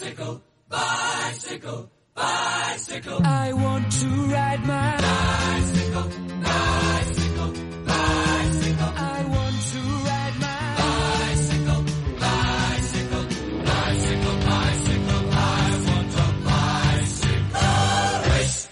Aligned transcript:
Bicycle, 0.00 0.40
bicycle, 0.66 1.90
bicycle. 2.14 3.20
I 3.22 3.52
want 3.52 3.92
to 4.00 4.06
ride 4.32 4.64
my 4.64 4.96
bicycle, 4.96 6.08
bicycle, 6.40 7.52
bicycle. 7.84 8.92
I 8.96 9.24
want 9.28 9.60
to 9.60 9.80
ride 10.08 10.36
my 10.40 10.72
bicycle, 10.80 11.84
bicycle, 12.16 13.24
bicycle, 13.60 14.36
bicycle. 14.48 15.22
I 15.36 15.68
want 15.84 16.16
a 16.16 16.26
bicycle 16.48 17.60
race. 18.32 18.70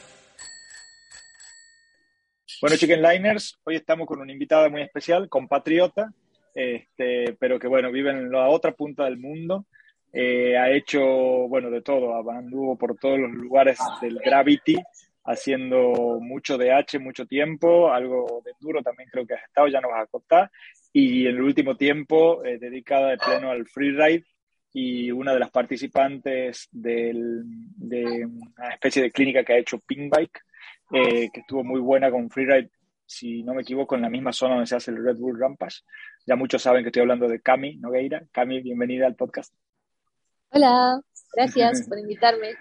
Bueno, 2.62 2.76
Chicken 2.78 3.02
Liners, 3.02 3.60
hoy 3.64 3.76
estamos 3.76 4.06
con 4.06 4.22
una 4.22 4.32
invitada 4.32 4.70
muy 4.70 4.80
especial, 4.80 5.28
compatriota, 5.28 6.10
este, 6.54 7.36
pero 7.38 7.58
que 7.58 7.68
bueno, 7.68 7.92
vive 7.92 8.12
en 8.12 8.32
la 8.32 8.48
otra 8.48 8.72
punta 8.72 9.04
del 9.04 9.18
mundo. 9.18 9.66
Eh, 10.12 10.56
ha 10.56 10.70
hecho, 10.70 11.00
bueno, 11.02 11.70
de 11.70 11.82
todo, 11.82 12.14
anduvo 12.30 12.76
por 12.76 12.96
todos 12.96 13.18
los 13.18 13.30
lugares 13.32 13.78
del 14.00 14.18
Gravity, 14.18 14.76
haciendo 15.24 16.18
mucho 16.20 16.56
DH, 16.56 16.98
mucho 16.98 17.26
tiempo, 17.26 17.92
algo 17.92 18.42
de 18.44 18.52
duro 18.58 18.82
también 18.82 19.10
creo 19.10 19.26
que 19.26 19.34
has 19.34 19.44
estado, 19.44 19.68
ya 19.68 19.80
nos 19.80 19.90
vas 19.90 20.04
a 20.04 20.06
contar, 20.06 20.50
y 20.92 21.26
en 21.26 21.36
el 21.36 21.42
último 21.42 21.76
tiempo 21.76 22.42
eh, 22.44 22.58
dedicada 22.58 23.10
de 23.10 23.18
pleno 23.18 23.50
al 23.50 23.66
freeride 23.66 24.24
y 24.72 25.10
una 25.10 25.34
de 25.34 25.40
las 25.40 25.50
participantes 25.50 26.68
del, 26.72 27.42
de 27.44 28.24
una 28.24 28.70
especie 28.70 29.02
de 29.02 29.10
clínica 29.10 29.44
que 29.44 29.52
ha 29.52 29.58
hecho 29.58 29.80
Pink 29.80 30.14
Bike, 30.14 30.40
eh, 30.92 31.28
que 31.32 31.40
estuvo 31.40 31.62
muy 31.62 31.80
buena 31.80 32.10
con 32.10 32.30
freeride, 32.30 32.70
si 33.04 33.42
no 33.42 33.54
me 33.54 33.62
equivoco, 33.62 33.94
en 33.96 34.02
la 34.02 34.10
misma 34.10 34.32
zona 34.32 34.54
donde 34.54 34.66
se 34.66 34.76
hace 34.76 34.90
el 34.90 35.04
Red 35.04 35.16
Bull 35.16 35.38
Rampage. 35.38 35.82
Ya 36.26 36.36
muchos 36.36 36.62
saben 36.62 36.82
que 36.82 36.88
estoy 36.88 37.02
hablando 37.02 37.28
de 37.28 37.40
Cami 37.40 37.76
Nogueira. 37.76 38.22
Cami, 38.32 38.60
bienvenida 38.60 39.06
al 39.06 39.14
podcast. 39.14 39.54
Hola, 40.50 41.00
gracias 41.34 41.82
por 41.88 41.98
invitarme. 41.98 42.54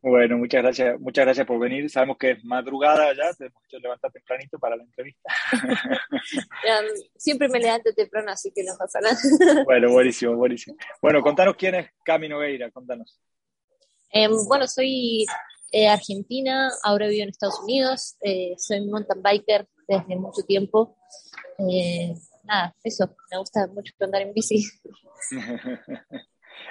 Bueno, 0.00 0.38
muchas 0.38 0.62
gracias, 0.62 1.00
muchas 1.00 1.24
gracias 1.24 1.46
por 1.46 1.58
venir. 1.58 1.90
Sabemos 1.90 2.16
que 2.16 2.32
es 2.32 2.44
madrugada 2.44 3.12
ya, 3.12 3.32
te 3.34 3.46
hemos 3.46 3.64
hecho 3.64 3.78
levantar 3.78 4.12
tempranito 4.12 4.58
para 4.58 4.76
la 4.76 4.84
entrevista. 4.84 5.32
Siempre 7.16 7.48
me 7.48 7.58
levanto 7.58 7.92
temprano, 7.92 8.30
así 8.30 8.52
que 8.54 8.62
no 8.62 8.72
pasa 8.78 9.00
nada. 9.00 9.16
Bueno, 9.64 9.90
buenísimo, 9.90 10.36
buenísimo. 10.36 10.76
Bueno, 11.02 11.22
contanos 11.22 11.56
quién 11.56 11.74
es 11.74 11.90
Cami 12.04 12.28
Nogueira, 12.28 12.70
contanos. 12.70 13.18
Eh, 14.12 14.28
bueno, 14.46 14.68
soy 14.68 15.26
eh, 15.72 15.88
argentina, 15.88 16.70
ahora 16.84 17.08
vivo 17.08 17.24
en 17.24 17.30
Estados 17.30 17.58
Unidos, 17.60 18.16
eh, 18.20 18.54
soy 18.58 18.86
mountain 18.86 19.20
biker 19.22 19.68
desde 19.88 20.16
mucho 20.16 20.42
tiempo. 20.42 20.96
Eh, 21.58 22.14
nada, 22.44 22.76
eso, 22.84 23.14
me 23.30 23.38
gusta 23.38 23.66
mucho 23.66 23.92
andar 24.00 24.22
en 24.22 24.32
bici. 24.32 24.64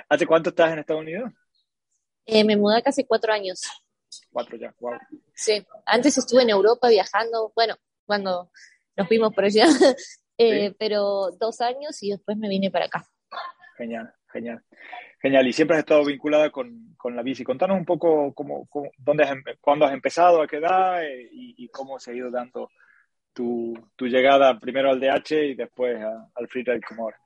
¿Hace 0.10 0.26
cuánto 0.26 0.50
estás 0.50 0.72
en 0.74 0.80
Estados 0.80 1.02
Unidos? 1.02 1.32
Eh, 2.26 2.44
me 2.44 2.56
mudé 2.58 2.82
hace 2.86 3.06
cuatro 3.06 3.34
años. 3.34 3.62
Cuatro 4.32 4.58
ya, 4.58 4.74
wow. 4.80 4.94
Sí, 5.34 5.66
antes 5.86 6.18
estuve 6.18 6.44
en 6.44 6.50
Europa 6.50 6.90
viajando, 6.90 7.52
bueno, 7.56 7.76
cuando 8.06 8.50
nos 8.96 9.08
fuimos 9.08 9.34
por 9.34 9.44
allá, 9.46 9.66
eh, 10.38 10.70
Sí. 10.70 10.76
pero 10.80 11.32
dos 11.40 11.62
años 11.62 12.02
y 12.02 12.12
después 12.12 12.38
me 12.38 12.48
vine 12.50 12.72
para 12.72 12.86
acá. 12.86 13.06
Genial, 13.78 14.14
genial. 14.32 14.64
Genial, 15.22 15.48
y 15.48 15.54
siempre 15.54 15.76
has 15.78 15.80
estado 15.82 16.06
vinculada 16.06 16.50
con, 16.52 16.94
con 16.98 17.16
la 17.16 17.24
bici. 17.24 17.44
Contanos 17.44 17.78
un 17.78 17.86
poco 17.86 18.34
cómo, 18.34 18.66
cómo- 18.68 18.92
dónde 18.98 19.24
has, 19.24 19.36
cuándo 19.60 19.86
has 19.86 19.94
empezado, 19.94 20.42
a 20.42 20.48
qué 20.48 20.58
edad 20.58 21.04
eh, 21.04 21.30
y, 21.32 21.66
y 21.66 21.70
cómo 21.70 22.00
se 22.00 22.12
ha 22.12 22.14
ido 22.14 22.30
dando 22.32 22.70
tu, 23.34 23.74
tu 23.96 24.06
llegada 24.08 24.58
primero 24.60 24.92
al 24.92 25.00
DH 25.00 25.32
y 25.46 25.56
después 25.56 26.02
a- 26.02 26.30
al 26.36 26.48
freeride 26.48 26.80
como 26.88 27.04
ahora. 27.04 27.18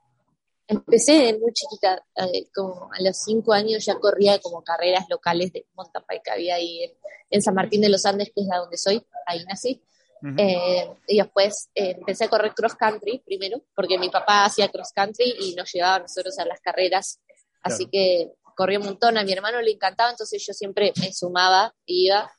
Empecé 0.69 1.37
muy 1.39 1.51
chiquita, 1.51 2.01
eh, 2.15 2.47
como 2.53 2.89
a 2.93 3.01
los 3.01 3.17
cinco 3.17 3.53
años 3.53 3.83
ya 3.85 3.95
corría 3.95 4.39
como 4.39 4.63
carreras 4.63 5.05
locales 5.09 5.51
de 5.51 5.65
mountain 5.73 6.03
bike 6.07 6.23
que 6.23 6.31
había 6.31 6.55
ahí 6.55 6.83
en, 6.83 6.91
en 7.31 7.41
San 7.41 7.55
Martín 7.55 7.81
de 7.81 7.89
los 7.89 8.05
Andes, 8.05 8.31
que 8.33 8.41
es 8.41 8.47
de 8.47 8.55
donde 8.55 8.77
soy, 8.77 9.03
ahí 9.25 9.43
nací. 9.45 9.81
Ujú. 10.21 10.35
Eh, 10.37 10.89
y 11.08 11.17
después 11.17 11.69
eh, 11.73 11.95
empecé 11.97 12.25
a 12.25 12.29
correr 12.29 12.53
cross 12.53 12.75
country 12.75 13.19
primero, 13.25 13.61
porque 13.75 13.97
mi 13.97 14.09
papá 14.09 14.45
hacía 14.45 14.69
cross 14.69 14.91
country 14.93 15.33
y 15.39 15.55
nos 15.55 15.71
llevaba 15.73 15.95
a 15.95 15.99
nosotros 15.99 16.37
a 16.39 16.45
las 16.45 16.59
carreras. 16.61 17.19
Así 17.63 17.85
Claro. 17.87 17.91
que 17.91 18.31
corría 18.55 18.79
un 18.79 18.85
montón, 18.85 19.17
a 19.17 19.23
mi 19.23 19.31
hermano 19.33 19.61
le 19.61 19.71
encantaba, 19.71 20.11
entonces 20.11 20.45
yo 20.45 20.53
siempre 20.53 20.93
me 20.99 21.11
sumaba, 21.13 21.73
iba. 21.85 22.31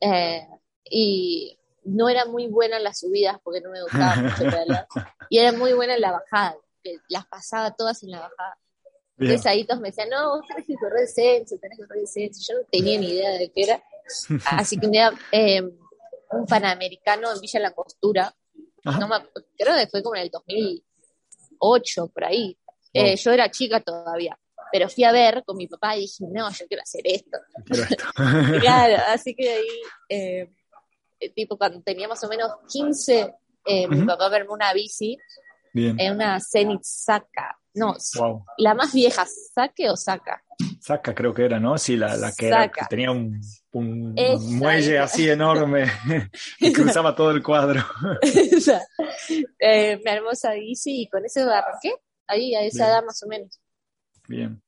eh, 0.00 0.46
y 0.90 1.58
no 1.84 2.08
era 2.08 2.24
muy 2.26 2.48
buena 2.48 2.78
en 2.78 2.84
las 2.84 2.98
subidas 2.98 3.36
porque 3.44 3.60
no 3.60 3.70
me 3.70 3.80
gustaba 3.82 4.16
mucho. 4.16 4.42
Y 5.30 5.38
era 5.38 5.52
muy 5.52 5.72
buena 5.72 5.94
en 5.94 6.00
la 6.00 6.12
bajada, 6.12 6.56
que 6.86 7.00
las 7.08 7.26
pasaba 7.26 7.74
todas 7.74 8.02
en 8.02 8.10
la 8.10 8.20
bajada. 8.20 8.58
Bien. 9.16 9.32
Entonces 9.32 9.46
ahí 9.50 9.64
todos 9.64 9.80
me 9.80 9.88
decían, 9.88 10.10
no, 10.10 10.36
vos 10.36 10.46
tenés 10.46 10.66
que 10.66 10.74
correr 10.74 11.00
descenso, 11.00 11.56
tenés 11.58 11.78
que 11.78 11.86
correr 11.86 12.02
descenso. 12.02 12.40
Yo 12.46 12.58
no 12.60 12.66
tenía 12.70 12.98
ni 12.98 13.08
idea 13.08 13.30
de 13.32 13.50
qué 13.50 13.62
era. 13.62 13.82
Así 14.46 14.78
que 14.78 14.88
me 14.88 14.98
da 14.98 15.12
eh, 15.32 15.62
un 15.62 16.46
panamericano 16.46 17.32
en 17.32 17.40
Villa 17.40 17.60
La 17.60 17.70
Costura. 17.72 18.34
No 18.84 19.08
me 19.08 19.16
creo 19.58 19.76
que 19.76 19.88
fue 19.88 20.02
como 20.02 20.14
en 20.16 20.22
el 20.22 20.30
2008, 20.30 22.06
por 22.08 22.24
ahí. 22.24 22.56
Wow. 22.94 23.04
Eh, 23.04 23.16
yo 23.16 23.32
era 23.32 23.50
chica 23.50 23.80
todavía, 23.80 24.38
pero 24.70 24.88
fui 24.88 25.02
a 25.04 25.12
ver 25.12 25.42
con 25.44 25.56
mi 25.56 25.66
papá 25.66 25.96
y 25.96 26.02
dije, 26.02 26.24
no, 26.30 26.50
yo 26.50 26.66
quiero 26.68 26.82
hacer 26.82 27.02
esto. 27.04 27.38
Quiero 27.64 27.82
esto. 27.82 28.04
claro, 28.60 29.02
así 29.08 29.34
que 29.34 29.50
ahí, 29.50 29.80
eh, 30.08 30.50
eh, 31.18 31.30
tipo, 31.30 31.58
cuando 31.58 31.80
tenía 31.82 32.06
más 32.06 32.22
o 32.22 32.28
menos 32.28 32.52
15, 32.70 33.34
eh, 33.66 33.88
mi 33.88 33.98
Ujú. 33.98 34.06
papá 34.06 34.28
me 34.30 34.36
armó 34.36 34.52
una 34.52 34.72
bici, 34.72 35.18
Bien. 35.76 36.00
en 36.00 36.14
una 36.14 36.40
Zenith 36.40 36.82
Saca. 36.82 37.58
No, 37.74 37.94
Wow. 38.18 38.44
la 38.56 38.74
más 38.74 38.94
vieja, 38.94 39.26
¿Saque 39.54 39.90
o 39.90 39.96
Saca? 39.98 40.42
Saca 40.80 41.14
creo 41.14 41.34
que 41.34 41.44
era, 41.44 41.60
¿no? 41.60 41.76
Sí, 41.76 41.94
la, 41.98 42.16
la 42.16 42.32
que, 42.32 42.48
era- 42.48 42.70
que 42.70 42.80
tenía 42.88 43.10
un, 43.10 43.38
muelle 43.74 44.98
así 44.98 45.28
enorme 45.28 45.84
que 46.58 46.72
cruzaba 46.72 47.14
todo 47.14 47.30
el 47.32 47.42
cuadro. 47.42 47.84
Eh, 49.58 50.00
armó 50.06 50.30
esa 50.30 50.52
bici 50.54 51.02
y 51.02 51.08
con 51.08 51.24
eso 51.24 51.40
arranqué, 51.40 51.92
ahí 52.26 52.54
a 52.54 52.62
esa 52.62 52.84
Bien. 52.84 52.88
edad 52.94 53.04
más 53.04 53.22
o 53.22 53.26
menos. 53.26 53.60
Bien. 54.28 54.62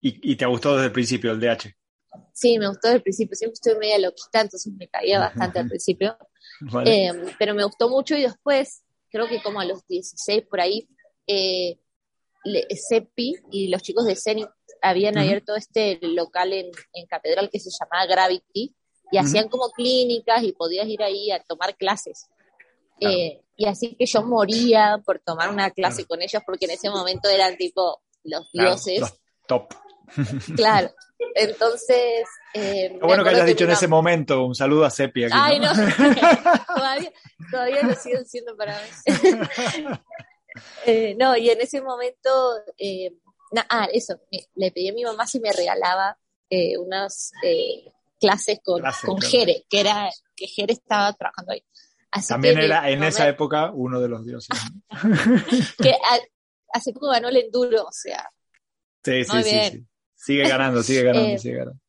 ¿Y, 0.00 0.32
y 0.32 0.36
te 0.36 0.46
gustó 0.46 0.74
desde 0.74 0.86
el 0.86 0.92
principio 0.92 1.32
el 1.32 1.40
DH? 1.40 1.74
Sí, 2.32 2.58
me 2.58 2.68
gustó 2.68 2.88
desde 2.88 2.96
el 2.98 3.02
principio, 3.02 3.34
siempre 3.36 3.54
estuve 3.54 3.78
media 3.78 3.98
loquita, 3.98 4.40
entonces 4.40 4.72
me 4.72 4.88
caía 4.88 5.18
bastante 5.18 5.58
al 5.58 5.68
principio. 5.68 6.16
Vale. 6.60 7.06
Eh, 7.08 7.12
pero 7.38 7.54
me 7.54 7.64
gustó 7.64 7.88
mucho 7.90 8.16
y 8.16 8.22
después, 8.22 8.82
creo 9.10 9.28
que 9.28 9.42
como 9.42 9.60
a 9.60 9.64
los 9.64 9.86
16 9.86 10.42
por 10.48 10.60
ahí, 10.60 10.88
eh, 11.26 11.78
le- 12.44 12.66
Cepi 12.88 13.34
y 13.50 13.68
los 13.68 13.82
chicos 13.82 14.04
de 14.06 14.16
Zenith 14.16 14.48
habían 14.80 15.18
abierto 15.18 15.56
este 15.56 15.98
local 16.02 16.52
en, 16.52 16.70
en 16.92 17.06
Catedral 17.06 17.50
que 17.50 17.58
se 17.60 17.70
llamaba 17.70 18.06
Gravity 18.06 18.74
y 19.10 19.18
hacían 19.18 19.48
como 19.48 19.70
clínicas 19.70 20.42
y 20.42 20.52
podías 20.52 20.86
ir 20.86 21.02
ahí 21.02 21.30
a 21.30 21.42
tomar 21.42 21.76
clases. 21.76 22.26
Claro. 23.00 23.14
Eh, 23.16 23.42
y 23.56 23.66
así 23.66 23.94
que 23.96 24.06
yo 24.06 24.22
moría 24.22 25.02
por 25.04 25.18
tomar 25.18 25.50
una 25.50 25.70
clase 25.70 26.04
Claro. 26.04 26.08
con 26.08 26.22
ellos 26.22 26.42
porque 26.46 26.66
en 26.66 26.72
ese 26.72 26.90
momento 26.90 27.28
eran 27.28 27.56
tipo 27.56 28.02
los 28.24 28.50
dioses, 28.52 29.00
los 29.00 29.20
top. 29.46 29.72
Claro. 30.56 30.90
Entonces, 31.34 32.24
eh, 32.54 32.90
me 32.92 32.98
bueno 33.00 33.24
que 33.24 33.30
hayas 33.30 33.46
dicho 33.46 33.64
en 33.64 33.70
ese 33.72 33.88
momento 33.88 34.44
un 34.46 34.54
saludo 34.54 34.84
a 34.84 34.90
Sepi 34.90 35.24
aquí. 35.24 35.34
Ay, 35.36 35.58
¿no? 35.60 35.72
no. 35.74 35.74
todavía, 36.76 37.12
todavía 37.50 37.82
lo 37.82 37.94
siguen 37.94 38.26
siendo 38.26 38.56
para 38.56 38.78
mí. 38.80 39.94
Eh, 40.86 41.14
no, 41.16 41.36
y 41.36 41.50
en 41.50 41.60
ese 41.60 41.80
momento, 41.80 42.30
eh, 42.78 43.12
na- 43.52 43.66
ah, 43.70 43.86
eso, 43.92 44.18
me- 44.32 44.46
le 44.56 44.72
pedí 44.72 44.88
a 44.88 44.92
mi 44.92 45.04
mamá 45.04 45.24
si 45.26 45.38
me 45.38 45.52
regalaba 45.52 46.18
eh, 46.50 46.76
unas 46.78 47.30
eh, 47.44 47.84
clases 48.18 48.58
con, 48.64 48.80
Clases, 48.80 49.04
con 49.04 49.18
claro. 49.18 49.30
Jere, 49.30 49.64
que 49.68 49.80
era 49.80 50.10
que 50.34 50.46
Jere 50.48 50.72
estaba 50.72 51.12
trabajando 51.12 51.52
ahí. 51.52 51.64
Así 52.10 52.28
También 52.28 52.58
era 52.58 52.88
en 52.90 53.04
esa 53.04 53.28
época 53.28 53.70
uno 53.72 54.00
de 54.00 54.08
los 54.08 54.24
dioses. 54.24 54.58
que 55.78 55.90
a- 55.90 56.18
hace 56.72 56.92
poco 56.92 57.08
ganó 57.10 57.28
el 57.28 57.36
enduro, 57.36 57.84
o 57.84 57.92
sea, 57.92 58.28
Sí, 59.04 59.24
sí, 59.24 59.32
Muy 59.32 59.44
sí, 59.44 59.50
bien. 59.50 59.72
sí. 59.72 59.86
Sigue 60.18 60.48
ganando, 60.48 60.82
sigue 60.82 61.02
ganando, 61.04 61.28
Eh, 61.28 61.38
sigue 61.38 61.56
ganando. 61.58 61.80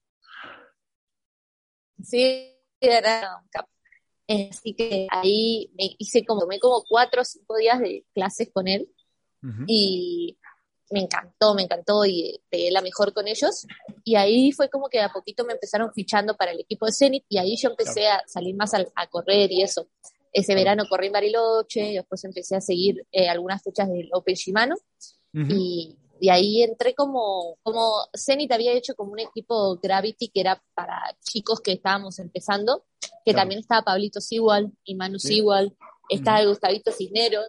sí, 2.03 2.55
era. 2.79 3.43
Eh, 4.27 4.49
Así 4.51 4.75
que 4.75 5.07
ahí 5.09 5.71
me 5.77 5.95
hice 5.97 6.23
como, 6.23 6.41
tomé 6.41 6.59
como 6.59 6.83
cuatro 6.87 7.21
o 7.23 7.25
cinco 7.25 7.57
días 7.57 7.79
de 7.79 8.05
clases 8.13 8.49
con 8.53 8.67
él 8.67 8.87
y 9.67 10.37
me 10.91 11.01
encantó, 11.01 11.55
me 11.55 11.63
encantó 11.63 12.05
y 12.05 12.39
pegué 12.49 12.69
la 12.71 12.81
mejor 12.81 13.13
con 13.13 13.27
ellos. 13.27 13.65
Y 14.03 14.15
ahí 14.15 14.51
fue 14.51 14.69
como 14.69 14.87
que 14.89 14.99
a 15.01 15.09
poquito 15.09 15.43
me 15.45 15.53
empezaron 15.53 15.91
fichando 15.93 16.35
para 16.35 16.51
el 16.51 16.59
equipo 16.59 16.85
de 16.85 16.91
Zenit 16.93 17.25
y 17.27 17.37
ahí 17.39 17.55
yo 17.57 17.69
empecé 17.69 18.07
a 18.07 18.21
salir 18.27 18.55
más 18.55 18.73
al- 18.75 18.91
a, 18.95 19.07
correr 19.07 19.51
y 19.51 19.63
eso. 19.63 19.89
Ese 20.31 20.53
Claro. 20.53 20.59
verano 20.59 20.83
corrí 20.87 21.07
en 21.07 21.13
Bariloche, 21.13 21.91
y 21.91 21.95
después 21.95 22.23
empecé 22.23 22.55
a 22.55 22.61
seguir 22.61 23.05
eh, 23.11 23.27
algunas 23.27 23.63
fechas 23.63 23.89
del 23.89 24.09
Open 24.13 24.35
Shimano 24.35 24.75
y, 25.33 25.95
y 26.19 26.29
ahí 26.29 26.63
entré 26.63 26.93
como, 26.93 27.57
como 27.63 27.91
Zenit 28.17 28.51
había 28.51 28.73
hecho 28.73 28.95
como 28.95 29.11
un 29.13 29.19
equipo 29.19 29.77
Gravity 29.81 30.29
que 30.29 30.41
era 30.41 30.61
para 30.73 31.01
chicos 31.23 31.61
que 31.61 31.73
estábamos 31.73 32.19
empezando, 32.19 32.85
que 33.25 33.31
Claro. 33.31 33.39
también 33.39 33.59
estaba 33.59 33.83
Pablito 33.83 34.21
Sigual 34.21 34.71
y 34.83 34.95
Manu 34.95 35.19
Sí. 35.19 35.35
Sigual, 35.35 35.75
estaba 36.09 36.43
Gustavito 36.45 36.91
Cisneros, 36.91 37.45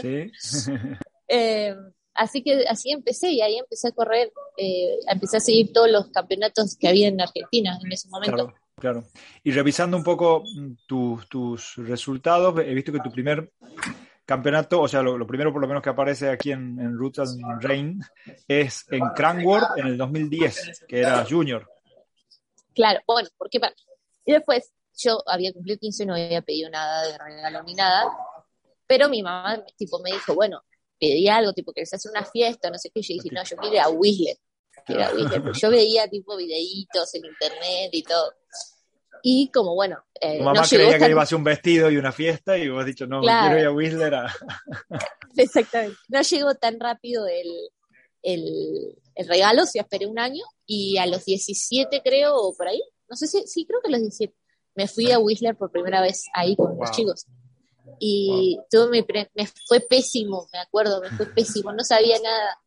Sí. 0.00 0.30
eh, 1.28 1.74
así 2.14 2.42
que 2.42 2.64
así 2.68 2.90
empecé 2.90 3.30
y 3.30 3.40
ahí 3.40 3.56
empecé 3.58 3.88
a 3.88 3.92
correr, 3.92 4.32
eh, 4.56 4.98
empecé 5.08 5.36
a 5.36 5.40
seguir 5.40 5.72
todos 5.72 5.90
los 5.90 6.08
campeonatos 6.10 6.76
que 6.76 6.88
había 6.88 7.08
en 7.08 7.20
Argentina 7.20 7.78
en 7.82 7.92
ese 7.92 8.08
momento. 8.08 8.36
Claro, 8.36 8.54
claro. 8.76 9.04
Y 9.42 9.50
revisando 9.52 9.96
un 9.96 10.04
poco 10.04 10.42
mm, 10.44 10.72
tus, 10.86 11.28
tus 11.28 11.76
resultados, 11.76 12.58
he 12.60 12.74
visto 12.74 12.92
que 12.92 13.00
tu 13.00 13.10
primer 13.10 13.52
campeonato, 14.24 14.80
o 14.80 14.88
sea, 14.88 15.02
lo, 15.02 15.26
primero 15.26 15.52
por 15.52 15.60
lo 15.60 15.68
menos 15.68 15.82
que 15.82 15.90
aparece 15.90 16.30
aquí 16.30 16.50
en, 16.50 16.78
en 16.80 16.96
Roots 16.96 17.18
and 17.18 17.62
Rain 17.62 18.00
es 18.48 18.86
en 18.90 19.00
Crankworth 19.14 19.76
en 19.78 19.86
el 19.86 19.98
2010, 19.98 20.84
que 20.88 21.00
era 21.00 21.24
junior. 21.28 21.70
Claro, 22.74 23.00
bueno, 23.06 23.28
porque 23.36 23.60
y 24.24 24.32
después 24.32 24.72
yo 24.96 25.22
había 25.26 25.52
cumplido 25.52 25.78
15 25.78 26.02
y 26.02 26.06
no 26.06 26.14
había 26.14 26.42
pedido 26.42 26.70
nada 26.70 27.06
de 27.06 27.18
regalo 27.18 27.62
ni 27.62 27.74
nada, 27.74 28.04
pero 28.86 29.08
mi 29.08 29.22
mamá 29.22 29.62
tipo 29.76 29.98
me 30.00 30.12
dijo, 30.12 30.34
bueno, 30.34 30.62
pedí 30.98 31.28
algo, 31.28 31.52
tipo, 31.52 31.72
que 31.72 31.84
se 31.86 31.96
hace 31.96 32.08
una 32.08 32.24
fiesta, 32.24 32.70
no 32.70 32.78
sé 32.78 32.90
qué, 32.94 33.02
yo 33.02 33.14
dije, 33.14 33.28
no, 33.32 33.42
yo 33.44 33.56
quiero 33.56 33.74
ir 33.74 33.80
a 33.80 33.88
Whistler, 33.88 34.36
yo 35.60 35.70
veía 35.70 36.08
tipo 36.08 36.36
videitos 36.36 37.14
en 37.14 37.24
internet 37.24 37.90
y 37.92 38.02
todo. 38.02 38.32
Y 39.26 39.50
como 39.50 39.74
bueno. 39.74 40.04
Eh, 40.20 40.36
tu 40.36 40.44
mamá 40.44 40.64
creía 40.68 40.98
que 40.98 41.08
iba 41.08 41.22
a 41.22 41.26
ser 41.26 41.38
un 41.38 41.44
vestido 41.44 41.90
y 41.90 41.96
una 41.96 42.12
fiesta 42.12 42.58
y 42.58 42.68
vos 42.68 42.80
has 42.80 42.86
dicho, 42.86 43.06
no, 43.06 43.22
quiero 43.22 43.58
ir 43.58 43.64
a 43.64 43.72
Whistler. 43.72 44.14
A... 44.14 44.34
Exactamente. 45.38 45.96
No 46.08 46.20
llegó 46.20 46.54
tan 46.56 46.78
rápido 46.78 47.26
el, 47.26 47.48
el, 48.20 48.98
el 49.14 49.26
regalo, 49.26 49.64
si 49.64 49.78
esperé 49.78 50.06
un 50.06 50.18
año 50.18 50.44
y 50.66 50.98
a 50.98 51.06
los 51.06 51.24
17 51.24 52.02
creo, 52.04 52.36
o 52.36 52.54
por 52.54 52.68
ahí, 52.68 52.82
no 53.08 53.16
sé 53.16 53.26
si, 53.26 53.46
sí, 53.46 53.64
creo 53.64 53.80
que 53.80 53.88
a 53.88 53.92
los 53.92 54.00
17, 54.02 54.34
me 54.74 54.88
fui 54.88 55.10
a 55.10 55.18
Whistler 55.18 55.56
por 55.56 55.72
primera 55.72 56.02
vez 56.02 56.24
ahí 56.34 56.54
con 56.54 56.76
los 56.76 56.90
chicos. 56.90 57.24
Y 57.98 58.60
todo 58.70 58.90
me, 58.90 59.06
me, 59.34 59.48
fue 59.66 59.80
pésimo, 59.80 60.50
me 60.52 60.58
acuerdo, 60.58 61.00
me 61.00 61.08
fue 61.16 61.24
pésimo, 61.34 61.72
no 61.72 61.82
sabía 61.82 62.18
nada, 62.22 62.58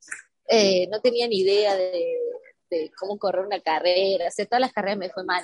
eh, 0.50 0.88
no 0.88 1.02
tenía 1.02 1.28
ni 1.28 1.42
idea 1.42 1.76
de, 1.76 2.18
de, 2.72 2.92
cómo 2.98 3.20
correr 3.20 3.46
una 3.46 3.60
carrera, 3.60 4.28
hacer 4.28 4.48
todas 4.48 4.62
las 4.62 4.74
carreras 4.74 4.98
me 4.98 5.10
fue 5.12 5.24
mal 5.24 5.44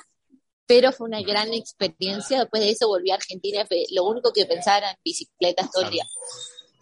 pero 0.65 0.91
fue 0.91 1.07
una 1.07 1.21
gran 1.21 1.53
experiencia. 1.53 2.39
Después 2.39 2.61
de 2.61 2.71
eso 2.71 2.87
volví 2.87 3.11
a 3.11 3.15
Argentina, 3.15 3.65
lo 3.91 4.05
único 4.05 4.31
que 4.31 4.45
pensaba 4.45 4.79
era 4.79 4.91
en 4.91 4.97
bicicletas 5.03 5.71
todo 5.71 5.83
el 5.83 5.91
día. 5.91 6.05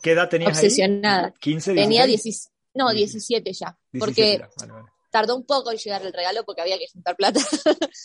¿Qué 0.02 0.12
edad 0.12 0.30
tenías 0.30 0.58
Obsesionada. 0.58 1.28
Ahí? 1.28 1.54
¿15, 1.54 1.76
Tenía 1.76 2.06
17, 2.06 2.54
no, 2.74 2.90
17 2.92 3.54
ya, 3.54 3.78
porque 4.00 4.42
tardó 5.12 5.36
un 5.36 5.46
poco 5.46 5.72
en 5.72 5.78
llegar 5.78 6.02
el 6.04 6.14
regalo 6.14 6.44
porque 6.46 6.62
había 6.62 6.80
que 6.80 6.88
juntar 6.92 7.16
plata. 7.16 7.40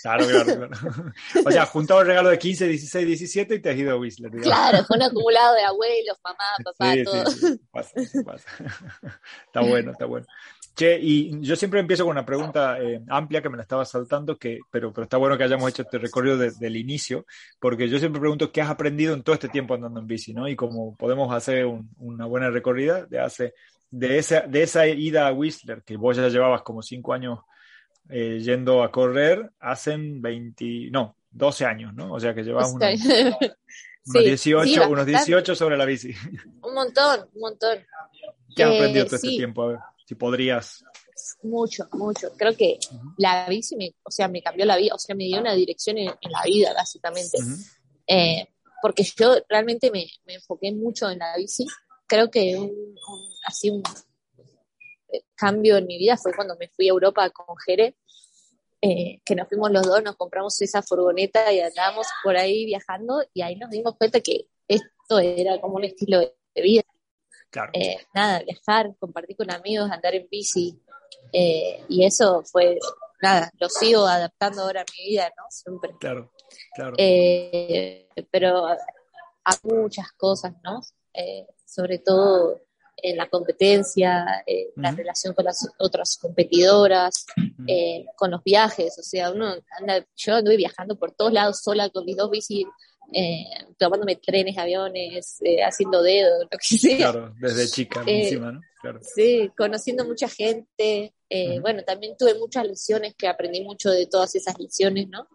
Claro, 0.03 0.27
claro, 0.27 0.45
claro. 0.45 1.13
O 1.45 1.51
sea, 1.51 1.67
juntado 1.67 2.01
el 2.01 2.07
regalo 2.07 2.29
de 2.29 2.39
15, 2.39 2.69
16, 2.69 3.07
17 3.07 3.55
y 3.55 3.61
te 3.61 3.71
has 3.71 3.77
ido 3.77 3.93
a 3.93 3.97
Whistler. 3.97 4.31
Claro, 4.31 4.85
fue 4.85 4.97
un 4.97 5.03
acumulado 5.03 5.55
de 5.55 5.63
abuelos, 5.63 6.19
mamá, 6.23 6.45
papá, 6.63 6.95
todo. 7.05 7.27
Sí, 7.27 7.39
sí, 7.41 7.61
pasa, 7.73 7.93
pasa. 8.25 8.49
Está 9.47 9.61
bueno, 9.63 9.93
está 9.93 10.05
bueno. 10.07 10.27
Che, 10.77 10.99
y 11.01 11.41
yo 11.41 11.57
siempre 11.57 11.81
empiezo 11.81 12.05
con 12.05 12.11
una 12.11 12.27
pregunta 12.27 12.79
eh, 12.79 13.03
amplia 13.09 13.41
que 13.41 13.49
me 13.49 13.57
la 13.57 13.63
estaba 13.63 13.87
saltando, 13.87 14.37
que, 14.37 14.59
pero, 14.71 14.93
pero 14.93 15.05
está 15.05 15.17
bueno 15.17 15.39
que 15.39 15.45
hayamos 15.45 15.71
hecho 15.71 15.81
este 15.81 15.97
recorrido 15.97 16.37
desde 16.37 16.67
el 16.67 16.77
inicio, 16.77 17.25
porque 17.59 17.89
yo 17.89 17.99
siempre 17.99 18.21
pregunto 18.21 18.53
qué 18.53 18.61
has 18.61 18.69
aprendido 18.69 19.15
en 19.15 19.23
todo 19.23 19.33
este 19.33 19.49
tiempo 19.49 19.73
andando 19.73 20.01
en 20.01 20.07
bici, 20.07 20.35
¿no? 20.35 20.47
Y 20.47 20.55
como 20.55 20.95
podemos 20.95 21.35
hacer 21.35 21.65
una 21.97 22.27
buena 22.27 22.51
recorrida 22.51 23.07
de, 23.07 23.19
hace, 23.21 23.55
de, 23.91 24.19
esa, 24.19 24.41
de 24.43 24.65
esa 24.65 24.87
ida 24.87 25.27
a 25.27 25.33
Whistler, 25.33 25.83
que 25.83 25.97
vos 25.97 26.15
ya 26.15 26.29
llevabas 26.29 26.61
como 26.61 26.83
cinco 26.83 27.15
años 27.15 27.39
eh, 28.11 28.39
yendo 28.43 28.83
a 28.83 28.93
correr, 28.93 29.51
hacen 29.59 30.21
20, 30.21 30.91
no, 30.91 31.17
12 31.31 31.65
años, 31.65 31.95
¿no? 31.95 32.13
O 32.13 32.21
sea 32.21 32.35
que 32.35 32.43
llevas 32.43 32.71
unos, 32.71 33.01
unos 34.05 34.25
18, 34.25 34.91
unos 34.91 35.07
18 35.07 35.55
sobre 35.55 35.79
la 35.79 35.87
bici. 35.87 36.15
Un 36.61 36.75
montón, 36.75 37.21
un 37.33 37.41
montón. 37.41 37.79
¿Qué 38.55 38.63
has 38.63 38.75
aprendido 38.75 39.07
todo 39.07 39.17
este 39.17 39.29
tiempo? 39.29 39.63
A 39.63 39.69
ver 39.69 39.79
si 40.07 40.15
podrías. 40.15 40.85
Mucho, 41.43 41.89
mucho. 41.93 42.31
Creo 42.37 42.57
que 42.57 42.79
la 43.19 43.49
bici, 43.49 43.77
me, 43.77 43.95
o 44.03 44.11
sea, 44.11 44.29
me 44.29 44.41
cambió 44.41 44.65
la 44.65 44.77
vida, 44.77 44.95
o 44.95 44.99
sea, 44.99 45.15
me 45.15 45.25
dio 45.25 45.41
una 45.41 45.55
dirección 45.55 45.99
en, 45.99 46.07
la 46.07 46.43
vida, 46.45 46.73
básicamente. 46.73 47.39
Eh, 48.07 48.47
porque 48.81 49.03
yo 49.17 49.35
realmente 49.49 49.91
me, 49.91 50.07
me, 50.27 50.35
enfoqué 50.35 50.73
mucho 50.73 51.11
en 51.11 51.19
la 51.19 51.37
bici. 51.37 51.67
Creo 52.07 52.31
que 52.31 52.57
un, 52.57 52.73
así 53.45 53.71
un 53.71 53.83
eh, 55.09 55.25
cambio 55.35 55.77
en 55.77 55.87
mi 55.87 55.99
vida 55.99 56.17
fue 56.17 56.33
cuando 56.35 56.57
me 56.57 56.69
fui 56.69 56.87
a 56.87 56.91
Europa 56.91 57.29
con 57.31 57.57
Jere, 57.57 57.97
eh, 58.81 59.21
que 59.25 59.35
nos 59.35 59.49
fuimos 59.49 59.73
los 59.73 59.85
dos, 59.85 60.03
nos 60.05 60.15
compramos 60.15 60.61
esa 60.63 60.83
furgoneta 60.83 61.53
y 61.53 61.61
andábamos 61.61 62.07
por 62.23 62.37
ahí 62.37 62.65
viajando 62.67 63.25
y 63.35 63.43
ahí 63.43 63.57
nos 63.57 63.71
dimos 63.71 63.97
cuenta 63.97 64.21
que 64.21 64.49
esto 64.69 65.19
era 65.19 65.61
como 65.61 65.77
un 65.77 65.85
estilo 65.85 66.21
de 66.21 66.63
vida. 66.63 66.83
Eh, 67.73 67.97
nada, 68.15 68.41
viajar, 68.41 68.95
compartir 68.99 69.37
con 69.37 69.51
amigos, 69.51 69.91
andar 69.91 70.15
en 70.15 70.29
bici. 70.31 70.79
Eh, 71.33 71.85
y 71.89 72.05
eso 72.05 72.43
fue, 72.45 72.79
nada, 73.23 73.51
lo 73.59 73.69
sigo 73.69 74.07
adaptando 74.07 74.63
ahora 74.63 74.83
a 74.83 74.85
mi 74.97 75.11
vida, 75.11 75.33
¿no? 75.37 75.45
Siempre. 75.51 75.93
Claro, 75.99 76.33
claro. 76.75 76.95
Eh, 76.99 78.09
pero 78.31 78.67
a 78.67 79.59
muchas 79.63 80.13
cosas, 80.13 80.55
¿no? 80.63 80.81
sobre 81.65 81.99
todo 81.99 82.61
en 82.99 83.17
la 83.17 83.27
competencia, 83.27 84.45
en 84.45 84.69
la 84.77 84.91
relación 84.91 85.33
con 85.33 85.47
las 85.47 85.67
otras 85.79 86.19
competidoras, 86.21 87.25
con 88.17 88.31
los 88.31 88.45
viajes, 88.45 88.99
o 88.99 89.03
sea, 89.03 89.31
uno 89.31 89.55
anda, 89.79 90.05
yo 90.15 90.35
anduve 90.35 90.59
viajando 90.59 90.99
por 90.99 91.13
todos 91.13 91.33
lados 91.33 91.63
sola 91.63 91.89
con 91.89 92.05
mis 92.05 92.17
dos 92.17 92.31
bicis 92.31 92.67
eh, 93.13 93.45
tomándome 93.79 94.17
trenes, 94.17 94.59
aviones, 94.59 95.39
eh, 95.43 95.63
haciendo 95.63 96.03
dedos, 96.03 96.47
lo 96.51 96.59
que 96.59 96.79
sea. 96.79 96.97
Claro, 96.97 97.35
desde 97.39 97.69
chica 97.69 98.03
eh, 98.07 98.25
encima, 98.25 98.53
¿no? 98.53 98.61
Claro. 98.81 99.01
Sí, 99.03 99.51
conociendo 99.57 100.05
mucha 100.05 100.29
gente. 100.29 101.13
Bueno, 101.61 101.83
también 101.83 102.15
tuve 102.17 102.35
muchas 102.39 102.65
lecciones 102.67 103.15
que 103.17 103.27
aprendí 103.27 103.61
mucho 103.63 103.91
de 103.91 104.07
todas 104.07 104.35
esas 104.37 104.59
lecciones, 104.61 105.09
¿no? 105.09 105.27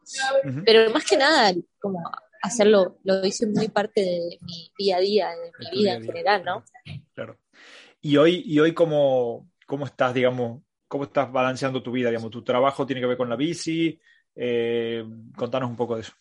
Pero 0.65 0.89
más 0.91 1.03
que 1.03 1.18
nada, 1.18 1.53
como 1.79 2.01
hacerlo, 2.41 3.00
lo 3.03 3.25
hice 3.25 3.45
muy 3.47 3.68
parte 3.68 4.01
de 4.01 4.38
mi 4.41 4.71
día 4.77 4.97
a 4.97 5.00
día, 5.01 5.29
de 5.31 5.51
mi 5.59 5.81
vida 5.81 5.94
en 5.95 6.03
general, 6.06 6.45
¿no? 6.45 6.63
Claro. 7.13 7.38
Y 8.00 8.15
hoy, 8.15 8.41
y 8.45 8.59
hoy 8.59 8.73
cómo, 8.73 9.50
cómo 9.68 9.85
estás, 9.85 10.13
digamos, 10.13 10.62
cómo 10.88 11.03
estás 11.03 11.29
balanceando 11.29 11.83
tu 11.83 11.91
vida, 11.91 12.07
digamos, 12.07 12.31
tu 12.31 12.41
trabajo 12.41 12.85
tiene 12.85 13.01
que 13.01 13.07
ver 13.07 13.18
con 13.18 13.29
la 13.29 13.35
bici, 13.35 14.00
contanos 15.35 15.69
un 15.69 15.75
poco 15.75 15.95
de 15.95 16.03
eso. 16.03 16.13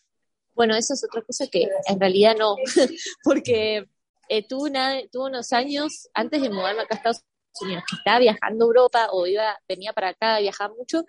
Bueno, 0.53 0.75
eso 0.75 0.93
es 0.93 1.03
otra 1.03 1.21
cosa 1.21 1.47
que 1.47 1.67
en 1.87 1.99
realidad 1.99 2.35
no, 2.37 2.55
porque 3.23 3.87
eh, 4.29 4.47
tuve, 4.47 4.71
unos 5.13 5.53
años 5.53 6.09
antes 6.13 6.41
de 6.41 6.49
mudarme 6.49 6.81
acá 6.81 6.95
a 6.95 6.97
Estados 6.97 7.23
Unidos, 7.61 7.83
que 7.89 7.95
estaba 7.97 8.19
viajando 8.19 8.65
a 8.65 8.67
Europa 8.67 9.07
o 9.11 9.27
iba, 9.27 9.59
venía 9.67 9.93
para 9.93 10.09
acá, 10.09 10.39
viajaba 10.39 10.73
mucho, 10.73 11.03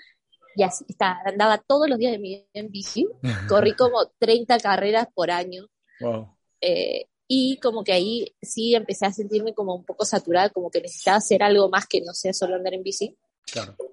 y 0.55 0.63
así 0.63 0.85
está, 0.89 1.19
andaba 1.25 1.59
todos 1.59 1.89
los 1.89 1.99
días 1.99 2.13
de 2.13 2.19
mi 2.19 2.37
vida 2.37 2.47
en 2.53 2.71
bici, 2.71 3.07
corrí 3.49 3.75
como 3.75 4.07
30 4.19 4.59
carreras 4.59 5.07
por 5.15 5.31
año. 5.31 5.67
Eh, 6.61 7.07
y 7.29 7.59
como 7.59 7.83
que 7.83 7.93
ahí 7.93 8.35
sí 8.43 8.75
empecé 8.75 9.07
a 9.07 9.13
sentirme 9.13 9.55
como 9.55 9.75
un 9.75 9.85
poco 9.85 10.05
saturada, 10.05 10.51
como 10.51 10.71
que 10.71 10.81
necesitaba 10.81 11.17
hacer 11.17 11.43
algo 11.43 11.69
más 11.69 11.87
que 11.87 12.01
no 12.01 12.13
sea 12.13 12.33
solo 12.33 12.57
andar 12.57 12.75
en 12.75 12.83
bici. 12.83 13.17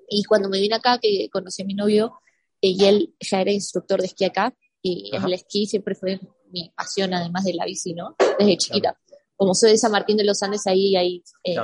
Y 0.10 0.24
cuando 0.24 0.50
me 0.50 0.60
vine 0.60 0.75
acá, 0.75 1.00
que 1.00 1.29
conocí 1.32 1.62
a 1.62 1.65
mi 1.65 1.74
novio, 1.74 2.20
y 2.62 2.84
él 2.86 3.15
ya 3.20 3.41
era 3.41 3.51
instructor 3.51 4.01
de 4.01 4.08
esquí 4.08 4.25
acá, 4.25 4.53
y 4.81 5.12
el 5.15 5.33
esquí 5.33 5.65
siempre 5.65 5.95
fue 5.95 6.19
mi 6.51 6.71
pasión, 6.75 7.13
además 7.13 7.43
de 7.43 7.53
la 7.53 7.65
bici, 7.65 7.93
¿no? 7.93 8.15
Desde 8.38 8.57
chiquita. 8.57 8.98
Como 9.36 9.53
soy 9.53 9.71
de 9.71 9.77
San 9.77 9.91
Martín 9.91 10.17
de 10.17 10.24
los 10.24 10.41
Andes, 10.43 10.67
ahí 10.67 10.95
hay 10.95 11.24
eh, 11.43 11.55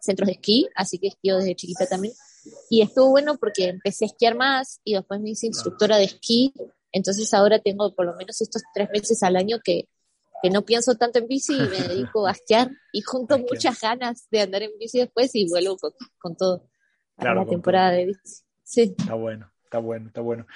centros 0.00 0.26
de 0.26 0.32
esquí, 0.32 0.68
así 0.74 0.98
que 0.98 1.08
esquío 1.08 1.36
desde 1.36 1.54
chiquita 1.54 1.86
también. 1.86 2.14
Y 2.70 2.82
estuvo 2.82 3.10
bueno 3.10 3.36
porque 3.38 3.68
empecé 3.68 4.04
a 4.04 4.08
esquiar 4.08 4.34
más 4.34 4.80
y 4.84 4.94
después 4.94 5.20
me 5.20 5.30
hice 5.30 5.46
instructora 5.46 5.96
de 5.96 6.04
esquí. 6.04 6.52
Entonces 6.90 7.32
ahora 7.34 7.58
tengo 7.58 7.94
por 7.94 8.06
lo 8.06 8.14
menos 8.16 8.40
estos 8.40 8.62
tres 8.74 8.88
meses 8.90 9.22
al 9.22 9.36
año 9.36 9.60
que, 9.64 9.88
que 10.42 10.50
no 10.50 10.62
pienso 10.62 10.96
tanto 10.96 11.20
en 11.20 11.28
bici 11.28 11.54
y 11.54 11.60
me 11.60 11.78
dedico 11.88 12.26
a 12.26 12.32
esquiar 12.32 12.70
y 12.92 13.02
junto 13.02 13.38
muchas 13.38 13.80
ganas 13.80 14.28
de 14.30 14.40
andar 14.40 14.62
en 14.62 14.72
bici 14.78 14.98
después 14.98 15.30
y 15.34 15.48
vuelvo 15.48 15.76
con, 16.18 16.36
todo 16.36 16.68
a 17.16 17.34
la 17.34 17.46
temporada 17.46 17.92
de 17.92 18.06
bici. 18.06 18.42
Sí. 18.64 18.94
Está 18.98 19.14
bueno, 19.14 19.50
está 19.64 19.78
bueno, 19.78 20.08
está 20.08 20.20
bueno. 20.20 20.46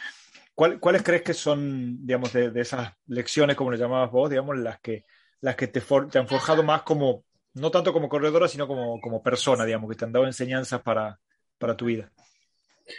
¿Cuáles 0.57 1.03
crees 1.03 1.21
que 1.21 1.35
son, 1.35 2.07
digamos, 2.07 2.33
de, 2.33 2.51
esas 2.59 2.91
lecciones, 3.09 3.57
como 3.57 3.71
le 3.71 3.77
llamabas 3.77 4.11
vos, 4.11 4.31
digamos, 4.31 4.57
las 4.57 4.81
que, 4.81 5.05
las 5.43 5.55
que 5.55 5.67
te, 5.67 5.83
han 6.19 6.27
forjado 6.27 6.63
más 6.63 6.83
como, 6.83 7.25
no 7.53 7.71
tanto 7.71 7.93
como 7.93 8.09
corredora, 8.09 8.49
sino 8.49 8.67
como, 8.67 8.99
como 9.03 9.23
persona, 9.23 9.67
digamos, 9.67 9.91
que 9.91 9.97
te 9.97 10.07
han 10.07 10.13
dado 10.13 10.25
enseñanzas 10.25 10.81
para, 10.81 11.21
para 11.59 11.77
tu 11.77 11.85
vida? 11.85 12.11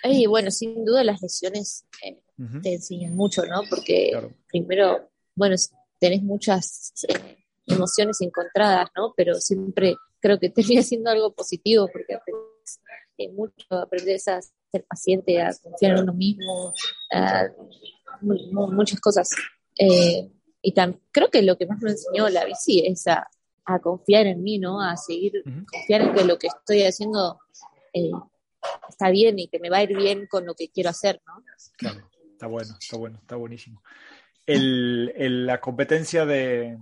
Y 0.03 0.27
bueno, 0.27 0.51
sin 0.51 0.85
duda 0.85 1.03
las 1.03 1.19
lecciones 1.19 1.87
eh, 2.03 2.19
te 2.61 2.73
enseñan 2.75 3.15
mucho, 3.15 3.43
¿no? 3.47 3.63
Porque 3.67 4.11
primero, 4.47 5.09
bueno, 5.33 5.55
tenés 5.99 6.21
muchas 6.21 6.93
eh, 7.07 7.37
emociones 7.65 8.21
encontradas, 8.21 8.89
¿no? 8.95 9.15
Pero 9.17 9.33
siempre 9.35 9.95
creo 10.19 10.39
que 10.39 10.51
termina 10.51 10.83
siendo 10.83 11.09
algo 11.09 11.33
positivo 11.33 11.89
porque 11.91 12.13
eh, 13.17 13.31
mucho, 13.31 13.65
aprendes 13.69 14.27
a 14.27 14.41
ser 14.41 14.85
paciente, 14.85 15.41
a 15.41 15.51
confiar 15.61 15.97
en 15.97 16.03
uno 16.03 16.13
mismo, 16.13 16.73
muchas 18.71 18.99
cosas. 18.99 19.29
Eh, 19.77 20.29
y 20.61 20.73
creo 21.11 21.29
que 21.29 21.41
lo 21.41 21.57
que 21.57 21.65
más 21.65 21.81
me 21.81 21.91
enseñó 21.91 22.29
la 22.29 22.45
bici 22.45 22.85
es 22.85 23.07
a, 23.07 23.27
a 23.65 23.79
confiar 23.79 24.27
en 24.27 24.43
mí, 24.43 24.59
¿no? 24.59 24.81
A 24.81 24.97
seguir, 24.97 25.43
confiar 25.43 26.01
en 26.01 26.13
que 26.13 26.23
lo 26.25 26.37
que 26.37 26.47
estoy 26.47 26.83
haciendo 26.83 27.39
eh, 27.93 28.11
está 28.89 29.09
bien 29.09 29.39
y 29.39 29.47
que 29.47 29.59
me 29.59 29.69
va 29.69 29.77
a 29.77 29.83
ir 29.83 29.95
bien 29.95 30.27
con 30.27 30.45
lo 30.45 30.55
que 30.55 30.69
quiero 30.69 30.89
hacer, 30.89 31.21
¿no? 31.25 31.43
Claro, 31.77 32.09
está 32.31 32.47
bueno, 32.47 32.75
está 32.79 32.97
bueno, 32.97 33.19
está 33.21 33.35
buenísimo. 33.35 33.83
El, 34.45 35.45
la 35.45 35.59
competencia 35.59 36.25
de, 36.25 36.77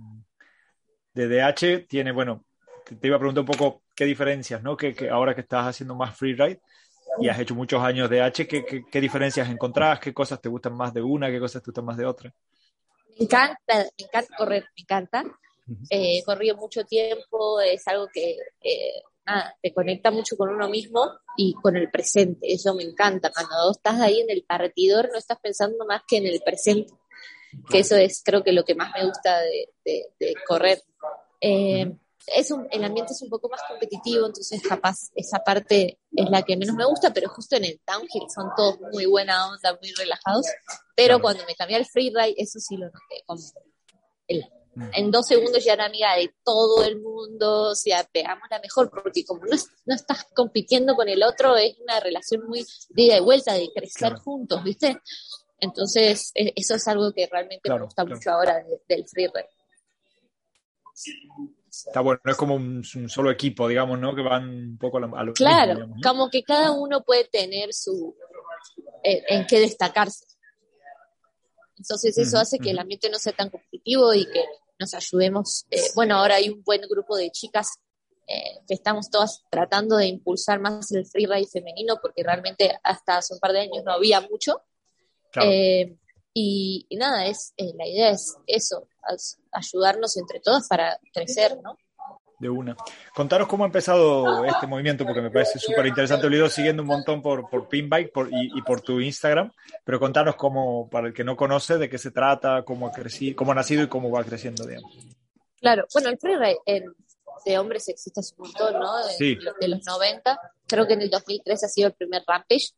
de 1.14 1.28
DH 1.28 1.86
tiene, 1.88 2.12
bueno, 2.12 2.44
te, 2.84 3.06
iba 3.06 3.16
a 3.16 3.18
preguntar 3.18 3.40
un 3.40 3.46
poco 3.46 3.82
qué 3.96 4.04
diferencias, 4.04 4.62
¿no? 4.62 4.76
Que, 4.76 4.94
que, 4.94 5.08
ahora 5.08 5.34
que 5.34 5.40
estás 5.40 5.66
haciendo 5.66 5.94
más 5.96 6.16
freeride 6.16 6.60
y 7.18 7.28
has 7.28 7.38
hecho 7.40 7.54
muchos 7.54 7.82
años 7.82 8.08
de 8.10 8.18
DH, 8.18 8.46
¿qué, 8.46 8.64
qué, 8.64 8.84
qué 8.90 9.00
diferencias 9.00 9.48
encontrás? 9.48 9.98
¿Qué 9.98 10.12
cosas 10.12 10.40
te 10.40 10.48
gustan 10.48 10.76
más 10.76 10.92
de 10.92 11.02
una? 11.02 11.30
¿Qué 11.30 11.40
cosas 11.40 11.62
te 11.62 11.70
gustan 11.70 11.86
más 11.86 11.96
de 11.96 12.04
otra? 12.04 12.32
Me 13.18 13.24
encanta, 13.24 13.78
me 13.98 14.04
encanta 14.04 14.36
correr, 14.36 14.64
me 14.76 14.82
encanta. 14.82 15.24
Eh, 15.90 16.18
he 16.18 16.22
corrido 16.22 16.56
mucho 16.56 16.84
tiempo, 16.84 17.60
es 17.60 17.88
algo 17.88 18.06
que 18.12 18.36
eh, 18.60 19.02
nada, 19.24 19.56
te 19.60 19.72
conecta 19.72 20.10
mucho 20.10 20.36
con 20.36 20.50
uno 20.50 20.68
mismo 20.68 21.10
y 21.36 21.54
con 21.54 21.76
el 21.76 21.90
presente. 21.90 22.52
Eso 22.52 22.74
me 22.74 22.84
encanta. 22.84 23.32
Cuando 23.32 23.70
estás 23.70 24.00
ahí 24.00 24.20
en 24.20 24.30
el 24.30 24.44
partidor, 24.44 25.08
no 25.10 25.18
estás 25.18 25.38
pensando 25.40 25.86
más 25.86 26.02
que 26.06 26.18
en 26.18 26.26
el 26.26 26.40
presente. 26.44 26.92
Que 27.70 27.78
eso 27.78 27.96
es, 27.96 28.22
creo 28.22 28.44
que, 28.44 28.52
lo 28.52 28.64
que 28.64 28.74
más 28.74 28.92
me 28.94 29.06
gusta 29.06 29.40
de, 29.40 30.10
de, 30.18 30.34
correr. 30.46 30.82
Eh, 31.40 31.90
es 32.26 32.50
un, 32.50 32.66
el 32.70 32.84
ambiente 32.84 33.12
es 33.12 33.22
un 33.22 33.30
poco 33.30 33.48
más 33.48 33.60
competitivo, 33.68 34.26
entonces 34.26 34.60
capaz 34.62 35.10
esa 35.14 35.38
parte 35.40 35.98
es 36.12 36.30
la 36.30 36.42
que 36.42 36.56
menos 36.56 36.74
me 36.74 36.84
gusta, 36.84 37.12
pero 37.12 37.28
justo 37.28 37.56
en 37.56 37.64
el 37.64 37.80
downhill 37.86 38.28
son 38.34 38.50
todos 38.56 38.78
muy 38.92 39.06
buena 39.06 39.48
onda, 39.48 39.78
muy 39.80 39.92
relajados. 39.92 40.46
Pero 40.94 41.20
cuando 41.20 41.44
me 41.46 41.54
cambié 41.54 41.76
al 41.76 41.86
freeride, 41.86 42.34
eso 42.36 42.58
sí 42.58 42.76
lo 42.76 42.86
noté, 42.86 43.22
como 43.26 43.40
el, 44.28 44.44
en 44.92 45.10
dos 45.10 45.26
segundos 45.26 45.64
ya 45.64 45.72
era 45.72 45.86
amiga 45.86 46.14
de 46.16 46.34
todo 46.44 46.84
el 46.84 47.00
mundo, 47.00 47.70
o 47.70 47.74
sea, 47.74 48.04
pegamos 48.12 48.44
la 48.50 48.60
mejor, 48.60 48.90
porque 48.90 49.24
como 49.24 49.44
no, 49.44 49.56
no 49.86 49.94
estás 49.94 50.24
compitiendo 50.34 50.94
con 50.94 51.08
el 51.08 51.22
otro, 51.22 51.56
es 51.56 51.78
una 51.78 52.00
relación 52.00 52.46
muy 52.46 52.66
de 52.90 53.02
ida 53.02 53.16
y 53.16 53.20
vuelta, 53.20 53.54
de 53.54 53.70
crecer 53.74 54.14
juntos, 54.16 54.62
¿viste? 54.62 55.00
Entonces, 55.58 56.30
e, 56.34 56.52
eso 56.56 56.74
es 56.74 56.86
algo 56.88 57.12
que 57.12 57.26
realmente 57.26 57.70
me 57.70 57.82
gusta 57.82 58.04
mucho 58.04 58.30
ahora 58.30 58.62
del 58.88 59.08
freeride. 59.08 59.48
Está 61.86 62.00
bueno, 62.00 62.20
es 62.24 62.36
como 62.36 62.54
un, 62.54 62.84
solo 62.84 63.30
equipo, 63.30 63.68
digamos, 63.68 63.98
¿no? 63.98 64.14
Que 64.14 64.22
van 64.22 64.48
un 64.48 64.78
poco 64.78 64.98
a 64.98 65.24
lo, 65.24 65.32
Claro, 65.34 65.88
como 66.02 66.30
que 66.30 66.42
cada 66.42 66.72
uno 66.72 67.02
puede 67.02 67.24
tener 67.24 67.72
su... 67.72 68.14
Eh, 69.02 69.22
en 69.28 69.46
qué 69.46 69.60
destacarse. 69.60 70.26
Entonces 71.78 72.16
eso 72.18 72.38
hace 72.38 72.58
que 72.58 72.70
el 72.70 72.78
ambiente 72.78 73.10
no 73.10 73.18
sea 73.18 73.32
tan 73.32 73.50
competitivo 73.50 74.12
y 74.14 74.24
que 74.26 74.44
nos 74.78 74.94
ayudemos. 74.94 75.66
Eh, 75.70 75.80
bueno, 75.94 76.16
ahora 76.16 76.36
hay 76.36 76.48
un 76.48 76.62
buen 76.62 76.80
grupo 76.82 77.16
de 77.16 77.30
chicas 77.30 77.78
eh, 78.26 78.60
que 78.66 78.74
estamos 78.74 79.10
todas 79.10 79.44
tratando 79.50 79.96
de 79.96 80.06
impulsar 80.06 80.58
más 80.58 80.90
el 80.92 81.06
freeride 81.06 81.46
femenino 81.46 81.98
porque 82.00 82.22
realmente 82.22 82.76
hasta 82.82 83.18
hace 83.18 83.34
un 83.34 83.40
par 83.40 83.52
de 83.52 83.60
años 83.60 83.84
no 83.84 83.92
había 83.92 84.20
mucho. 84.20 84.62
Eh, 85.42 85.96
y, 86.32 86.86
nada, 86.92 87.26
es 87.26 87.54
la 87.56 87.86
idea 87.86 88.10
es 88.10 88.36
eso, 88.46 88.88
ayudarnos 89.56 90.16
entre 90.16 90.40
todas 90.40 90.68
para 90.68 90.98
crecer, 91.12 91.58
¿no? 91.62 91.76
de 92.38 92.48
una. 92.48 92.76
Contaros 93.14 93.48
cómo 93.48 93.64
ha 93.64 93.66
empezado 93.66 94.44
este 94.44 94.66
movimiento, 94.66 95.04
porque 95.04 95.22
me 95.22 95.30
parece 95.30 95.58
súper 95.58 95.86
interesante. 95.86 96.28
Lo 96.28 96.34
he 96.34 96.38
ido 96.38 96.50
siguiendo 96.50 96.82
un 96.82 96.88
montón 96.88 97.22
por, 97.22 97.48
por 97.48 97.68
Pinbike 97.68 98.12
por, 98.12 98.28
y, 98.30 98.62
por 98.62 98.80
tu 98.80 99.00
Instagram, 99.00 99.50
pero 99.84 99.98
contaros 99.98 100.36
cómo, 100.36 100.88
para 100.90 101.08
el 101.08 101.14
que 101.14 101.24
no 101.24 101.36
conoce, 101.36 101.78
de 101.78 101.88
qué 101.88 101.98
se 101.98 102.10
trata, 102.10 102.62
cómo 102.64 102.86
ha, 102.86 102.92
crecido, 102.92 103.36
cómo 103.36 103.52
ha 103.52 103.54
nacido 103.54 103.82
y 103.82 103.88
cómo 103.88 104.10
va 104.10 104.24
creciendo, 104.24 104.66
digamos. 104.66 104.92
Claro, 105.60 105.86
bueno, 105.92 106.10
el 106.10 106.18
freeride 106.18 106.58
de 107.44 107.58
hombres 107.58 107.88
existe 107.88 108.20
hace 108.20 108.34
un 108.36 108.48
montón, 108.48 108.80
¿no? 108.80 108.96
De, 109.06 109.12
sí. 109.14 109.38
de 109.60 109.68
los 109.68 109.84
90. 109.84 110.38
Creo 110.66 110.86
que 110.86 110.94
en 110.94 111.02
el 111.02 111.10
2003 111.10 111.64
ha 111.64 111.68
sido 111.68 111.88
el 111.88 111.94
primer 111.94 112.22
Rampage. 112.26 112.72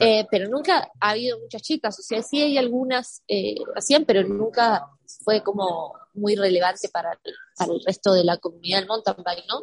Eh, 0.00 0.26
pero 0.30 0.48
nunca 0.48 0.90
ha 1.00 1.10
habido 1.10 1.38
muchas 1.40 1.62
chicas, 1.62 1.98
o 1.98 2.02
sea, 2.02 2.22
sí 2.22 2.40
hay 2.40 2.56
algunas 2.56 3.22
eh, 3.26 3.56
hacían, 3.74 4.04
pero 4.04 4.22
nunca 4.22 4.86
fue 5.24 5.42
como 5.42 5.94
muy 6.14 6.36
relevante 6.36 6.88
para, 6.88 7.18
para 7.56 7.72
el 7.72 7.82
resto 7.84 8.12
de 8.12 8.24
la 8.24 8.36
comunidad 8.36 8.80
del 8.80 8.88
mountain 8.88 9.16
bike, 9.24 9.44
¿no? 9.48 9.60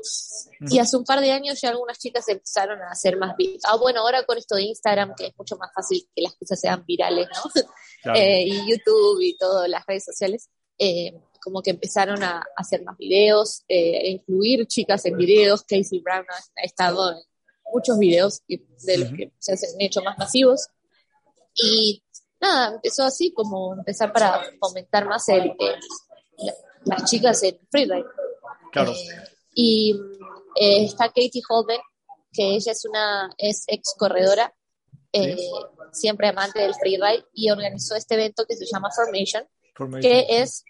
Y 0.69 0.79
hace 0.79 0.97
un 0.97 1.03
par 1.03 1.21
de 1.21 1.31
años 1.31 1.59
ya 1.61 1.69
algunas 1.69 1.99
chicas 1.99 2.27
empezaron 2.27 2.81
a 2.81 2.89
hacer 2.89 3.17
más 3.17 3.35
Ah, 3.63 3.77
bueno, 3.77 4.01
ahora 4.01 4.23
con 4.23 4.37
esto 4.37 4.55
de 4.55 4.63
Instagram, 4.63 5.13
que 5.15 5.27
es 5.27 5.33
mucho 5.37 5.57
más 5.57 5.71
fácil 5.73 6.07
que 6.15 6.21
las 6.21 6.35
cosas 6.35 6.59
sean 6.59 6.83
virales, 6.85 7.27
¿no? 7.33 8.13
eh, 8.15 8.43
y 8.45 8.69
YouTube 8.69 9.21
y 9.21 9.37
todas 9.37 9.69
las 9.69 9.85
redes 9.85 10.05
sociales, 10.05 10.49
eh, 10.77 11.13
como 11.41 11.61
que 11.61 11.71
empezaron 11.71 12.23
a, 12.23 12.43
hacer 12.55 12.83
más 12.83 12.97
videos, 12.97 13.63
eh, 13.67 13.97
a 13.97 14.07
incluir 14.07 14.65
chicas 14.67 15.05
en 15.05 15.17
videos. 15.17 15.63
Casey 15.63 15.99
Brown 15.99 16.25
ha 16.29 16.61
estado 16.63 17.11
en 17.11 17.23
muchos 17.73 17.97
videos 17.97 18.41
de 18.47 18.97
los 18.97 19.09
que 19.09 19.31
se 19.39 19.53
han 19.53 19.81
hecho 19.81 20.01
más 20.01 20.17
masivos. 20.17 20.67
Y 21.55 22.03
nada, 22.39 22.75
empezó 22.75 23.03
así 23.03 23.31
como 23.33 23.73
empezar 23.73 24.11
para 24.11 24.41
fomentar 24.59 25.07
más 25.07 25.27
el, 25.29 25.53
las 26.85 27.09
chicas 27.09 27.41
en 27.43 27.59
freeride. 27.69 28.05
Claro. 28.71 28.91
Eh, 28.91 29.29
y 29.53 29.95
eh, 30.59 30.85
está 30.85 31.07
Katie 31.07 31.41
Holden, 31.47 31.79
que 32.31 32.55
ella 32.55 32.71
es 32.71 32.85
una 32.85 33.29
es 33.37 33.63
ex 33.67 33.95
corredora, 33.97 34.53
eh, 35.13 35.37
siempre 35.91 36.27
amante 36.27 36.59
del 36.59 36.75
freeride, 36.75 37.25
y 37.33 37.49
organizó 37.49 37.95
este 37.95 38.15
evento 38.15 38.45
que 38.45 38.55
se 38.55 38.65
llama 38.65 38.89
Formation, 38.91 39.47
que 40.01 40.25
es 40.29 40.63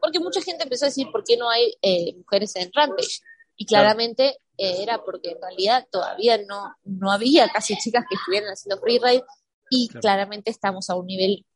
porque 0.00 0.20
mucha 0.20 0.42
gente 0.42 0.62
empezó 0.62 0.84
a 0.84 0.88
decir 0.88 1.08
por 1.10 1.24
qué 1.24 1.36
no 1.36 1.48
hay 1.50 1.74
mujeres 2.16 2.54
en 2.56 2.70
Rampage. 2.72 3.20
Y 3.60 3.66
claramente 3.66 4.38
era 4.58 5.02
porque 5.04 5.30
en 5.30 5.40
realidad 5.40 5.86
todavía 5.90 6.38
no, 6.38 6.74
no 6.84 7.10
había 7.10 7.48
casi 7.48 7.76
chicas 7.76 8.04
que 8.08 8.16
estuvieran 8.16 8.50
haciendo 8.50 8.80
freeride 8.80 9.24
y 9.70 9.88
claramente 9.88 10.50
estamos 10.50 10.90
a 10.90 10.96
un 10.96 11.06
nivel 11.06 11.46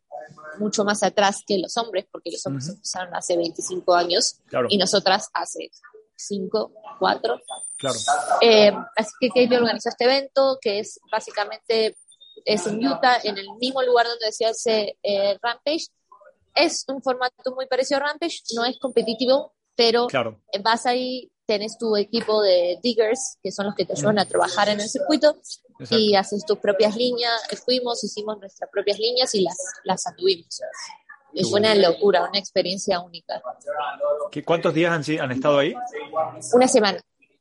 mucho 0.58 0.84
más 0.84 1.02
atrás 1.02 1.42
que 1.46 1.58
los 1.58 1.76
hombres, 1.76 2.06
porque 2.10 2.30
los 2.30 2.44
hombres 2.46 2.68
empezaron 2.68 3.14
hace 3.14 3.36
25 3.36 3.94
años 3.94 4.36
y 4.68 4.78
nosotras 4.78 5.28
hace 5.32 5.70
5, 6.16 6.72
4. 6.98 7.40
Claro. 7.78 7.98
Eh, 8.40 8.72
así 8.96 9.10
que 9.20 9.28
Katie 9.28 9.56
organizó 9.56 9.88
este 9.88 10.04
evento, 10.04 10.58
que 10.60 10.78
es 10.78 11.00
básicamente 11.10 11.96
es 12.44 12.66
en 12.66 12.86
Utah, 12.86 13.18
en 13.24 13.38
el 13.38 13.46
mismo 13.58 13.82
lugar 13.82 14.06
donde 14.06 14.32
se 14.32 14.46
hace 14.46 14.98
eh, 15.02 15.38
Rampage. 15.42 15.86
Es 16.54 16.84
un 16.88 17.02
formato 17.02 17.54
muy 17.54 17.66
parecido 17.66 17.98
a 17.98 18.04
Rampage, 18.08 18.42
no 18.54 18.64
es 18.64 18.78
competitivo, 18.78 19.54
pero 19.74 20.06
vas 20.62 20.86
ahí, 20.86 21.31
tenés 21.46 21.78
tu 21.78 21.96
equipo 21.96 22.42
de 22.42 22.78
diggers, 22.82 23.38
que 23.42 23.52
son 23.52 23.66
los 23.66 23.74
que 23.74 23.84
te 23.84 23.92
ayudan 23.92 24.18
a 24.18 24.24
trabajar 24.24 24.68
en 24.68 24.80
el 24.80 24.88
circuito, 24.88 25.36
y 25.90 26.14
haces 26.14 26.44
tus 26.44 26.58
propias 26.58 26.96
líneas. 26.96 27.32
Fuimos, 27.64 28.02
hicimos 28.04 28.38
nuestras 28.38 28.70
propias 28.70 28.98
líneas 28.98 29.34
y 29.34 29.42
las, 29.42 29.56
las 29.84 30.06
anduvimos. 30.06 30.60
Es 31.34 31.52
una 31.52 31.74
locura, 31.74 32.28
una 32.28 32.38
experiencia 32.38 33.00
única. 33.00 33.42
¿Qué, 34.30 34.44
¿Cuántos 34.44 34.74
días 34.74 34.92
han, 34.92 35.20
han 35.20 35.32
estado 35.32 35.58
ahí? 35.58 35.74
Una 36.52 36.68
semana. 36.68 37.00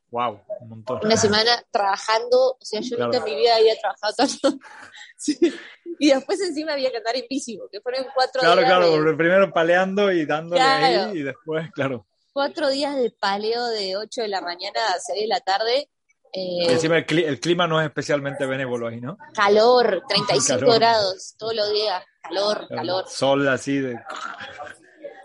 Wow, 0.10 0.42
un 0.60 0.70
montón. 0.70 1.00
Una 1.04 1.16
semana 1.16 1.64
trabajando, 1.72 2.58
o 2.60 2.66
sea, 2.66 2.82
yo 2.82 2.98
nunca 2.98 3.18
en 3.20 3.24
mi 3.24 3.36
vida 3.36 3.56
había 3.56 3.76
trabajado 3.80 4.14
tanto. 4.16 4.60
Y 6.00 6.10
después 6.10 6.42
encima 6.42 6.74
había 6.74 6.90
que 6.90 6.98
andar 6.98 7.16
en 7.16 7.26
bici, 7.30 7.60
que 7.72 7.80
fueron 7.80 8.08
cuatro 8.16 8.42
días. 8.42 8.56
Claro, 8.56 8.88
claro, 8.88 9.18
primero 9.18 9.54
paleando 9.54 10.12
y 10.12 10.26
dándole 10.26 10.60
ahí 10.60 11.20
y 11.20 11.22
después, 11.22 11.70
claro. 11.74 12.08
Cuatro 12.34 12.70
días 12.70 12.96
de 12.96 13.12
paleo 13.12 13.68
de 13.68 13.98
8 13.98 14.22
de 14.22 14.28
la 14.28 14.42
mañana 14.42 14.80
a 14.96 15.00
6 15.00 15.22
de 15.22 15.28
la 15.28 15.40
tarde 15.42 15.90
eh, 16.34 16.72
encima 16.72 16.98
el, 16.98 17.40
clima 17.42 17.68
no 17.68 17.82
es 17.82 17.88
especialmente 17.88 18.46
benévolo 18.46 18.88
ahí, 18.88 19.02
¿no? 19.02 19.18
Calor, 19.34 20.02
35 20.08 20.60
grados 20.76 21.36
todos 21.38 21.54
los 21.54 21.72
días, 21.74 22.04
calor, 22.22 22.68
calor. 22.70 23.10
Sol 23.10 23.48
así 23.50 23.80
de... 23.80 24.00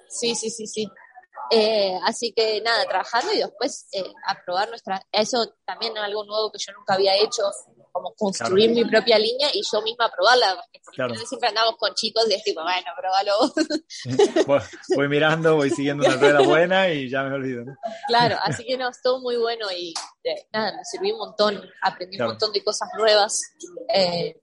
Sí, 0.09 0.35
sí, 0.35 0.51
sí, 0.51 0.67
sí. 0.67 0.89
Eh, 1.53 1.97
así 2.05 2.33
que 2.33 2.61
nada, 2.61 2.85
trabajando 2.87 3.33
y 3.33 3.39
después 3.39 3.87
eh, 3.93 4.13
aprobar 4.27 4.69
nuestra... 4.69 5.01
Eso 5.13 5.55
también 5.65 5.97
es 5.97 6.03
algo 6.03 6.25
nuevo 6.25 6.51
que 6.51 6.59
yo 6.59 6.73
nunca 6.73 6.95
había 6.95 7.15
hecho, 7.15 7.45
como 7.97 8.15
construir 8.15 8.71
mi 8.71 8.85
propia 8.85 9.19
línea 9.19 9.49
y 9.55 9.63
yo 9.71 9.81
misma 9.83 10.11
probarla. 10.15 10.63
Porque 10.85 11.27
siempre 11.27 11.49
andamos 11.49 11.77
con 11.79 11.95
chicos 11.95 12.25
y 12.29 12.35
es 12.35 12.43
tipo, 12.43 12.63
bueno, 12.63 12.87
probalo. 12.97 13.33
voy, 14.97 15.09
mirando, 15.09 15.57
voy 15.57 15.71
siguiendo 15.71 16.05
una 16.05 16.17
rueda 16.17 16.43
buena 16.43 16.91
y 16.91 17.09
ya 17.09 17.23
me 17.23 17.35
olvido. 17.35 17.65
Claro, 18.09 18.37
así 18.43 18.65
que 18.65 18.77
no, 18.77 18.91
estuvo 18.91 19.21
muy 19.21 19.37
bueno 19.37 19.67
y 19.73 19.95
nada, 20.53 20.77
me 20.77 20.85
sirvió 20.85 21.15
un 21.15 21.21
montón, 21.21 21.63
aprendí 21.83 22.21
un 22.21 22.27
montón 22.29 22.53
de 22.53 22.63
cosas 22.63 22.89
nuevas 22.99 23.41
eh, 23.95 24.39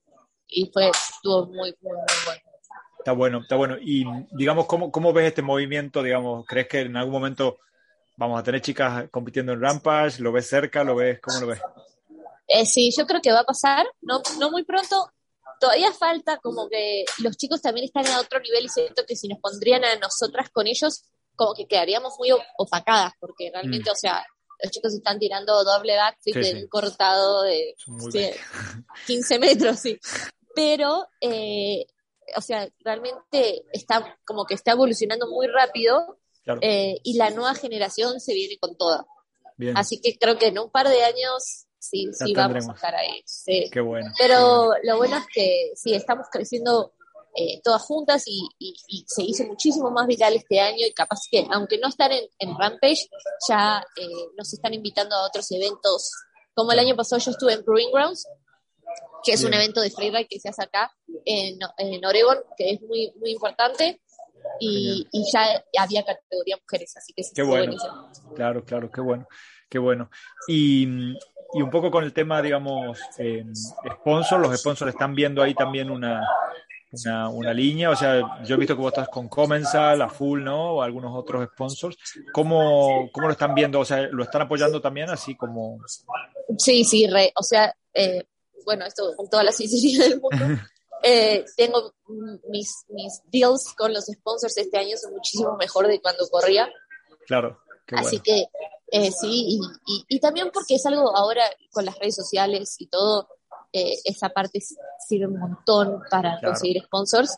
y 0.48 0.70
fue, 0.74 0.90
estuvo 0.90 1.46
muy, 1.48 1.76
muy, 1.82 1.94
muy 1.94 2.16
bueno. 2.26 2.42
Está 2.98 3.12
bueno, 3.12 3.42
está 3.42 3.56
bueno. 3.56 3.78
Y 3.80 4.06
digamos, 4.32 4.66
¿cómo, 4.66 4.92
¿cómo 4.92 5.14
ves 5.14 5.28
este 5.28 5.42
movimiento? 5.42 6.02
Digamos, 6.02 6.46
¿crees 6.48 6.68
que 6.68 6.82
en 6.82 6.96
algún 6.96 7.14
momento 7.14 7.60
vamos 8.16 8.40
a 8.40 8.44
tener 8.44 8.62
chicas 8.62 9.10
compitiendo 9.12 9.54
en 9.54 9.62
Rampage? 9.62 10.22
¿Lo 10.22 10.32
ves 10.32 10.48
cerca? 10.48 10.84
¿Lo 10.84 10.96
ves? 10.96 11.20
¿Cómo 11.22 11.42
lo 11.42 11.48
ves? 11.48 11.62
Eh, 12.48 12.66
sí, 12.66 12.90
yo 12.98 13.06
creo 13.06 13.22
que 13.22 13.32
va 13.32 13.40
a 13.42 13.46
pasar, 13.46 13.86
no, 14.02 14.22
no 14.40 14.52
muy 14.52 14.64
pronto. 14.64 15.08
Todavía 15.60 15.92
falta 15.94 16.38
como 16.38 16.68
que 16.70 17.06
los 17.20 17.38
chicos 17.38 17.62
también 17.62 17.86
están 17.86 18.06
a 18.08 18.20
otro 18.20 18.40
nivel 18.42 18.66
y 18.66 18.70
siento 18.70 19.04
que 19.08 19.16
si 19.16 19.28
nos 19.28 19.40
pondrían 19.40 19.86
a 19.86 19.96
nosotras 19.96 20.50
con 20.50 20.68
ellos, 20.68 21.04
como 21.36 21.54
que 21.54 21.68
quedaríamos 21.68 22.16
muy 22.20 22.30
opacadas, 22.58 23.14
porque 23.20 23.50
realmente, 23.52 23.90
o 23.90 23.96
sea, 23.96 24.26
los 24.62 24.72
chicos 24.72 24.94
están 24.94 25.20
tirando 25.20 25.64
doble 25.64 25.96
backflip 25.96 26.36
Mm. 26.36 26.40
Sí, 26.44 26.50
de 26.50 26.56
sí. 26.58 26.62
un 26.64 26.68
cortado 26.68 27.42
de 27.44 27.76
sí, 27.78 27.92
bestias. 28.04 28.38
15 29.08 29.40
metros, 29.40 29.80
sí. 29.80 29.98
Pero, 30.56 31.08
eh, 31.22 31.86
o 32.36 32.42
sea, 32.42 32.68
realmente 32.80 33.64
está 33.72 34.18
como 34.26 34.46
que 34.46 34.54
está 34.54 34.72
evolucionando 34.74 35.28
muy 35.28 35.48
rápido 35.48 36.20
Claro, 36.44 36.60
eh, 36.62 36.98
y 37.04 37.16
la 37.18 37.30
nueva 37.30 37.56
generación 37.56 38.20
se 38.20 38.34
viene 38.34 38.58
con 38.60 38.76
toda. 38.78 39.06
bien. 39.58 39.78
Así 39.78 40.02
que 40.02 40.18
creo 40.18 40.38
que 40.38 40.48
en 40.48 40.60
un 40.60 40.70
par 40.70 40.90
de 40.90 41.04
años 41.04 41.68
sí, 41.84 42.10
sí 42.14 42.34
vamos 42.34 42.70
a 42.70 42.74
estar 42.74 42.96
ahí. 42.96 43.22
sí. 43.26 43.70
Qué 43.72 43.82
bueno. 43.82 44.12
Pero 44.18 44.72
lo 44.84 44.98
bueno 44.98 45.18
es 45.18 45.26
que 45.34 45.72
sí, 45.76 45.94
estamos 45.94 46.28
creciendo 46.32 46.94
eh, 47.36 47.62
todas 47.64 47.82
juntas 47.82 48.24
y, 48.28 48.48
y- 48.60 48.76
y 48.88 49.06
se 49.08 49.24
hizo 49.24 49.44
muchísimo 49.46 49.90
más 49.92 50.06
viral 50.08 50.36
este 50.36 50.60
año 50.60 50.86
y 50.86 50.94
capaz 50.94 51.20
que, 51.32 51.46
aunque 51.52 51.78
no 51.80 51.88
están 51.90 52.12
en, 52.12 52.24
en 52.40 52.58
Rampage, 52.58 53.10
ya 53.50 53.84
eh, 53.98 54.08
nos 54.38 54.54
están 54.54 54.74
invitando 54.74 55.16
a 55.16 55.26
otros 55.28 55.52
eventos. 55.52 56.12
Como 56.54 56.72
el 56.72 56.80
año 56.80 56.96
pasado 56.96 57.20
yo 57.20 57.32
estuve 57.32 57.54
en 57.54 57.64
Brewing 57.66 57.92
Grounds, 57.92 58.28
que 59.24 59.34
es 59.34 59.44
un 59.44 59.54
evento 59.54 59.82
de 59.82 59.90
freeride 59.90 60.28
que 60.28 60.40
se 60.40 60.50
hace 60.50 60.64
acá 60.64 60.92
en, 61.26 61.58
en 61.78 62.06
Oregon, 62.06 62.38
que 62.58 62.72
es 62.72 62.82
muy, 62.82 63.12
muy 63.16 63.32
importante. 63.32 64.00
Y, 64.60 65.08
y 65.12 65.24
ya 65.32 65.64
había 65.80 66.04
categoría 66.06 66.58
mujeres, 66.58 66.96
así 66.98 67.14
que 67.14 67.24
sí, 67.24 67.32
Qué 67.34 67.44
bueno. 67.44 67.64
buenísimo. 67.66 68.12
Claro, 68.36 68.64
claro, 68.66 68.92
qué 68.92 69.00
bueno, 69.02 69.26
qué 69.74 69.80
bueno. 69.80 70.12
Y, 70.48 70.84
y 71.54 71.62
un 71.64 71.72
poco 71.72 71.90
con 71.90 72.04
el 72.04 72.14
tema, 72.14 72.44
digamos, 72.44 73.00
eh, 73.18 73.44
sponsor, 73.92 74.40
los 74.40 74.60
sponsors 74.60 74.94
están 74.94 75.16
viendo 75.16 75.42
ahí 75.42 75.56
también 75.56 75.90
una, 75.90 76.22
una, 76.92 77.30
una 77.30 77.54
línea, 77.56 77.90
o 77.90 77.96
sea, 77.96 78.44
yo 78.44 78.54
he 78.54 78.60
visto 78.60 78.76
que 78.76 78.84
vos 78.84 78.94
estás 78.94 79.10
con 79.10 79.28
Comensal, 79.28 80.00
a 80.04 80.10
Full, 80.10 80.44
¿no? 80.44 80.74
O 80.74 80.82
algunos 80.84 81.12
otros 81.18 81.50
sponsors. 81.54 81.98
¿Cómo, 82.32 83.10
cómo 83.12 83.26
lo 83.26 83.34
están 83.34 83.56
viendo? 83.56 83.80
O 83.80 83.86
sea, 83.86 84.04
¿lo 84.12 84.22
están 84.22 84.44
apoyando 84.44 84.80
también 84.80 85.10
así 85.10 85.36
como... 85.36 85.80
Sí, 86.60 86.84
sí, 86.84 87.08
re, 87.08 87.34
o 87.36 87.42
sea, 87.42 87.76
eh, 87.96 88.28
bueno, 88.66 88.86
esto 88.86 89.12
con 89.18 89.28
toda 89.28 89.44
la 89.44 89.52
sinceridad 89.52 90.08
del 90.08 90.22
mundo. 90.22 90.62
eh, 91.02 91.46
tengo 91.58 91.96
mm, 92.06 92.52
mis, 92.52 92.86
mis 92.90 93.24
deals 93.32 93.74
con 93.76 93.92
los 93.92 94.06
sponsors 94.06 94.56
este 94.56 94.78
año 94.78 94.98
son 94.98 95.14
muchísimo 95.14 95.58
mejor 95.58 95.88
de 95.88 96.00
cuando 96.00 96.30
corría. 96.30 96.72
Claro, 97.26 97.63
qué 97.86 97.96
Así 97.96 98.18
bueno. 98.20 98.24
que 98.24 98.48
eh, 98.92 99.12
sí, 99.12 99.60
y, 99.60 99.60
y- 99.88 100.06
y 100.08 100.20
también 100.20 100.52
porque 100.54 100.76
es 100.76 100.86
algo 100.86 101.16
ahora 101.16 101.44
con 101.72 101.84
las 101.86 101.98
redes 101.98 102.16
sociales 102.16 102.76
y 102.80 102.88
todo, 102.88 103.28
eh, 103.72 103.96
esa 104.06 104.30
parte 104.30 104.60
sirve 105.08 105.26
un 105.28 105.40
montón 105.40 106.02
para 106.12 106.38
Claro. 106.38 106.50
conseguir 106.54 106.84
sponsors. 106.84 107.38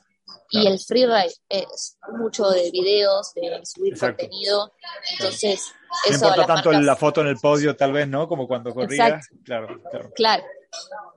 Y 0.49 0.59
Claro. 0.61 0.73
el 0.75 0.79
freeride 0.79 1.33
es 1.49 1.97
mucho 2.19 2.49
de 2.49 2.69
videos, 2.71 3.33
de 3.35 3.61
subir 3.65 3.93
Exacto. 3.93 4.23
contenido. 4.23 4.73
Entonces, 5.13 5.61
No 6.09 6.13
eso 6.15 6.25
a 6.25 6.29
importa 6.29 6.53
tanto 6.55 6.69
marcas- 6.71 6.85
la 6.85 6.95
foto 6.95 7.21
en 7.21 7.27
el 7.27 7.37
podio, 7.37 7.75
tal 7.75 7.93
vez, 7.93 8.07
¿no? 8.07 8.27
Como 8.27 8.47
cuando 8.47 8.73
corrías. 8.73 9.27
Claro, 9.43 9.81
claro. 9.89 10.11
Claro, 10.13 10.43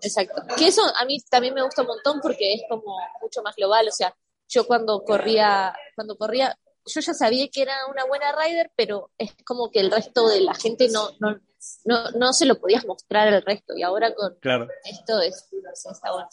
exacto. 0.03 0.43
Que 0.57 0.69
eso 0.69 0.83
a 0.97 1.05
mí 1.05 1.19
también 1.31 1.53
me 1.55 1.63
gusta 1.63 1.83
un 1.83 1.89
montón 1.89 2.21
porque 2.21 2.55
es 2.55 2.63
como 2.69 2.97
mucho 3.21 3.43
más 3.43 3.55
global. 3.57 3.89
O 3.89 3.93
sea, 3.93 4.15
yo 4.49 4.67
cuando 4.67 5.03
corría, 5.05 5.75
cuando 5.95 6.17
corría, 6.17 6.57
yo 6.89 7.01
ya 7.01 7.15
sabía 7.15 7.49
que 7.53 7.63
era 7.63 7.75
una 7.91 8.05
buena 8.07 8.33
rider, 8.33 8.71
pero 8.77 9.11
es 9.19 9.35
como 9.45 9.71
que 9.71 9.81
el 9.81 9.91
resto 9.91 10.29
de 10.29 10.41
la 10.41 10.55
gente 10.55 10.89
no, 10.93 11.11
no, 11.21 11.39
no, 11.85 12.11
no 12.13 12.33
se 12.33 12.47
lo 12.47 12.59
podías 12.59 12.85
mostrar 12.87 13.29
al 13.29 13.43
resto. 13.43 13.75
Y 13.77 13.83
ahora 13.83 14.15
con 14.15 14.35
Claro. 14.41 14.69
esto 14.85 15.21
es, 15.21 15.49
está 15.91 16.11
bueno. 16.13 16.29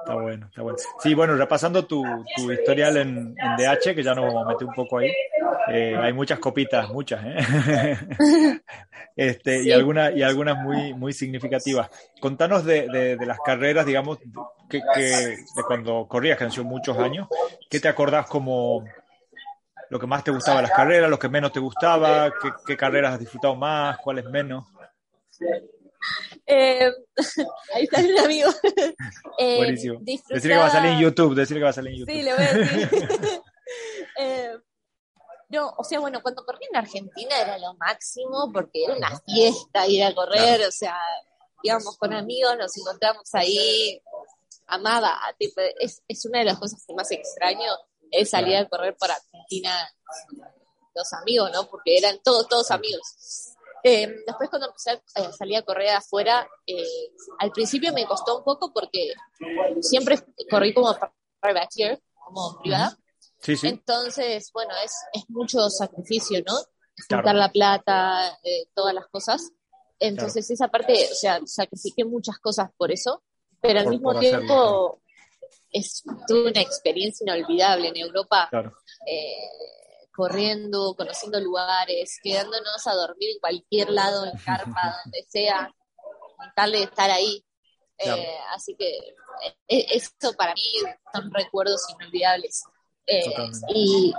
Está 0.00 0.14
bueno, 0.16 0.46
está 0.48 0.62
bueno. 0.62 0.78
Sí, 1.02 1.14
bueno, 1.14 1.34
repasando 1.36 1.86
tu, 1.86 2.02
tu 2.36 2.50
historial 2.52 2.96
en, 2.98 3.34
en 3.40 3.56
DH, 3.56 3.94
que 3.94 4.02
ya 4.02 4.14
nos 4.14 4.26
vamos 4.26 4.44
a 4.44 4.48
meter 4.48 4.66
un 4.66 4.74
poco 4.74 4.98
ahí, 4.98 5.10
eh, 5.70 5.96
hay 5.98 6.12
muchas 6.12 6.38
copitas, 6.40 6.90
muchas, 6.90 7.24
¿eh? 7.24 7.36
este, 9.16 9.62
y, 9.62 9.72
algunas, 9.72 10.14
y 10.14 10.22
algunas 10.22 10.58
muy, 10.58 10.92
muy 10.94 11.12
significativas. 11.12 11.88
Contanos 12.20 12.64
de, 12.64 12.88
de- 12.88 13.16
de 13.16 13.26
las 13.26 13.40
carreras, 13.40 13.86
digamos, 13.86 14.18
que, 14.68 14.82
que- 14.94 15.36
de 15.56 15.62
cuando 15.66 16.06
corrías, 16.08 16.36
que 16.36 16.44
han 16.44 16.50
sido 16.52 16.64
muchos 16.64 16.98
años, 16.98 17.28
¿qué 17.70 17.80
te 17.80 17.88
acordás 17.88 18.26
como 18.26 18.84
lo 19.90 19.98
que 19.98 20.06
más 20.06 20.24
te 20.24 20.30
gustaba 20.30 20.62
las 20.62 20.70
carreras, 20.70 21.10
lo 21.10 21.18
que 21.18 21.28
menos 21.28 21.52
te 21.52 21.60
gustaba, 21.60 22.30
qué, 22.30 22.50
qué 22.66 22.76
carreras 22.76 23.14
has 23.14 23.20
disfrutado 23.20 23.54
más, 23.54 23.98
cuáles 23.98 24.24
menos? 24.26 24.64
Eh, 26.46 26.92
ahí 27.74 27.84
está 27.84 28.00
un 28.00 28.18
amigo. 28.18 28.50
Eh, 29.36 29.56
Buenísimo. 29.56 29.98
Decirle 30.00 30.54
que 30.54 30.60
va 30.60 30.66
a 30.66 30.70
salir 30.70 30.92
en 30.92 31.00
YouTube, 31.00 31.34
decirle 31.34 31.58
que 31.58 31.64
va 31.64 31.70
a 31.70 31.72
salir 31.72 31.92
en 31.92 31.98
YouTube. 31.98 32.14
Sí, 32.14 32.22
le 32.22 32.34
voy 32.34 32.44
a 32.44 32.52
decir. 32.52 33.42
Eh, 34.16 34.52
no, 35.48 35.72
o 35.76 35.82
sea, 35.82 35.98
bueno, 35.98 36.20
cuando 36.22 36.44
corrí 36.44 36.66
en 36.70 36.76
Argentina 36.76 37.36
era 37.40 37.58
lo 37.58 37.74
máximo 37.74 38.50
porque 38.52 38.84
era 38.84 38.94
una 38.94 39.18
fiesta 39.20 39.88
ir 39.88 40.04
a 40.04 40.14
correr, 40.14 40.64
o 40.68 40.70
sea, 40.70 40.96
íbamos 41.62 41.96
con 41.96 42.12
amigos, 42.12 42.56
nos 42.56 42.76
encontramos 42.76 43.34
ahí, 43.34 44.00
amaba, 44.66 45.18
tipo, 45.36 45.60
es, 45.80 46.02
es 46.06 46.24
una 46.26 46.40
de 46.40 46.44
las 46.44 46.58
cosas 46.58 46.84
que 46.86 46.94
más 46.94 47.10
extraño, 47.10 47.72
es 48.18 48.30
salir 48.30 48.56
a 48.56 48.68
correr 48.68 48.96
por 48.96 49.10
Argentina 49.10 49.88
los 50.94 51.12
amigos, 51.14 51.50
¿no? 51.52 51.68
Porque 51.68 51.98
eran 51.98 52.18
todos, 52.22 52.48
todos 52.48 52.70
amigos. 52.70 53.02
Eh, 53.82 54.06
después 54.26 54.48
cuando 54.48 54.68
empecé 54.68 54.90
a 54.92 54.94
eh, 55.22 55.32
salir 55.36 55.56
a 55.58 55.62
correr 55.62 55.90
afuera, 55.90 56.48
eh, 56.66 56.84
al 57.38 57.50
principio 57.50 57.92
me 57.92 58.06
costó 58.06 58.38
un 58.38 58.44
poro 58.44 58.72
porque 58.72 59.12
siempre 59.80 60.18
corrí 60.50 60.72
como 60.72 60.96
private 61.40 61.68
year, 61.74 62.00
como 62.24 62.58
privada. 62.62 62.96
Sí, 63.40 63.56
sí. 63.56 63.66
Entonces, 63.68 64.50
bueno, 64.54 64.72
es, 64.82 64.92
es 65.12 65.24
mucho 65.28 65.68
sacrificio, 65.68 66.42
¿no? 66.46 66.54
Juntar 66.96 67.22
Claro. 67.24 67.38
la 67.38 67.52
plata, 67.52 68.38
eh, 68.42 68.68
todas 68.74 68.94
las 68.94 69.06
cosas. 69.08 69.50
Entonces, 69.98 70.48
esa 70.50 70.68
parte, 70.68 71.08
o 71.10 71.14
sea, 71.14 71.40
sacrifiqué 71.44 72.04
muchas 72.04 72.38
cosas 72.38 72.70
por 72.76 72.90
eso, 72.90 73.22
pero 73.60 73.80
al 73.80 73.84
Por- 73.86 73.92
mismo 73.92 74.08
por 74.12 74.16
hacerlo, 74.18 74.38
tiempo 74.38 75.02
es 75.74 76.02
tuve 76.26 76.50
una 76.50 76.60
experiencia 76.62 77.24
inolvidable 77.24 77.88
en 77.88 77.96
Europa, 77.96 78.46
Claro. 78.50 78.72
eh, 79.06 79.36
corriendo, 80.14 80.94
conociendo 80.96 81.40
lugares, 81.40 82.18
quedándonos 82.22 82.86
a 82.86 82.94
dormir 82.94 83.30
en 83.32 83.40
cualquier 83.40 83.90
lado, 83.90 84.24
en 84.24 84.38
carpa, 84.38 84.96
donde 85.04 85.24
sea, 85.28 85.74
con 86.36 86.46
tal 86.54 86.72
de 86.72 86.84
estar 86.84 87.10
ahí. 87.10 87.44
Claro. 87.96 88.22
Eh, 88.22 88.38
así 88.54 88.74
que 88.76 88.96
eh, 89.68 89.86
esto 89.90 90.32
para 90.34 90.54
mí 90.54 90.62
son 91.12 91.30
recuerdos 91.32 91.82
inolvidables. 91.90 92.62
Eh, 93.06 93.22
y 93.74 94.14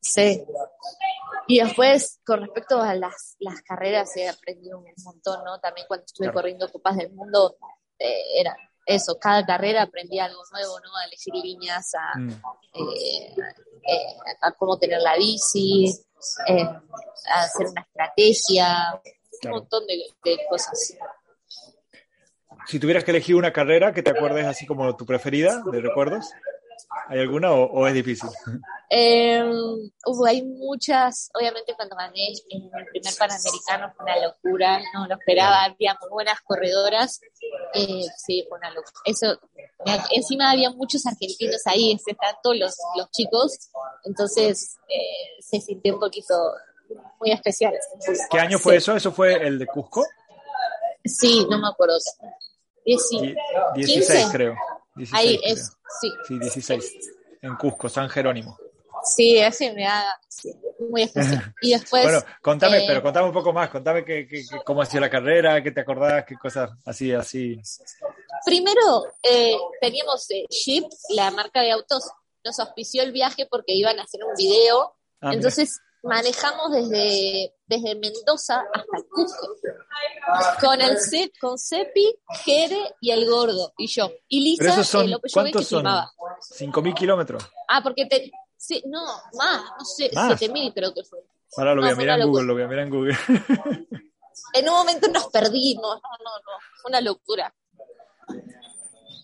sí. 0.00 0.42
Y 1.48 1.60
después, 1.60 2.20
con 2.26 2.40
respecto 2.40 2.80
a 2.80 2.94
las, 2.94 3.36
las 3.38 3.62
carreras, 3.62 4.16
he 4.16 4.28
aprendido 4.28 4.78
un 4.78 4.86
montón, 5.04 5.44
¿no? 5.44 5.60
También 5.60 5.86
cuando 5.86 6.04
estuve 6.06 6.26
Claro. 6.26 6.34
corriendo 6.38 6.72
Copas 6.72 6.96
del 6.96 7.12
Mundo, 7.12 7.56
eh, 7.98 8.40
era 8.40 8.56
eso, 8.86 9.18
cada 9.20 9.44
carrera 9.44 9.82
aprendí 9.82 10.18
algo 10.18 10.40
nuevo, 10.52 10.78
¿no? 10.80 10.96
A 10.96 11.04
elegir 11.06 11.34
líneas, 11.34 11.92
a, 11.94 12.18
Mm. 12.18 12.30
eh, 12.30 13.34
eh, 13.36 14.16
a 14.40 14.52
cómo 14.52 14.78
tener 14.78 15.00
la 15.02 15.16
bici, 15.16 15.92
eh, 16.48 16.62
a 16.62 17.42
hacer 17.42 17.66
una 17.66 17.82
estrategia, 17.82 19.00
un 19.44 19.50
montón 19.50 19.86
de, 19.86 19.96
de 20.24 20.38
cosas. 20.48 20.96
Si 22.66 22.80
tuvieras 22.80 23.04
que 23.04 23.10
elegir 23.12 23.34
una 23.36 23.52
carrera 23.52 23.92
que 23.92 24.02
te 24.02 24.10
acuerdes 24.10 24.46
así 24.46 24.66
como 24.66 24.96
tu 24.96 25.04
preferida 25.06 25.62
de 25.70 25.80
recuerdos, 25.80 26.30
¿hay 27.08 27.20
alguna 27.20 27.52
o, 27.52 27.64
o 27.66 27.86
es 27.86 27.94
difícil? 27.94 28.28
Eh, 28.88 29.42
hubo, 30.06 30.26
hay 30.26 30.44
muchas, 30.44 31.28
obviamente 31.34 31.74
cuando 31.74 31.96
gané 31.96 32.28
en 32.50 32.62
el 32.72 32.86
primer 32.86 33.12
Panamericano 33.18 33.92
fue 33.96 34.04
una 34.04 34.16
locura, 34.28 34.80
no 34.94 35.08
lo 35.08 35.14
esperaba, 35.16 35.64
había 35.64 35.98
muy 36.00 36.08
buenas 36.08 36.38
corredoras, 36.42 37.20
eh, 37.74 38.04
sí, 38.16 38.46
fue 38.48 38.58
una 38.58 38.70
locura. 38.70 38.92
Eso, 39.04 39.40
encima 40.12 40.52
había 40.52 40.70
muchos 40.70 41.04
argentinos 41.04 41.62
ahí, 41.66 41.94
estaban 42.06 42.36
todos 42.44 42.56
los, 42.58 42.76
los 42.96 43.10
chicos, 43.10 43.58
entonces 44.04 44.76
eh, 44.88 45.40
se 45.40 45.60
sintió 45.60 45.94
un 45.94 46.00
poquito 46.00 46.34
muy 47.18 47.32
especial. 47.32 47.74
¿Qué 48.30 48.38
año 48.38 48.60
fue 48.60 48.74
Sí. 48.74 48.78
eso? 48.78 48.94
¿Eso 48.94 49.10
fue 49.10 49.34
el 49.44 49.58
de 49.58 49.66
Cusco? 49.66 50.04
Sí, 51.04 51.44
no 51.50 51.58
me 51.58 51.66
acuerdo. 51.66 51.96
Dieci- 52.86 53.20
Die- 53.20 53.34
16 53.74 54.06
15. 54.20 54.36
creo. 54.36 54.54
16, 54.94 55.12
ahí 55.28 55.38
creo. 55.40 55.52
es, 55.54 55.75
sí, 56.00 56.12
Sí, 56.26 56.38
16. 56.38 56.96
En 57.42 57.56
Cusco, 57.56 57.88
San 57.88 58.08
Jerónimo. 58.08 58.58
sí, 59.04 59.38
sí, 60.28 60.52
muy 60.90 61.02
especial. 61.02 61.54
Y 61.62 61.70
después... 61.72 62.02
Bueno, 62.02 62.20
contame, 62.42 62.78
eh, 62.78 62.84
pero 62.86 63.02
contame 63.02 63.26
un 63.28 63.32
poco 63.32 63.52
más, 63.52 63.70
contame 63.70 64.04
qué, 64.04 64.26
qué- 64.26 64.42
qué- 64.48 64.58
cómo 64.64 64.82
ha 64.82 64.86
sido 64.86 65.00
la 65.02 65.10
carrera, 65.10 65.62
qué 65.62 65.70
te 65.70 65.80
acordás, 65.80 66.24
qué 66.26 66.36
cosas 66.36 66.70
así, 66.84 67.12
así. 67.12 67.60
Primero, 68.44 69.04
eh, 69.22 69.56
teníamos 69.80 70.30
eh, 70.30 70.44
Jeep, 70.50 70.84
la 71.10 71.30
marca 71.30 71.60
de 71.62 71.72
autos, 71.72 72.04
nos 72.44 72.58
auspició 72.60 73.02
el 73.02 73.12
viaje 73.12 73.46
porque 73.50 73.72
iban 73.74 73.98
a 73.98 74.02
hacer 74.04 74.20
un 74.24 74.34
video. 74.36 74.94
Ah, 75.20 75.28
mira. 75.28 75.34
Entonces 75.34 75.80
manejamos 76.02 76.70
desde, 76.72 77.54
desde 77.66 77.94
Mendoza 77.96 78.64
hasta 78.72 78.96
Cusco. 79.10 79.56
Con 80.60 80.80
el 80.80 80.98
C, 80.98 81.32
con 81.40 81.58
Cepi, 81.58 82.16
Jere 82.44 82.94
y 83.00 83.10
el 83.10 83.28
gordo, 83.28 83.72
y 83.78 83.86
yo. 83.86 84.10
Y 84.28 84.56
Pero 84.58 84.70
Lisa, 84.70 84.80
esos 84.80 84.88
son, 84.88 85.10
López 85.10 85.32
Llobet, 85.32 85.46
que 85.46 85.52
¿cuántos 85.52 85.68
son? 85.68 85.78
filmaba. 85.80 86.10
5.000 86.58 86.94
kilómetros. 86.94 87.50
Ah, 87.68 87.80
porque 87.82 88.06
te- 88.06 88.30
Sí, 88.58 88.82
no, 88.86 89.04
más, 89.34 89.62
no 89.78 89.84
sé, 89.84 90.10
Más. 90.14 90.28
7000 90.38 90.72
creo 90.74 90.92
que 90.94 91.04
fue. 91.04 91.20
Ahora 91.56 91.74
lo 91.74 91.82
voy 91.82 91.90
a 91.90 91.94
mirar 91.94 92.18
en 92.20 92.26
Google, 92.28 92.44
lo 92.46 92.54
voy 92.54 92.62
a 92.62 92.66
mirar 92.68 92.84
en 92.84 92.90
Google. 92.90 93.16
En 94.52 94.68
un 94.68 94.74
momento 94.74 95.08
nos 95.08 95.26
perdimos, 95.28 95.82
no, 95.82 96.24
no, 96.24 96.30
no, 96.38 96.86
una 96.88 97.00
locura. 97.00 97.54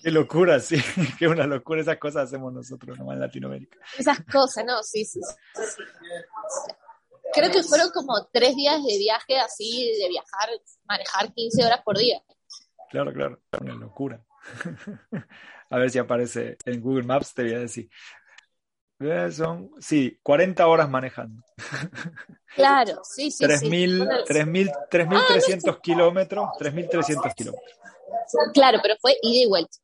Qué 0.03 0.11
locura, 0.11 0.59
sí. 0.59 0.77
Qué 1.19 1.29
una 1.29 1.47
locura. 1.47 1.81
Esas 1.81 1.99
cosas 1.99 2.25
hacemos 2.25 2.53
nosotros 2.53 2.99
nomás 2.99 3.15
en 3.15 3.21
Latinoamérica. 3.21 3.79
Esas 3.99 4.21
cosas, 4.25 4.65
no, 4.65 4.83
sí, 4.83 5.05
sí, 5.05 5.21
sí. 5.23 5.35
Creo 7.33 7.51
que 7.51 7.63
fueron 7.63 7.91
como 7.91 8.29
tres 8.33 8.55
días 8.57 8.83
de 8.85 8.99
viaje 8.99 9.39
así, 9.39 9.93
de 10.01 10.09
viajar, 10.09 10.51
manejar 10.85 11.33
15 11.33 11.65
horas 11.65 11.81
por 11.85 11.99
día. 11.99 12.23
Claro, 12.91 13.13
claro. 13.13 13.41
Una 13.61 13.75
locura. 13.75 14.23
A 15.71 15.79
ver 15.79 15.91
si 15.91 15.99
aparece 15.99 16.59
en 16.67 16.81
Google 16.83 17.05
Maps, 17.05 17.33
te 17.33 17.43
voy 17.43 17.55
a 17.55 17.61
decir. 17.61 17.89
Eh, 19.01 19.33
Son, 19.33 19.71
sí, 19.81 20.19
40 20.23 20.67
horas 20.67 20.89
manejando. 20.89 21.43
Claro, 22.55 23.01
sí, 23.03 23.31
sí, 23.31 23.47
sí. 23.47 23.67
3.000, 23.71 23.97
Bueno, 23.97 24.25
3.000, 24.27 24.89
3.300 24.91 25.81
kilómetros. 25.81 26.51
3.300 26.59 27.35
kilómetros. 27.35 27.79
Claro, 28.53 28.79
pero 28.83 28.95
fue 29.01 29.17
ida 29.23 29.45
y 29.45 29.47
vuelta. 29.47 29.79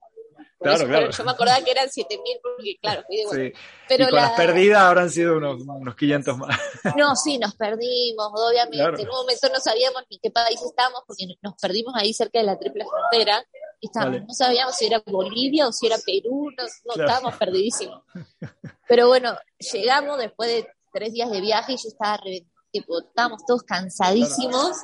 Por 0.58 0.66
Claro, 0.66 0.76
eso, 0.82 0.86
claro. 0.88 1.10
Yo 1.12 1.24
me 1.24 1.30
acordaba 1.30 1.60
que 1.64 1.70
eran 1.70 1.88
7000 1.88 2.38
porque, 2.42 2.76
claro, 2.82 3.04
vuelta. 3.08 3.36
Sí. 3.36 3.62
Pero 3.88 4.04
y 4.04 4.06
con 4.08 4.16
la- 4.16 4.22
las 4.22 4.32
perdidas 4.32 4.80
habrán 4.82 5.08
sido 5.10 5.36
unos, 5.36 5.62
unos 5.62 5.94
500 5.94 6.36
más. 6.36 6.58
No, 6.96 7.14
sí, 7.14 7.38
nos 7.38 7.54
perdimos, 7.54 8.28
obviamente. 8.34 8.76
Claro. 8.78 8.98
En 8.98 9.08
un 9.08 9.14
momento 9.14 9.48
no 9.52 9.60
sabíamos 9.60 10.02
ni 10.10 10.18
qué 10.18 10.30
país 10.32 10.60
estábamos 10.62 11.02
porque 11.06 11.26
nos 11.42 11.54
perdimos 11.60 11.94
ahí 11.96 12.12
cerca 12.12 12.40
de 12.40 12.44
la 12.46 12.58
triple 12.58 12.84
frontera. 12.84 13.44
Estábamos, 13.80 14.14
Vale. 14.16 14.26
no 14.26 14.34
sabíamos 14.34 14.74
si 14.74 14.86
era 14.86 15.00
Bolivia 15.06 15.68
o 15.68 15.72
si 15.72 15.86
era 15.86 15.96
Perú, 16.04 16.50
no, 16.56 16.64
no, 16.64 16.94
Claro. 16.94 17.08
estábamos 17.10 17.38
perdidísimos. 17.38 18.02
Pero 18.88 19.06
bueno, 19.06 19.36
llegamos 19.72 20.18
después 20.18 20.50
de 20.50 20.68
tres 20.92 21.12
días 21.12 21.30
de 21.30 21.40
viaje 21.40 21.74
y 21.74 21.76
yo 21.76 21.88
estaba 21.88 22.16
re- 22.16 22.44
tipo, 22.72 22.98
estábamos 22.98 23.44
todos 23.46 23.62
cansadísimos. 23.62 24.76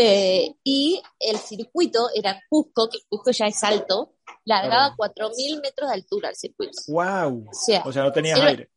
Eh, 0.00 0.54
y 0.64 1.02
el 1.18 1.38
circuito 1.38 2.08
era 2.14 2.40
Cusco, 2.48 2.88
que 2.88 2.98
Cusco 3.08 3.30
ya 3.32 3.46
es 3.46 3.62
alto, 3.64 4.14
largaba 4.44 4.94
Claro. 4.96 5.30
4.000 5.32 5.60
metros 5.60 5.88
de 5.90 5.94
altura 5.94 6.28
el 6.30 6.36
circuito. 6.36 6.78
¡Wow! 6.88 7.46
O 7.50 7.52
sea, 7.52 7.82
O 7.84 7.92
sea, 7.92 8.04
no 8.04 8.12
tenías 8.12 8.38
era- 8.38 8.48
aire. 8.48 8.70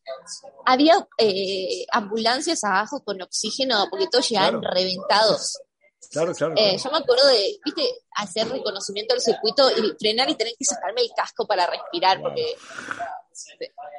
había 0.65 1.07
eh, 1.17 1.86
ambulancias 1.91 2.63
abajo 2.63 3.03
con 3.03 3.21
oxígeno 3.21 3.88
porque 3.89 4.07
todos 4.07 4.27
llegaban 4.29 4.60
Claro. 4.60 4.73
reventados. 4.75 5.60
Claro, 6.12 6.34
claro. 6.34 6.53
Eh, 6.57 6.77
yo 6.77 6.91
me 6.91 6.97
acuerdo 6.97 7.25
de, 7.27 7.57
viste, 7.63 7.84
hacer 8.15 8.49
reconocimiento 8.49 9.13
del 9.13 9.21
circuito 9.21 9.69
y 9.71 9.93
frenar 9.99 10.29
y 10.29 10.36
tener 10.36 10.53
que 10.57 10.65
sacarme 10.65 11.01
el 11.01 11.10
casco 11.15 11.45
para 11.47 11.67
respirar 11.67 12.17
Wow. 12.19 12.29
porque... 12.29 12.45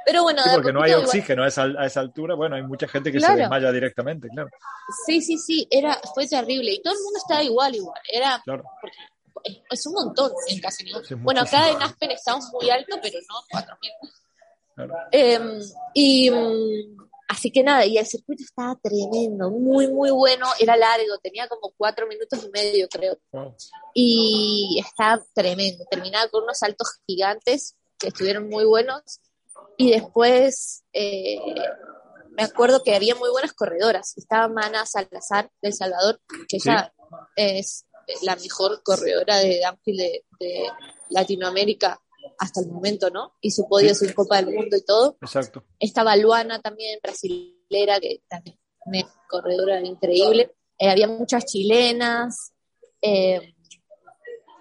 Pero 0.07 0.23
bueno, 0.25 0.43
Sí, 0.43 0.51
porque 0.55 0.73
no 0.73 0.83
hay 0.83 0.93
oxígeno 0.93 1.45
a 1.45 1.49
esa, 1.49 1.65
a 1.65 1.87
esa 1.87 2.01
altura. 2.01 2.35
Bueno, 2.35 2.57
hay 2.57 2.63
mucha 2.63 2.87
gente 2.89 3.11
que 3.13 3.19
se 3.21 3.27
Claro. 3.27 3.41
desmaya 3.41 3.73
directamente, 3.73 4.29
claro. 4.29 4.51
Sí, 5.07 5.21
sí, 5.23 5.39
sí, 5.39 5.67
era, 5.71 6.01
fue 6.15 6.27
terrible 6.27 6.73
y 6.73 6.83
todo 6.83 6.95
el 6.95 7.01
mundo 7.03 7.19
estaba 7.19 7.43
igual, 7.43 7.75
igual. 7.75 8.01
Era, 8.13 8.41
claro. 8.45 8.65
es, 9.45 9.59
es 9.71 9.87
un 9.87 9.95
montón 9.95 10.33
en 10.49 10.61
casi 10.61 10.87
Sí, 11.07 11.15
Bueno, 11.15 11.41
acá 11.43 11.71
en 11.71 11.81
Aspen 11.83 12.11
estamos 12.11 12.47
muy 12.53 12.69
alto, 12.71 12.97
pero 13.01 13.19
no 13.29 13.37
4.000. 13.61 14.13
claro. 14.75 14.95
Eh, 15.13 15.41
y 15.95 16.31
mm, 16.31 16.97
así 17.29 17.51
que 17.51 17.63
nada, 17.63 17.87
y 17.87 17.97
el 17.99 18.07
circuito 18.07 18.43
estaba 18.43 18.77
tremendo, 18.83 19.51
muy, 19.51 19.89
muy 19.89 20.11
bueno, 20.11 20.47
era 20.59 20.77
largo, 20.77 21.17
tenía 21.23 21.49
como 21.49 21.73
cuatro 21.77 22.07
minutos 22.07 22.45
y 22.45 22.51
medio, 22.51 22.89
creo, 22.89 23.17
Wow. 23.31 23.55
y 23.95 24.83
estaba 24.85 25.23
tremendo. 25.35 25.85
Terminaba 25.91 26.29
con 26.29 26.43
unos 26.45 26.59
saltos 26.59 26.99
gigantes 27.07 27.77
que 28.03 28.09
estuvieron 28.09 28.49
muy 28.49 28.65
buenos, 28.65 29.03
y 29.79 29.93
después 29.93 30.83
eh, 30.93 31.39
me 32.31 32.43
acuerdo 32.43 32.83
que 32.83 32.95
había 32.95 33.15
muy 33.15 33.31
buenas 33.31 33.53
corredoras. 33.53 34.13
Estaba 34.19 34.49
Mana 34.49 34.85
Salazar 34.85 35.51
de 35.63 35.69
El 35.69 35.75
Salvador, 35.75 36.21
que 36.49 36.59
Sí. 36.61 36.69
ella 36.69 36.93
es 37.37 37.85
la 38.23 38.37
mejor 38.37 38.83
corredora 38.83 39.39
de 39.39 39.61
downhill 39.61 39.97
de, 39.97 40.25
de 40.41 40.67
Latinoamérica 41.11 42.01
hasta 42.39 42.61
el 42.61 42.69
momento, 42.69 43.11
¿no? 43.11 43.35
Hizo 43.41 43.67
podios 43.69 44.03
en 44.03 44.13
Copa 44.15 44.43
del 44.43 44.55
Mundo 44.55 44.77
y 44.77 44.83
todo. 44.83 45.17
Exacto. 45.21 45.65
Estaba 45.79 46.17
Luana 46.17 46.61
también, 46.61 46.99
brasilera, 47.03 48.01
que 48.01 48.23
también 48.29 48.57
es 48.57 48.87
una 48.87 49.27
corredora 49.29 49.81
increíble. 49.81 50.55
Eh, 50.79 50.89
había 50.91 51.07
muchas 51.09 51.45
chilenas 51.45 52.53
eh, 53.01 53.55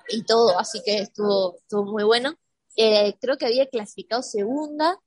y 0.10 0.24
todo, 0.24 0.60
así 0.60 0.82
que 0.84 1.00
estuvo, 1.00 1.56
estuvo 1.58 1.86
muy 1.86 2.04
bueno. 2.04 2.36
Eh, 2.84 3.16
creo 3.22 3.38
que 3.38 3.46
había 3.46 3.68
clasificado 3.68 4.24
segunda, 4.24 4.98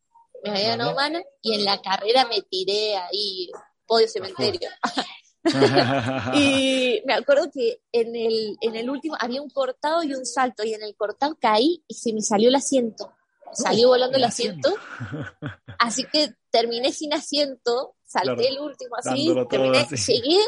me 0.43 0.51
había 0.51 0.69
ganado 0.71 0.95
Vale. 0.95 1.15
Mana, 1.15 1.25
y 1.43 1.55
en 1.55 1.65
la 1.65 1.81
carrera 1.81 2.27
me 2.27 2.43
tiré 2.43 2.97
ahí, 2.97 3.51
podio 3.87 4.09
cementerio. 4.09 4.69
Y 6.35 7.03
me 7.05 7.15
acuerdo 7.15 7.51
que 7.53 7.81
en 7.93 8.17
el, 8.17 8.57
en 8.61 8.77
el 8.77 8.89
último 8.89 9.15
había 9.21 9.43
un 9.43 9.51
cortado 9.51 10.03
y 10.03 10.15
un 10.15 10.25
salto, 10.25 10.65
y 10.65 10.73
en 10.75 10.83
el 10.83 10.95
cortado 10.97 11.37
caí 11.41 11.83
y 11.87 11.95
se 11.95 12.13
me 12.13 12.23
salió 12.23 12.49
el 12.49 12.55
asiento. 12.55 13.13
Salió 13.53 13.89
volando 13.89 14.17
el 14.17 14.25
asiento. 14.25 14.75
Así 15.79 16.05
que 16.13 16.35
terminé 16.51 16.93
sin 16.93 17.13
asiento, 17.13 17.95
salté 18.05 18.35
Claro, 18.35 18.41
el 18.43 18.59
último 18.59 18.97
así, 18.97 19.35
terminé, 19.49 19.79
así. 19.79 20.13
llegué 20.13 20.41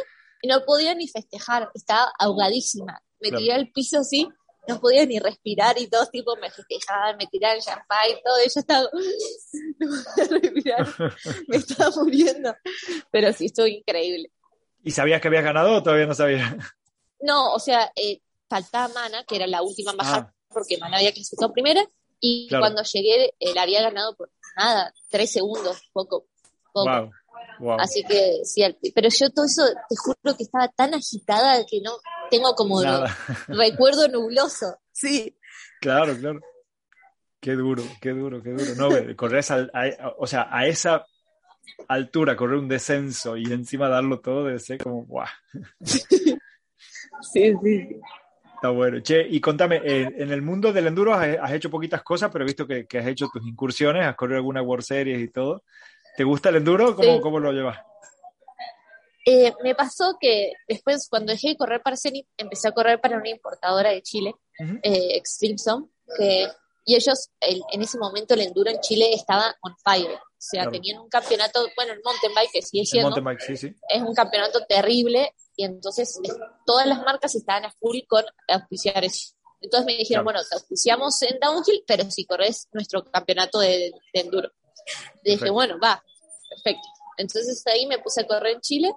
y 0.43 0.49
no 0.49 0.65
podía 0.65 0.95
ni 0.95 1.07
festejar, 1.09 1.71
estaba 1.75 2.11
ahogadísima. 2.19 3.01
Me 3.21 3.29
Claro. 3.29 3.43
tiré 3.43 3.53
al 3.55 3.71
piso 3.71 3.99
así, 4.01 4.29
no 4.69 4.81
podía 4.81 5.05
ni 5.07 5.19
respirar 5.19 5.79
y 5.79 5.87
todos 5.89 6.11
tipo 6.11 6.37
me 6.37 6.51
festejaban, 6.51 7.17
me 7.17 7.27
tiraban 7.27 7.61
champán 7.61 8.11
y 8.11 8.23
todo, 8.23 8.37
y 8.45 8.49
yo 8.55 8.61
estaba, 8.61 8.89
no 9.79 9.89
podía 9.89 10.41
respirar, 10.41 10.95
me 11.49 11.57
estaba 11.57 11.91
muriendo. 12.03 12.55
Pero 13.11 13.33
sí, 13.33 13.47
estuvo 13.47 13.67
increíble. 13.67 14.31
¿Y 14.83 14.91
sabías 14.93 15.21
que 15.21 15.29
habías 15.29 15.45
ganado 15.45 15.75
o 15.75 15.83
todavía 15.83 16.07
no 16.07 16.15
sabías? 16.15 16.55
No, 17.21 17.53
o 17.55 17.59
sea, 17.59 17.91
eh, 17.97 18.21
faltaba 18.49 18.89
Mana, 18.95 19.25
que 19.25 19.37
era 19.37 19.47
la 19.47 19.63
última 19.63 19.91
en 19.93 19.97
bajar, 19.97 20.27
Ah. 20.29 20.35
porque 20.49 20.79
Mana 20.79 20.99
había 20.99 21.13
clasificado 21.13 21.53
primera, 21.53 21.85
y 22.21 22.47
Claro. 22.49 22.63
cuando 22.63 22.83
llegué, 22.83 23.35
él 23.41 23.59
había 23.59 23.83
ganado 23.83 24.15
por 24.17 24.31
nada, 24.57 24.93
tres 25.11 25.31
segundos, 25.33 25.83
poco, 25.93 26.27
poco. 26.73 26.89
Wow. 26.91 27.11
Wow. 27.59 27.81
Así 27.81 28.03
que 28.05 28.41
sí, 28.45 28.63
al- 28.63 28.77
pero 28.95 29.09
yo 29.09 29.31
todo 29.31 29.45
eso, 29.47 29.63
te 29.89 29.97
juro 29.97 30.37
que 30.37 30.43
estaba 30.43 30.69
tan 30.69 30.95
agitada 30.95 31.65
que 31.65 31.81
no 31.81 31.93
tengo 32.31 32.55
como 32.55 32.81
recuerdo 33.49 34.09
nubloso. 34.09 34.77
Sí. 34.93 35.37
Claro, 35.81 36.17
claro. 36.17 36.41
Qué 37.41 37.53
duro, 37.53 37.83
qué 38.01 38.11
duro, 38.11 38.43
qué 38.43 38.51
duro. 38.51 38.75
No, 38.77 38.91
ve, 38.91 39.15
correr 39.15 39.39
esa, 39.41 39.69
a- 39.73 40.15
o 40.19 40.27
sea, 40.27 40.49
a 40.51 40.67
esa 40.67 41.05
altura, 41.89 42.37
correr 42.37 42.59
un 42.59 42.69
descenso 42.69 43.37
y 43.37 43.45
encima 43.53 43.89
darlo 43.89 44.21
todo 44.21 44.45
debe 44.45 44.59
ser 44.59 44.79
como, 44.79 45.05
guau, 45.05 45.27
Sí, 47.23 47.55
sí. 47.63 47.97
está 48.55 48.71
bueno. 48.71 49.01
Che, 49.01 49.27
y 49.29 49.41
contame, 49.41 49.77
eh, 49.85 50.09
en 50.19 50.31
el 50.31 50.43
mundo 50.43 50.73
del 50.73 50.87
enduro 50.87 51.15
has, 51.15 51.37
has 51.41 51.53
hecho 51.53 51.71
poquitas 51.71 52.03
cosas, 52.03 52.31
pero 52.33 52.45
he 52.45 52.47
visto 52.47 52.67
que, 52.67 52.87
que 52.87 52.99
has 52.99 53.07
hecho 53.07 53.29
tus 53.33 53.47
incursiones, 53.47 54.05
has 54.07 54.17
corrido 54.17 54.39
alguna 54.39 54.63
World 54.63 54.85
Series 54.85 55.21
y 55.21 55.29
todo. 55.29 55.63
¿Te 56.17 56.25
gusta 56.25 56.49
el 56.49 56.57
enduro? 56.57 56.95
¿Cómo, 56.97 57.15
Sí. 57.17 57.21
cómo 57.21 57.39
lo 57.41 57.53
llevas? 57.53 57.79
Eh, 59.29 59.53
me 59.65 59.75
pasó 59.75 60.17
que 60.21 60.53
después, 60.69 61.09
cuando 61.09 61.33
dejé 61.33 61.49
de 61.49 61.57
correr 61.57 61.83
para 61.83 61.97
Zenit, 61.97 62.29
empecé 62.37 62.69
a 62.69 62.73
correr 62.73 63.01
para 63.01 63.17
una 63.17 63.29
importadora 63.29 63.91
de 63.91 64.01
Chile, 64.03 64.35
Ujú. 64.61 64.79
eh, 64.83 65.17
Extreme 65.17 65.59
Zone, 65.59 65.87
que, 66.17 66.47
y 66.85 66.95
ellos, 66.95 67.31
el- 67.41 67.63
en 67.73 67.83
ese 67.83 67.99
momento, 67.99 68.35
el 68.35 68.43
enduro 68.43 68.71
en 68.71 68.79
Chile 68.81 69.13
estaba 69.13 69.53
on 69.63 69.75
fire. 69.85 70.15
O 70.15 70.21
sea, 70.39 70.63
Claro. 70.63 70.71
tenían 70.71 71.01
un 71.01 71.09
campeonato, 71.09 71.67
bueno, 71.75 71.93
el 71.93 72.01
mountain 72.05 72.33
bike, 72.35 72.51
que 72.53 72.63
sigue 72.63 72.83
El 72.83 72.87
siendo, 72.87 73.11
mountain 73.11 73.25
bike, 73.25 73.41
sí, 73.41 73.57
sí. 73.57 73.75
es 73.89 74.03
un 74.03 74.15
campeonato 74.15 74.65
terrible, 74.69 75.35
y 75.57 75.65
entonces 75.65 76.21
eh, 76.23 76.29
todas 76.65 76.87
las 76.87 76.99
marcas 77.03 77.35
estaban 77.35 77.65
a 77.65 77.73
full 77.73 77.99
con 78.07 78.25
auspiciar 78.47 79.05
eso. 79.05 79.35
Entonces 79.61 79.87
me 79.87 79.93
dijeron, 79.97 80.23
Claro. 80.23 80.37
bueno, 80.37 80.49
te 80.49 80.55
auspiciamos 80.55 81.21
en 81.23 81.41
downhill, 81.41 81.83
pero 81.85 82.09
si 82.13 82.25
corres 82.27 82.69
nuestro 82.73 83.03
campeonato 83.05 83.59
de, 83.59 83.91
de 84.15 84.21
enduro. 84.21 84.53
Y 85.27 85.31
dije, 85.31 85.39
Perfecto. 85.41 85.55
bueno, 85.55 85.79
va, 85.83 86.03
perfecto. 86.49 86.89
Entonces 87.19 87.67
ahí 87.67 87.85
me 87.87 87.99
puse 87.99 88.21
a 88.21 88.27
correr 88.27 88.55
en 88.55 88.61
Chile. 88.61 88.93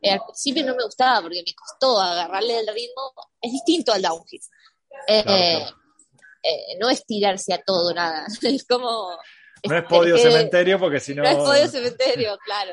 Eh, 0.00 0.10
al 0.10 0.20
principio 0.24 0.64
no 0.64 0.74
me 0.74 0.84
gustaba 0.84 1.20
porque 1.20 1.42
me 1.46 1.54
costó 1.54 2.00
agarrarle 2.00 2.58
el 2.60 2.66
ritmo. 2.68 3.12
Es 3.40 3.52
distinto 3.52 3.92
al 3.92 4.00
downhill. 4.00 4.40
Eh, 5.08 5.22
Claro, 5.22 5.64
claro. 5.66 5.76
eh, 6.42 6.78
no 6.80 6.88
es 6.88 7.04
tirarse 7.04 7.52
a 7.52 7.62
todo, 7.62 7.92
nada. 7.92 8.26
Es 8.42 8.66
como... 8.66 9.18
No 9.68 9.76
es 9.78 9.84
podio 9.84 10.16
cementerio 10.16 10.78
porque 10.78 11.00
si 11.00 11.14
no... 11.14 11.22
no 11.22 11.28
es 11.28 11.36
podio 11.36 11.68
cementerio, 11.68 12.38
claro. 12.46 12.72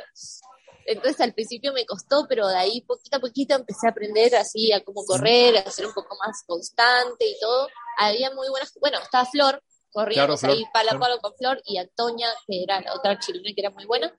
Entonces 0.86 1.20
al 1.20 1.34
principio 1.34 1.74
me 1.74 1.86
costó, 1.86 2.26
pero 2.30 2.48
de 2.48 2.56
ahí 2.56 2.82
poquito 2.82 3.18
a 3.18 3.20
poquito 3.20 3.56
empecé 3.56 3.88
a 3.88 3.92
aprender 3.92 4.36
así 4.38 4.72
a 4.72 4.82
cómo 4.84 5.04
correr, 5.04 5.58
a 5.58 5.70
ser 5.70 5.86
un 5.86 5.94
poco 5.94 6.16
más 6.26 6.44
constante 6.48 7.28
y 7.28 7.38
todo. 7.42 7.68
Había 7.98 8.32
muy 8.32 8.48
buenas, 8.50 8.74
bueno, 8.80 9.00
estaba 9.00 9.26
Flor, 9.26 9.62
corríamos 9.92 10.40
Claro, 10.40 10.56
ahí 10.56 10.64
palo 10.74 10.92
a 10.92 11.00
palo 11.00 11.20
con 11.20 11.34
Flor 11.36 11.62
y 11.66 11.78
Antonia, 11.78 12.28
que 12.48 12.64
era 12.64 12.82
la 12.82 12.94
otra 12.96 13.20
chilena 13.20 13.50
que 13.54 13.62
era 13.62 13.70
muy 13.70 13.86
buena. 13.86 14.12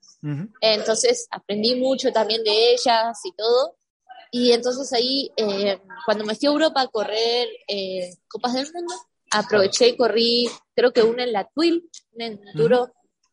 Entonces 0.61 1.27
aprendí 1.31 1.75
mucho 1.77 2.13
también 2.13 2.43
de 2.45 2.73
ellas 2.73 3.19
y 3.25 3.33
todo. 3.33 3.77
Y 4.31 4.53
entonces 4.53 4.91
ahí, 4.95 5.31
eh, 5.37 5.79
cuando 6.07 6.25
me 6.25 6.35
fui 6.35 6.49
a 6.49 6.53
Europa 6.53 6.81
a 6.81 6.89
correr 6.89 7.49
eh, 7.69 8.15
Copas 8.29 8.55
del 8.55 8.73
Mundo, 8.73 8.95
aproveché 9.31 9.89
y 9.89 9.97
corrí, 9.97 10.49
creo 10.75 10.93
que 10.93 11.03
una 11.03 11.25
en 11.25 11.33
la 11.33 11.45
Twill, 11.55 11.89
un 12.13 12.23
enduro 12.23 12.91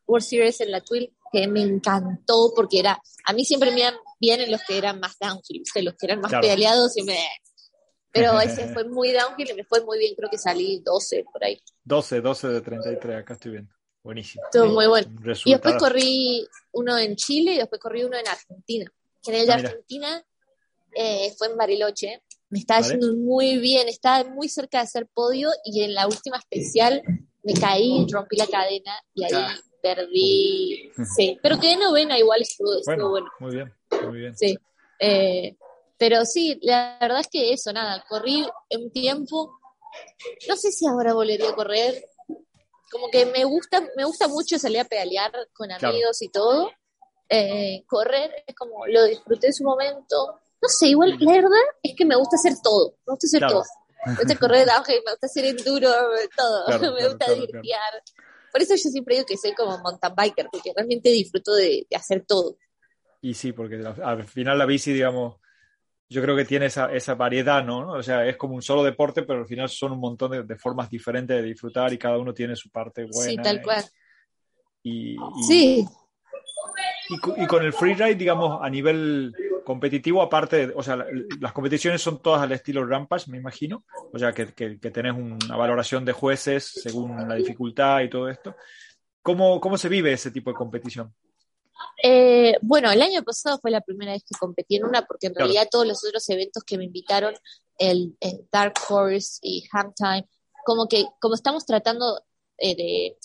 World 0.08 0.26
Series 0.26 0.60
en 0.62 0.72
la 0.72 0.82
Twill, 0.82 1.14
que 1.32 1.48
me 1.48 1.62
encantó 1.62 2.52
porque 2.56 2.80
era, 2.80 3.02
a 3.26 3.34
mí 3.34 3.46
siempre 3.46 3.72
me 3.72 3.84
vienen 4.20 4.52
los 4.52 4.62
que 4.68 4.78
eran 4.78 5.00
más 5.00 5.16
downhill, 5.20 5.64
los 5.84 5.94
que 5.96 6.06
eran 6.06 6.20
más 6.22 6.30
Claro. 6.32 6.48
peleados 6.48 6.98
y 6.98 7.04
me... 7.04 7.18
Pero 8.12 8.40
ese 8.42 8.68
fue 8.74 8.84
muy 8.86 9.12
downhill 9.12 9.50
y 9.52 9.54
me 9.54 9.64
fue 9.64 9.82
muy 9.84 10.00
bien, 10.00 10.16
creo 10.16 10.30
que 10.30 10.38
salí 10.38 10.80
12 10.86 11.26
por 11.32 11.44
ahí. 11.44 11.62
12, 11.84 12.22
12 12.22 12.48
de 12.50 12.62
33, 12.62 13.18
acá 13.18 13.34
estoy 13.36 13.52
viendo. 13.52 13.74
Buenísimo. 14.04 14.44
Estuvo 14.46 14.68
muy 14.68 14.88
bueno. 14.88 15.08
Y 15.46 15.52
después 15.52 15.76
corrí 15.78 16.48
uno 16.72 16.98
en 16.98 17.16
Chile 17.16 17.54
y 17.54 17.58
después 17.58 17.82
corrí 17.82 18.04
uno 18.04 18.18
en 18.18 18.28
Argentina. 18.28 18.92
Que 19.22 19.32
en 19.32 19.38
el 19.42 19.46
de 19.48 19.52
Ah. 19.52 19.56
Argentina 19.56 20.26
eh, 20.96 21.34
fue 21.38 21.48
en 21.50 21.58
Bariloche. 21.58 22.24
Me 22.50 22.60
estaba 22.60 22.80
Vale. 22.82 22.94
yendo 22.94 23.14
muy 23.16 23.58
bien, 23.60 23.88
estaba 23.90 24.28
muy 24.28 24.50
cerca 24.50 24.80
de 24.80 24.86
hacer 24.86 25.06
podio 25.08 25.50
y 25.64 25.84
en 25.84 25.94
la 25.94 26.08
última 26.08 26.38
especial 26.38 27.04
me 27.44 27.54
caí, 27.54 28.08
rompí 28.12 28.38
la 28.38 28.48
cadena 28.48 28.94
y 29.14 29.24
ahí 29.26 29.32
Ah. 29.36 29.56
perdí. 29.84 30.92
Sí, 31.16 31.38
pero 31.44 31.60
quedé 31.60 31.76
novena, 31.78 32.18
igual 32.18 32.42
estuvo, 32.42 32.74
estuvo 32.80 32.86
Bueno, 32.96 33.10
bueno. 33.10 33.28
muy 33.40 33.52
bien, 33.56 33.74
muy 34.08 34.18
bien. 34.20 34.38
Sí. 34.38 34.58
Eh, 35.00 35.56
pero 36.00 36.26
sí, 36.26 36.58
la 36.64 36.98
verdad 37.00 37.20
es 37.20 37.28
que 37.28 37.54
eso, 37.54 37.72
nada, 37.74 38.04
corrí 38.08 38.48
un 38.72 38.92
tiempo. 38.92 39.60
No 40.48 40.56
sé 40.56 40.72
si 40.72 40.88
ahora 40.88 41.14
volvería 41.14 41.50
a 41.50 41.56
correr. 41.56 42.04
Como 42.90 43.10
que 43.12 43.26
me 43.26 43.44
gusta, 43.44 43.88
me 43.96 44.06
gusta 44.06 44.28
mucho 44.28 44.58
salir 44.58 44.80
a 44.80 44.86
pedalear 44.86 45.32
con 45.54 45.68
Claro. 45.68 45.90
amigos 45.90 46.22
y 46.22 46.30
todo. 46.30 46.72
Eh, 47.30 47.84
correr 47.88 48.44
es 48.48 48.56
como 48.56 48.88
lo 48.88 49.04
disfruté 49.04 49.48
en 49.48 49.54
su 49.54 49.64
momento. 49.64 50.40
No 50.62 50.68
sé, 50.68 50.88
igual 50.88 51.16
la 51.20 51.32
verdad 51.34 51.52
es 51.84 51.94
que 51.96 52.06
me 52.06 52.16
gusta 52.16 52.38
hacer 52.38 52.54
todo. 52.64 52.96
Me 53.06 53.12
gusta 53.12 53.28
hacer 53.28 53.40
Claro. 53.42 53.54
todo. 53.56 53.64
Me 54.06 54.16
gusta 54.16 54.36
correr 54.40 54.66
de 54.66 54.72
auge, 54.72 54.94
me 55.06 55.12
gusta 55.12 55.28
hacer 55.28 55.46
enduro, 55.46 55.92
todo. 56.36 56.66
Claro, 56.66 56.94
me 56.94 57.08
gusta 57.08 57.32
driftear. 57.32 58.04
Por 58.52 58.62
eso 58.62 58.74
yo 58.76 58.90
siempre 58.90 59.16
digo 59.16 59.28
que 59.28 59.38
soy 59.38 59.54
como 59.54 59.78
mountain 59.80 60.16
biker, 60.16 60.48
porque 60.52 60.72
realmente 60.74 61.10
disfruto 61.10 61.54
de, 61.54 61.86
de 61.90 61.96
hacer 61.96 62.26
todo. 62.26 62.58
Y 63.22 63.34
sí, 63.34 63.52
porque 63.52 63.76
al 64.04 64.24
final 64.24 64.58
la 64.58 64.66
bici, 64.66 64.94
digamos, 64.94 65.36
yo 66.12 66.22
creo 66.24 66.36
que 66.36 66.46
tiene 66.46 66.66
esa, 66.66 66.92
esa 66.92 67.14
variedad, 67.16 67.64
¿no? 67.64 67.92
O 67.92 68.02
sea, 68.04 68.26
es 68.26 68.36
como 68.36 68.56
un 68.56 68.62
solo 68.64 68.84
deporte, 68.84 69.22
pero 69.24 69.40
al 69.40 69.48
final 69.48 69.70
son 69.70 69.92
un 69.92 70.00
montón 70.00 70.32
de, 70.32 70.44
de 70.44 70.56
formas 70.58 70.90
diferentes 70.90 71.38
de 71.38 71.44
disfrutar 71.48 71.94
y 71.94 71.98
cada 72.00 72.18
uno 72.18 72.34
tiene 72.34 72.56
su 72.56 72.70
parte 72.72 73.04
buena. 73.06 73.30
sí, 73.30 73.38
tal 73.38 73.62
cual. 73.62 73.84
Y, 74.84 75.12
y- 75.14 75.44
Sí, 75.48 75.88
Y, 77.12 77.18
co- 77.20 77.36
y 77.38 77.46
con 77.48 77.64
el 77.64 77.74
freeride, 77.74 78.16
digamos, 78.16 78.60
a 78.62 78.70
nivel 78.70 79.34
competitivo, 79.66 80.22
aparte, 80.22 80.68
de- 80.68 80.74
o 80.76 80.82
sea, 80.84 80.96
la- 80.96 81.08
las 81.40 81.54
competiciones 81.54 82.02
son 82.02 82.22
todas 82.22 82.42
al 82.42 82.52
estilo 82.52 82.86
Rampage, 82.86 83.30
me 83.32 83.38
imagino. 83.38 83.84
O 84.12 84.18
sea, 84.20 84.32
que, 84.32 84.48
que, 84.54 84.80
que 84.80 84.92
tenés 84.92 85.14
una 85.14 85.56
valoración 85.56 86.06
de 86.06 86.12
jueces 86.14 86.66
según 86.66 87.28
la 87.28 87.36
dificultad 87.36 88.02
y 88.02 88.10
todo 88.10 88.30
esto. 88.30 88.56
¿Cómo, 89.22 89.60
cómo 89.60 89.78
se 89.78 89.90
vive 89.90 90.14
ese 90.14 90.32
tipo 90.32 90.50
de 90.52 90.56
competición? 90.56 91.14
Eh, 92.04 92.56
bueno, 92.62 92.92
el 92.92 93.02
año 93.02 93.24
pasado 93.24 93.60
fue 93.60 93.72
la 93.72 93.82
primera 93.82 94.12
vez 94.14 94.24
que 94.24 94.38
competí 94.38 94.76
en 94.78 94.86
una, 94.86 95.06
porque 95.06 95.28
en 95.28 95.34
Claro. 95.34 95.48
realidad 95.48 95.68
todos 95.72 95.86
los 95.88 96.04
otros 96.06 96.28
eventos 96.30 96.64
que 96.64 96.78
me 96.78 96.86
invitaron, 96.86 97.36
el, 97.78 98.16
el 98.20 98.48
Dark 98.52 98.74
Horse 98.90 99.40
y 99.42 99.64
Ham 99.72 99.94
Time, 99.96 100.28
como 100.66 100.88
que 100.88 101.06
como 101.20 101.36
estamos 101.36 101.66
tratando 101.66 102.22
eh, 102.58 102.76
de 102.76 103.18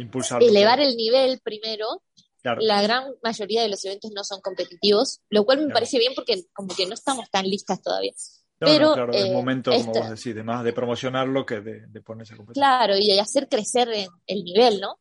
Impulsar. 0.00 0.42
elevar 0.42 0.80
el 0.80 0.96
nivel 0.96 1.40
primero, 1.40 2.02
Claro, 2.40 2.60
la 2.62 2.80
gran 2.82 3.04
mayoría 3.22 3.62
de 3.62 3.68
los 3.68 3.84
eventos 3.84 4.12
no 4.12 4.22
son 4.24 4.40
competitivos, 4.40 5.20
lo 5.28 5.44
cual 5.44 5.66
me 5.66 5.72
parece 5.72 5.98
bien 5.98 6.12
porque 6.14 6.44
como 6.54 6.74
que 6.74 6.86
no 6.86 6.94
estamos 6.94 7.28
tan 7.30 7.44
listas 7.46 7.82
todavía. 7.82 8.12
Pero, 8.60 8.92
claro, 8.92 9.12
el 9.12 9.26
eh, 9.26 9.32
momento, 9.32 9.70
como 9.72 9.92
esta- 9.92 10.00
vos 10.00 10.08
decís, 10.10 10.34
de 10.34 10.42
más 10.42 10.64
de 10.64 10.72
promocionarlo 10.72 11.44
que 11.44 11.60
de, 11.60 11.86
de 11.86 12.00
ponerse 12.00 12.34
a 12.34 12.36
competir. 12.36 12.60
Claro, 12.60 12.96
y 12.96 13.08
de 13.08 13.20
hacer 13.20 13.48
crecer 13.48 13.88
en- 13.92 14.08
el 14.26 14.44
nivel, 14.44 14.80
¿no? 14.80 14.98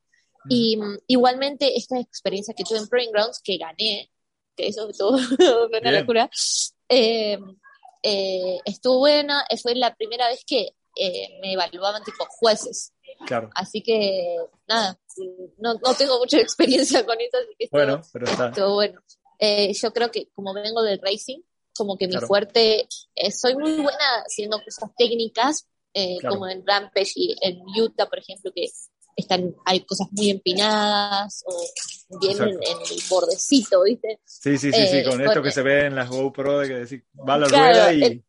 Y 0.49 0.77
mm, 0.77 0.97
igualmente 1.07 1.77
esta 1.77 1.99
experiencia 1.99 2.53
que 2.55 2.63
tuve 2.63 2.79
en 2.79 2.87
Proving 2.87 3.11
Grounds, 3.11 3.41
que 3.43 3.57
gané, 3.57 4.11
que 4.55 4.67
eso 4.67 4.89
estuvo 4.89 5.17
fue 5.69 5.79
una 5.79 5.91
locura, 5.91 6.29
eh, 6.89 7.37
eh, 8.03 8.59
estuvo 8.65 8.99
buena, 8.99 9.45
eh, 9.49 9.57
fue 9.57 9.75
la 9.75 9.95
primera 9.95 10.27
vez 10.29 10.43
que 10.45 10.75
eh, 10.95 11.39
me 11.41 11.53
evaluaban 11.53 12.03
tipo 12.03 12.25
jueces, 12.29 12.93
Claro. 13.25 13.49
así 13.55 13.81
que 13.81 14.37
nada, 14.67 14.99
no, 15.57 15.73
no 15.75 15.93
tengo 15.95 16.17
mucha 16.19 16.39
experiencia 16.41 17.05
con 17.05 17.19
eso, 17.19 17.37
así 17.37 17.55
que 17.57 17.65
estuvo, 17.65 17.79
Bueno, 17.79 18.01
pero 18.13 18.25
está. 18.27 18.47
estuvo 18.49 18.73
bueno. 18.75 19.01
Eh, 19.39 19.71
yo 19.73 19.93
creo 19.93 20.09
que 20.09 20.29
como 20.33 20.53
vengo 20.53 20.81
del 20.81 20.99
racing, 20.99 21.39
como 21.75 21.95
que 21.97 22.07
mi 22.07 22.17
fuerte, 22.17 22.87
eh, 23.15 23.31
soy 23.31 23.55
muy 23.55 23.73
buena 23.75 24.23
haciendo 24.25 24.57
cosas 24.63 24.89
técnicas, 24.97 25.67
Claro. 26.19 26.35
como 26.35 26.47
en 26.47 26.63
Rampage 26.65 27.11
y 27.15 27.35
en 27.41 27.59
Utah, 27.79 28.07
por 28.07 28.19
ejemplo, 28.19 28.51
que 28.53 28.65
están, 29.17 29.53
hay 29.65 29.81
cosas 29.83 30.07
muy 30.11 30.29
empinadas 30.29 31.43
o 31.47 32.19
bien 32.21 32.37
en, 32.41 32.49
el 32.49 33.03
bordecito, 33.09 33.83
¿viste? 33.83 34.19
Sí, 34.23 34.57
sí, 34.57 34.71
sí, 34.71 34.87
sí, 34.87 34.97
eh, 34.97 35.03
con 35.03 35.19
esto 35.21 35.41
que 35.41 35.51
se 35.51 35.63
ve 35.63 35.87
en 35.87 35.95
las 35.95 36.07
GoPro, 36.09 36.59
de 36.59 36.67
que 36.67 36.73
decir, 36.75 37.05
va 37.27 37.37
la 37.37 37.47
Claro, 37.47 37.73
rueda 37.73 37.93
y. 37.93 38.23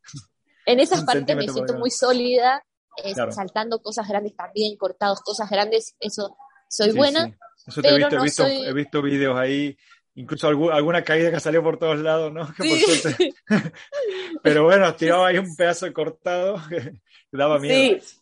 En 0.66 0.81
esas 0.81 1.05
partes 1.05 1.37
me 1.37 1.46
siento 1.46 1.74
muy 1.74 1.90
sólida, 1.90 2.64
eh, 3.05 3.12
Claro. 3.12 3.31
saltando 3.33 3.81
cosas 3.83 4.09
grandes 4.09 4.35
también, 4.35 4.77
cortados 4.77 5.20
cosas 5.20 5.48
grandes, 5.51 5.94
eso 6.01 6.37
soy 6.68 6.90
Sí, 6.90 6.96
buena. 6.96 7.27
sí. 7.27 7.35
Eso 7.66 7.83
te 7.83 7.88
he 7.90 7.96
visto, 7.96 8.16
he 8.16 8.22
visto, 8.22 8.42
soy- 8.44 8.66
he 8.66 8.72
visto 8.72 9.03
vídeos 9.03 9.37
ahí, 9.38 9.77
incluso 10.14 10.51
algu- 10.51 10.72
alguna 10.72 11.05
caída 11.05 11.31
que 11.31 11.38
salió 11.38 11.62
por 11.62 11.79
todos 11.79 11.98
lados, 11.98 12.33
¿no? 12.33 12.46
Que 12.57 12.68
por 12.68 12.79
Sí. 12.79 12.85
suerte. 13.03 13.35
Pero 14.42 14.64
bueno, 14.64 14.94
tiraba 14.94 15.29
ahí 15.29 15.37
un 15.38 15.55
pedazo 15.55 15.92
cortado 15.92 16.57
que 16.70 17.01
daba 17.31 17.59
miedo. 17.59 18.01
Sí. 18.01 18.18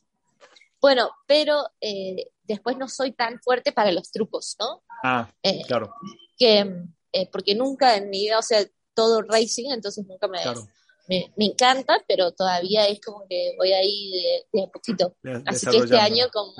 Bueno, 0.87 1.11
pero 1.27 1.65
eh, 1.81 2.29
después 2.45 2.77
no 2.77 2.89
soy 2.89 3.11
tan 3.11 3.41
fuerte 3.41 3.73
para 3.73 3.91
los 3.91 4.13
trucos, 4.13 4.55
¿no? 4.61 4.85
Ah, 5.03 5.29
Eh, 5.43 5.65
claro, 5.67 5.93
que, 6.39 6.65
eh, 7.13 7.29
porque 7.33 7.57
nunca 7.57 7.97
en 7.97 8.09
mi 8.09 8.21
vida, 8.21 8.39
o 8.39 8.43
sea, 8.43 8.65
todo 8.95 9.23
racing, 9.23 9.73
entonces 9.73 10.07
nunca 10.07 10.29
me, 10.29 10.41
claro. 10.41 10.65
me, 11.09 11.33
me 11.37 11.47
encanta, 11.47 12.05
pero 12.07 12.31
todavía 12.31 12.87
es 12.87 13.01
como 13.01 13.27
que 13.29 13.55
voy 13.59 13.73
ahí 13.73 14.13
de, 14.13 14.47
de 14.61 14.65
a 14.65 14.69
poquito. 14.69 15.17
De- 15.25 15.43
Así 15.45 15.67
que 15.67 15.79
este 15.79 15.99
año 15.99 16.27
como 16.33 16.55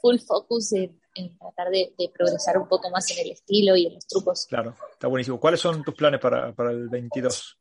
full 0.00 0.18
focus 0.20 0.72
en, 0.74 1.00
en 1.16 1.36
tratar 1.36 1.70
de, 1.70 1.92
de 1.98 2.08
progresar 2.10 2.58
un 2.58 2.68
poco 2.68 2.88
más 2.90 3.10
en 3.10 3.18
el 3.26 3.32
estilo 3.32 3.74
y 3.74 3.86
en 3.86 3.94
los 3.94 4.06
trucos. 4.06 4.46
Claro, 4.46 4.76
está 4.92 5.08
buenísimo. 5.08 5.40
¿Cuáles 5.40 5.58
son 5.58 5.82
tus 5.82 5.96
planes 5.96 6.20
para, 6.20 6.54
para 6.54 6.70
el 6.70 6.88
22? 6.88 7.58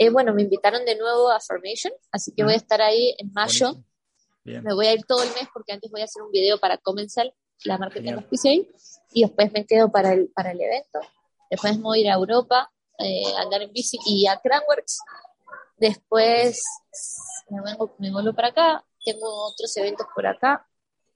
Eh, 0.00 0.10
bueno, 0.10 0.34
me 0.34 0.42
invitaron 0.42 0.84
de 0.84 0.96
nuevo 0.96 1.30
a 1.30 1.40
Formation, 1.40 1.94
así 2.12 2.32
que 2.34 2.44
voy 2.44 2.52
a 2.52 2.56
Ujú. 2.56 2.62
estar 2.62 2.82
ahí 2.82 3.14
en 3.16 3.32
mayo. 3.32 3.68
Buenísimo. 3.72 3.88
Bien, 4.48 4.64
Me 4.64 4.72
voy 4.72 4.86
a 4.86 4.94
ir 4.94 5.04
todo 5.04 5.22
el 5.22 5.28
mes 5.30 5.46
porque 5.52 5.72
antes 5.72 5.90
voy 5.90 6.00
a 6.00 6.04
hacer 6.04 6.22
un 6.22 6.30
video 6.30 6.58
para 6.58 6.78
Comensal, 6.78 7.34
la 7.64 7.76
marca 7.76 8.00
que 8.00 8.12
nos 8.12 8.24
puse 8.24 8.48
ahí, 8.48 8.70
y 9.12 9.22
después 9.22 9.52
me 9.52 9.66
quedo 9.66 9.92
para 9.92 10.14
el, 10.14 10.28
para 10.28 10.52
el 10.52 10.60
evento. 10.60 11.00
Después 11.50 11.76
me 11.76 11.82
voy 11.82 11.98
a 11.98 12.02
ir 12.02 12.10
a 12.10 12.14
Europa, 12.14 12.72
eh, 12.98 13.34
a 13.36 13.42
andar 13.42 13.60
en 13.60 13.72
bici 13.72 13.98
y 14.06 14.26
a 14.26 14.40
Cranworks. 14.40 15.00
Después 15.76 16.62
me, 17.50 17.60
vengo, 17.62 17.94
me 17.98 18.10
vuelvo 18.10 18.32
para 18.32 18.48
acá, 18.48 18.84
tengo 19.04 19.28
otros 19.48 19.76
eventos 19.76 20.06
por 20.14 20.26
acá. 20.26 20.66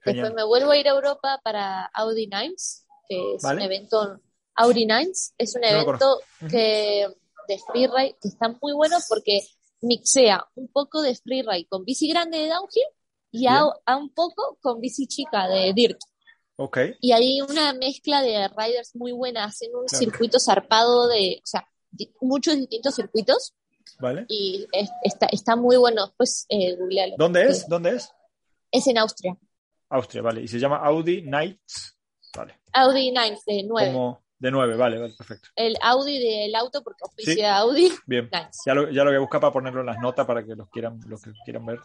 Después 0.04 0.16
genial. 0.16 0.34
me 0.34 0.44
vuelvo 0.44 0.72
a 0.72 0.76
ir 0.76 0.88
a 0.88 0.92
Europa 0.92 1.40
para 1.42 1.86
Audi 1.86 2.26
Nines, 2.26 2.86
que 3.08 3.34
es 3.34 3.42
Vale. 3.42 3.60
un 3.60 3.62
evento. 3.62 4.20
Audi 4.56 4.84
Nines 4.84 5.32
es 5.38 5.54
un 5.54 5.62
No 5.62 5.68
evento 5.68 6.20
que, 6.50 7.08
de 7.48 7.58
freeride 7.58 8.16
que 8.20 8.28
está 8.28 8.48
muy 8.60 8.74
bueno 8.74 8.98
porque 9.08 9.40
mixea 9.80 10.46
un 10.54 10.68
poco 10.68 11.00
de 11.00 11.14
freeride 11.14 11.66
con 11.68 11.84
bici 11.84 12.08
grande 12.08 12.38
de 12.38 12.48
downhill 12.48 12.84
y 13.32 13.46
a, 13.48 13.62
a 13.86 13.96
un 13.96 14.10
poco 14.14 14.58
con 14.60 14.80
bici 14.80 15.06
chica 15.08 15.48
de 15.48 15.72
dirt. 15.74 15.98
Ok, 16.56 16.78
Y 17.00 17.12
hay 17.12 17.40
una 17.40 17.72
mezcla 17.72 18.20
de 18.22 18.46
riders 18.48 18.94
muy 18.94 19.10
buena, 19.10 19.44
hacen 19.44 19.74
un 19.74 19.86
Claro. 19.86 19.98
circuito 19.98 20.38
zarpado 20.38 21.08
de, 21.08 21.40
o 21.42 21.46
sea, 21.46 21.66
di- 21.90 22.12
muchos 22.20 22.54
distintos 22.56 22.94
circuitos 22.94 23.54
vale. 23.98 24.26
y 24.28 24.66
es- 24.70 24.90
está, 25.02 25.26
está 25.26 25.56
muy 25.56 25.76
bueno. 25.76 26.06
Después 26.06 26.46
eh, 26.50 26.76
googlealo. 26.76 27.14
¿Dónde 27.18 27.44
es? 27.44 27.66
¿Dónde 27.68 27.96
es? 27.96 28.12
Es 28.70 28.86
en 28.86 28.98
Austria. 28.98 29.36
Austria, 29.88 30.22
vale. 30.22 30.42
Y 30.42 30.48
se 30.48 30.58
llama 30.58 30.76
Audi 30.76 31.22
Nights. 31.22 31.96
Vale. 32.36 32.60
Audi 32.74 33.10
9 33.12 33.38
de 33.46 33.62
9. 33.64 33.92
Como 33.92 34.22
de 34.38 34.50
9, 34.50 34.76
vale, 34.76 34.98
vale, 34.98 35.14
perfecto. 35.16 35.48
El 35.56 35.76
Audi 35.82 36.18
del 36.18 36.54
auto, 36.54 36.82
porque 36.82 37.04
oficia 37.04 37.34
Sí. 37.34 37.40
Audi. 37.44 37.92
Bien. 38.06 38.28
Nice. 38.32 38.60
Ya 38.66 38.74
lo, 38.74 38.90
ya 38.90 39.04
lo 39.04 39.10
voy 39.10 39.16
a 39.16 39.20
buscar 39.20 39.40
para 39.40 39.52
ponerlo 39.52 39.80
en 39.80 39.86
las 39.86 39.98
notas 39.98 40.26
para 40.26 40.44
que 40.44 40.54
los 40.54 40.68
quieran, 40.70 41.00
los 41.06 41.20
que 41.22 41.32
quieran 41.44 41.64
ver, 41.66 41.78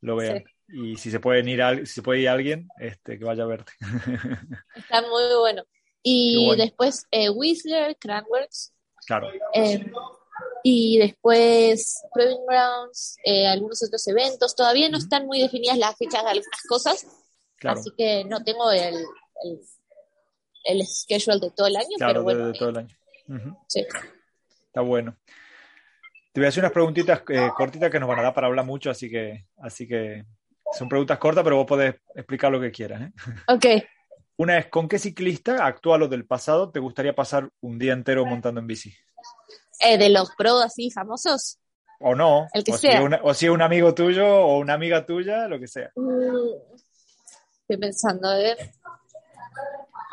lo 0.00 0.16
vean. 0.16 0.44
Y 0.68 0.96
si 0.96 1.10
se 1.10 1.18
puede 1.20 1.48
ir, 1.50 1.62
al- 1.62 1.86
si 1.86 1.94
se 1.94 2.02
puede 2.02 2.20
ir 2.20 2.28
alguien, 2.28 2.68
este, 2.78 3.18
que 3.18 3.24
vaya 3.24 3.44
a 3.44 3.46
verte. 3.46 3.72
Está 4.76 5.02
muy 5.02 5.22
bueno. 5.40 5.62
Y 6.02 6.46
bueno. 6.46 6.62
después 6.62 7.04
eh, 7.10 7.28
Whistler, 7.30 7.96
Cranworks, 7.98 8.72
claro, 9.06 9.28
eh, 9.52 9.90
y 10.62 10.98
después 10.98 12.02
Proving 12.14 12.46
Grounds, 12.46 13.16
eh, 13.24 13.46
algunos 13.46 13.82
otros 13.82 14.06
eventos. 14.06 14.54
Todavía 14.54 14.88
no 14.88 14.98
están 14.98 15.26
muy 15.26 15.40
definidas 15.40 15.76
las 15.78 15.96
fechas 15.96 16.22
de 16.22 16.30
algunas 16.30 16.62
cosas, 16.68 17.06
claro, 17.56 17.80
así 17.80 17.90
que 17.96 18.24
no 18.24 18.42
tengo 18.44 18.70
el, 18.70 18.94
el, 19.44 19.60
el 20.64 20.86
schedule 20.86 21.40
de 21.40 21.50
todo 21.50 21.66
el 21.66 21.76
año, 21.76 21.88
claro, 21.98 22.12
pero 22.12 22.22
bueno, 22.24 22.46
de, 22.46 22.52
de 22.52 22.58
todo 22.58 22.68
el 22.68 22.76
año. 22.78 22.96
Sí. 23.66 23.84
Está 24.66 24.80
bueno. 24.82 25.16
Te 26.32 26.40
voy 26.40 26.46
a 26.46 26.48
hacer 26.50 26.62
unas 26.62 26.72
preguntitas 26.72 27.22
eh, 27.30 27.50
cortitas 27.56 27.90
que 27.90 27.98
nos 27.98 28.08
van 28.08 28.18
a 28.20 28.22
dar 28.22 28.34
para 28.34 28.46
hablar 28.46 28.64
mucho, 28.64 28.90
así 28.90 29.10
que, 29.10 29.46
así 29.62 29.88
que 29.88 30.24
son 30.72 30.88
preguntas 30.88 31.18
cortas, 31.18 31.42
pero 31.42 31.56
vos 31.56 31.66
podés 31.66 31.94
explicar 32.14 32.52
lo 32.52 32.60
que 32.60 32.70
quieras. 32.70 33.02
¿eh? 33.02 33.12
Ok, 33.48 33.64
Una 34.36 34.58
es, 34.58 34.66
¿con 34.66 34.88
qué 34.88 34.98
ciclista 34.98 35.66
actual 35.66 36.02
o 36.02 36.08
del 36.08 36.26
pasado 36.26 36.70
te 36.70 36.78
gustaría 36.80 37.14
pasar 37.14 37.48
un 37.60 37.78
día 37.78 37.92
entero 37.92 38.24
montando 38.26 38.60
en 38.60 38.66
bici? 38.66 38.94
Eh, 39.80 39.96
de 39.98 40.10
los 40.10 40.30
pros 40.36 40.62
así 40.62 40.90
famosos. 40.90 41.58
O 42.00 42.14
no. 42.14 42.46
El 42.52 42.62
que 42.62 42.72
o 42.72 42.76
sea. 42.76 42.98
Si 42.98 43.02
una- 43.04 43.20
o 43.24 43.34
si 43.34 43.46
es 43.46 43.52
un 43.52 43.62
amigo 43.62 43.92
tuyo 43.94 44.24
o 44.28 44.58
una 44.58 44.74
amiga 44.74 45.04
tuya, 45.04 45.48
lo 45.48 45.58
que 45.58 45.66
sea. 45.66 45.90
Mm, 45.96 46.76
Estoy 47.62 47.76
pensando, 47.78 48.28
a 48.28 48.36
ver. 48.36 48.56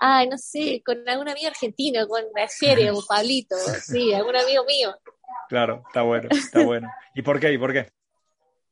Ay, 0.01 0.28
no 0.28 0.38
sé, 0.38 0.82
con 0.86 1.08
algún 1.08 1.30
amigo 1.30 1.47
argentino, 1.47 2.08
con 2.08 2.21
la 2.36 2.47
Jere 2.47 2.91
o 2.91 3.01
Pablito, 3.08 3.56
sí, 3.82 4.13
algún 4.13 4.36
amigo 4.36 4.63
mío. 4.65 4.95
Claro, 5.50 5.84
está 5.88 6.02
bueno, 6.02 6.28
está 6.32 6.63
bueno. 6.63 6.89
¿Y 7.13 7.21
por 7.21 7.39
qué? 7.39 7.54
¿Y 7.54 7.58
por 7.58 7.71
qué? 7.74 7.89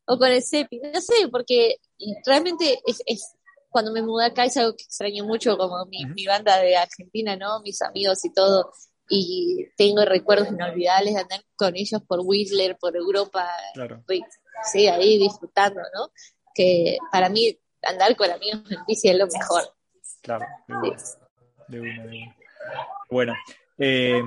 O 0.05 0.17
con 0.17 0.29
el 0.29 0.43
Cepi, 0.43 0.79
no 0.79 0.99
sé, 1.01 1.27
porque 1.31 1.77
realmente 2.25 2.79
es, 2.85 3.01
es- 3.05 3.35
cuando 3.69 3.91
me 3.91 4.01
mudé 4.03 4.25
acá 4.25 4.45
es 4.45 4.55
algo 4.57 4.75
que 4.75 4.83
extraño 4.83 5.25
mucho, 5.25 5.57
como 5.57 5.85
mi, 5.87 6.25
banda 6.27 6.59
de 6.59 6.75
Argentina, 6.77 7.35
¿no? 7.35 7.59
Mis 7.61 7.81
amigos 7.81 8.23
y 8.23 8.31
todo. 8.31 8.71
Y 9.09 9.65
tengo 9.77 10.05
recuerdos 10.05 10.49
inolvidables 10.49 11.15
de 11.15 11.21
andar 11.21 11.43
con 11.55 11.75
ellos 11.75 12.01
por 12.07 12.19
Whistler, 12.23 12.77
por 12.77 12.95
Europa, 12.95 13.49
Claro. 13.73 14.03
sí, 14.71 14.87
ahí 14.87 15.17
disfrutando, 15.17 15.81
¿no? 15.95 16.11
Que 16.53 16.97
para 17.11 17.29
mí 17.29 17.57
andar 17.81 18.15
con 18.15 18.29
amigos 18.29 18.61
en 18.69 18.77
bici 18.87 19.09
es 19.09 19.17
lo 19.17 19.25
mejor. 19.25 19.63
Claro, 20.21 20.45
de 20.67 20.75
una, 20.75 20.97
de 21.67 21.79
una, 21.79 22.03
de 22.03 22.17
una. 22.23 22.37
Bueno, 23.09 23.33
eh, 23.79 24.21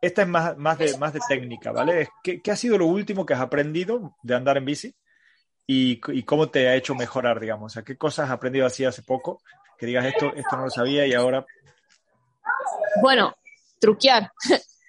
esta 0.00 0.22
es 0.22 0.28
más, 0.28 0.56
más, 0.56 0.78
de, 0.78 0.96
más 0.98 1.12
de 1.12 1.20
técnica, 1.28 1.72
¿vale? 1.72 2.08
¿qué, 2.22 2.40
qué 2.42 2.50
ha 2.50 2.56
sido 2.56 2.78
lo 2.78 2.86
último 2.86 3.24
que 3.26 3.34
has 3.34 3.40
aprendido 3.40 4.16
de 4.22 4.34
andar 4.34 4.56
en 4.56 4.64
bici? 4.64 4.94
Y, 5.66 6.00
y 6.12 6.22
cómo 6.22 6.48
te 6.48 6.68
ha 6.68 6.76
hecho 6.76 6.94
mejorar, 6.94 7.40
digamos. 7.40 7.72
O 7.72 7.74
sea, 7.74 7.82
¿qué 7.82 7.96
cosas 7.98 8.26
has 8.26 8.30
aprendido 8.32 8.66
así 8.66 8.84
hace 8.84 9.02
poco? 9.02 9.42
Que 9.78 9.86
digas 9.86 10.04
esto, 10.06 10.32
esto 10.34 10.56
no 10.56 10.64
lo 10.64 10.70
sabía 10.70 11.06
y 11.06 11.12
ahora, 11.12 11.44
Bueno, 13.02 13.34
truquear. 13.80 14.30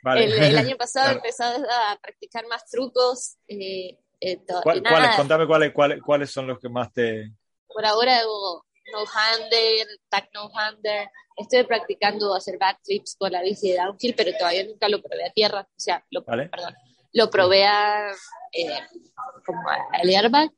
vale. 0.04 0.26
El, 0.26 0.34
el 0.34 0.58
año 0.58 0.78
pasado 0.78 1.06
Claro. 1.06 1.18
empecé 1.20 1.44
a 1.44 1.98
practicar 2.02 2.46
más 2.48 2.66
trucos. 2.70 3.38
eh, 3.48 3.98
eh, 4.20 4.38
to- 4.46 4.62
¿Cuál- 4.62 4.84
¿Cuáles? 4.84 5.16
Contame 5.16 5.48
cuáles, 5.48 5.74
cuáles, 5.74 6.02
cuáles 6.02 6.32
son 6.32 6.48
los 6.48 6.60
que 6.60 6.70
más 6.70 6.92
te... 6.94 7.32
Por 7.68 7.84
ahora 7.86 8.20
hago 8.20 8.66
no-hander, 8.92 9.88
tag 10.10 10.30
no-hander. 10.34 11.10
Estoy 11.36 11.64
practicando 11.64 12.34
hacer 12.36 12.58
backflips 12.58 13.16
con 13.18 13.32
la 13.32 13.42
bici 13.42 13.72
de 13.72 13.78
downhill, 13.78 14.16
pero 14.16 14.32
todavía 14.38 14.66
nunca 14.66 14.90
lo 14.90 15.02
probé 15.02 15.26
a 15.28 15.32
tierra. 15.32 15.62
O 15.62 15.80
sea, 15.80 16.04
lo, 16.10 16.24
¿Vale? 16.24 16.50
perdón, 16.50 16.76
lo 17.14 17.30
probé 17.30 17.66
a, 17.66 18.12
eh, 18.52 18.80
como 19.46 19.62
al 19.70 20.10
airbag. 20.10 20.52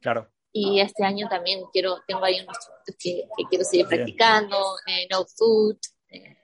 Claro, 0.00 0.30
Y 0.52 0.80
este 0.80 1.04
año 1.04 1.28
también 1.28 1.62
quiero, 1.72 2.02
tengo 2.06 2.24
ahí 2.24 2.40
unos 2.40 2.58
trucos 2.58 2.96
que, 2.98 3.24
que 3.36 3.44
quiero 3.48 3.64
seguir 3.64 3.86
Bien. 3.88 3.98
practicando. 4.00 4.76
eh, 4.86 5.06
no 5.10 5.24
foot, 5.26 5.78
eh, 6.08 6.36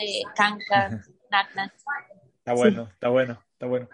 eh, 0.00 0.22
knack-knack. 0.36 1.72
está 2.38 2.52
bueno, 2.54 2.88
está 2.92 3.08
bueno, 3.08 3.42
está 3.52 3.66
bueno. 3.66 3.88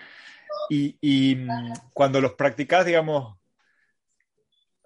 Y, 0.68 0.96
y 1.01 1.37
mm, 1.37 1.73
cuando 1.92 2.20
los 2.20 2.35
practicas, 2.35 2.87
digamos, 2.87 3.37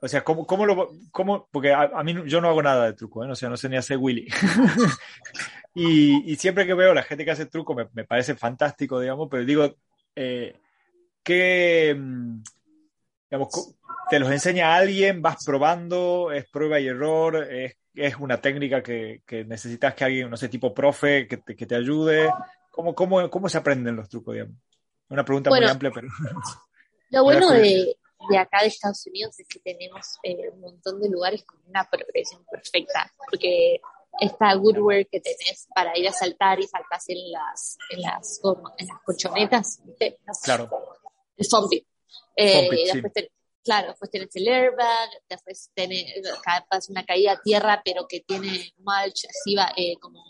o 0.05 0.09
sea, 0.09 0.23
¿cómo, 0.23 0.47
cómo 0.47 0.67
lo, 0.67 0.91
cómo, 1.11 1.49
porque 1.51 1.73
a, 1.73 1.85
a 1.95 2.05
mí 2.05 2.15
yo 2.27 2.43
no 2.43 2.49
hago 2.49 2.63
nada 2.63 2.85
de 2.85 2.93
truco, 2.93 3.25
¿eh? 3.25 3.31
O 3.31 3.35
sea, 3.35 3.49
no 3.49 3.57
sé 3.57 3.71
ni 3.71 3.79
hacer 3.79 3.97
Willy. 3.97 4.29
y, 5.75 6.31
y 6.31 6.37
siempre 6.37 6.67
que 6.67 6.75
veo 6.75 6.91
a 6.91 6.95
la 6.95 7.03
gente 7.03 7.25
que 7.25 7.31
hace 7.31 7.47
truco 7.47 7.75
me, 7.75 7.89
me 7.95 8.05
parece 8.05 8.35
fantástico, 8.35 9.01
digamos, 9.01 9.29
pero 9.31 9.47
digo, 9.47 9.77
eh, 10.15 10.61
¿qué, 11.23 11.97
mm, 11.99 12.43
digamos, 13.31 13.77
te 14.11 14.19
los 14.19 14.31
enseña 14.31 14.77
alguien, 14.77 15.23
vas 15.23 15.43
probando, 15.43 16.33
es 16.33 16.51
prueba 16.51 16.79
y 16.79 16.89
error, 16.89 17.51
es, 17.51 17.75
es 17.95 18.17
una 18.17 18.43
técnica 18.43 18.83
que, 18.83 19.23
que 19.25 19.47
necesitas 19.47 19.95
que 19.95 20.05
alguien, 20.05 20.29
no 20.29 20.37
sé, 20.37 20.51
tipo 20.51 20.75
profe, 20.75 21.27
que 21.27 21.39
te, 21.39 21.57
que 21.57 21.65
te 21.65 21.77
ayude? 21.77 22.31
¿Cómo, 22.71 22.95
cómo, 22.95 23.31
¿Cómo 23.31 23.49
se 23.49 23.57
aprenden 23.57 23.97
los 23.97 24.11
trucos, 24.11 24.35
digamos? 24.35 24.57
Una 25.09 25.25
pregunta 25.25 25.49
muy 25.49 25.61
Bueno, 25.61 25.73
amplia, 25.73 25.93
pero... 25.95 26.09
Lo 27.09 27.25
bueno 27.25 27.51
de, 27.53 27.97
de 28.31 28.39
acá 28.39 28.63
de 28.63 28.69
Estados 28.69 29.07
Unidos 29.07 29.39
es 29.39 29.47
que 29.49 29.61
tenemos 29.61 30.19
eh, 30.23 30.51
un 30.51 30.61
montón 30.61 31.01
de 31.01 31.09
lugares 31.09 31.45
con 31.45 31.61
una 31.67 31.89
progresión 31.91 32.45
perfecta, 32.51 33.13
porque 33.31 33.81
está 34.21 34.57
Woodwork 34.57 35.09
que 35.11 35.21
tenés 35.21 35.67
para 35.75 35.97
ir 35.99 36.09
a 36.09 36.13
saltar 36.13 36.61
y 36.61 36.67
saltás 36.67 37.09
en 37.09 37.31
las, 37.33 37.77
en 37.91 38.01
las, 38.03 38.41
en 38.79 38.87
las 38.87 39.01
colchonetas, 39.05 39.81
¿viste? 39.85 40.19
Las- 40.25 40.41
Claro. 40.43 40.71
El 41.37 41.47
pit. 41.69 41.87
Eh, 42.37 42.69
pit, 42.71 42.79
sí. 42.79 42.93
después 42.93 43.13
ten- 43.13 43.29
claro, 43.65 43.89
después 43.89 44.11
tenés 44.11 44.37
el 44.37 44.47
airbag, 44.49 45.11
después 45.29 45.71
tenés 45.75 46.13
capaz 46.45 46.89
una 46.91 47.05
caída 47.05 47.33
a 47.33 47.41
tierra, 47.43 47.83
pero 47.85 48.07
que 48.09 48.21
tiene 48.21 48.73
mulch, 48.79 49.25
así 49.29 49.55
va, 49.57 49.73
eh, 49.77 49.95
como 50.01 50.23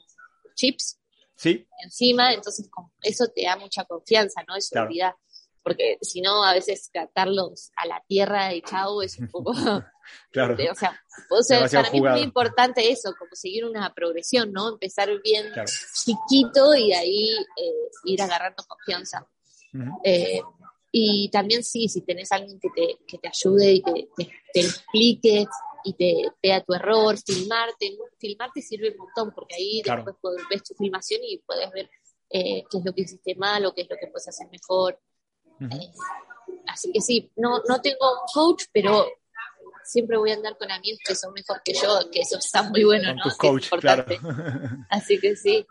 chips 0.54 0.98
Sí, 1.36 1.66
encima, 1.82 2.32
entonces 2.32 2.70
eso 3.02 3.24
te 3.34 3.42
da 3.42 3.56
mucha 3.56 3.84
confianza, 3.84 4.42
¿no? 4.46 4.54
De 4.54 4.60
Claro. 4.70 4.88
Porque 5.64 5.96
si 6.02 6.20
no, 6.20 6.44
a 6.44 6.52
veces 6.52 6.90
tratarlos 6.92 7.70
a 7.76 7.86
la 7.86 8.04
tierra 8.06 8.52
y 8.54 8.60
chau 8.62 9.00
es 9.02 9.18
un 9.18 9.28
poco. 9.28 9.52
claro. 10.30 10.54
o 10.70 10.74
sea, 10.74 11.00
o 11.30 11.42
sea, 11.42 11.66
para 11.70 11.90
mí 11.90 11.98
es 11.98 12.12
muy 12.12 12.20
importante 12.20 12.90
eso, 12.92 13.14
como 13.18 13.30
seguir 13.34 13.64
una 13.64 13.92
progresión, 13.94 14.52
¿no? 14.52 14.68
Empezar 14.68 15.08
bien 15.22 15.50
Claro. 15.52 15.70
chiquito 16.04 16.74
y 16.74 16.88
de 16.90 16.94
ahí 16.96 17.30
eh, 17.56 17.88
ir 18.04 18.20
agarrando 18.22 18.62
confianza. 18.68 19.26
Eh, 20.04 20.40
y 20.92 21.28
también 21.30 21.64
sí, 21.64 21.88
si 21.88 22.02
tenés 22.02 22.30
alguien 22.30 22.60
que 22.60 22.68
te, 22.70 22.98
que 23.08 23.18
te 23.18 23.28
ayude 23.28 23.72
y 23.72 23.82
te, 23.82 24.08
te, 24.16 24.30
te 24.52 24.60
explique 24.60 25.46
y 25.82 25.92
te 25.94 26.30
vea 26.42 26.62
tu 26.62 26.72
error, 26.74 27.16
filmarte, 27.18 27.96
filmarte 28.18 28.62
sirve 28.62 28.90
un 28.92 28.98
montón 28.98 29.32
porque 29.34 29.56
ahí 29.56 29.82
Claro. 29.82 30.04
después 30.06 30.36
ves 30.48 30.62
tu 30.62 30.74
filmación 30.74 31.20
y 31.24 31.38
puedes 31.38 31.70
ver 31.72 31.90
eh, 32.30 32.62
qué 32.70 32.78
es 32.78 32.84
lo 32.84 32.92
que 32.92 33.02
hiciste 33.02 33.34
mal 33.34 33.66
o 33.66 33.74
qué 33.74 33.82
es 33.82 33.90
lo 33.90 33.96
que 33.96 34.06
puedes 34.06 34.28
hacer 34.28 34.46
mejor. 34.50 35.00
Eh, 35.60 35.90
así 36.66 36.92
que 36.92 37.00
sí, 37.00 37.30
no, 37.36 37.60
no 37.68 37.80
tengo 37.80 38.12
un 38.12 38.26
coach, 38.32 38.64
pero 38.72 39.06
siempre 39.84 40.16
voy 40.16 40.30
a 40.30 40.34
andar 40.34 40.56
con 40.56 40.70
amigos 40.70 41.00
que 41.06 41.14
son 41.14 41.32
mejor 41.32 41.62
que 41.64 41.74
yo, 41.74 42.10
que 42.10 42.20
eso 42.20 42.38
está 42.38 42.62
muy 42.62 42.84
bueno, 42.84 43.08
Con 43.08 43.16
¿no? 43.16 43.22
tus 43.22 43.36
coach, 43.36 43.68
claro. 43.80 44.04
Así 44.90 45.18
que 45.18 45.36
sí. 45.36 45.66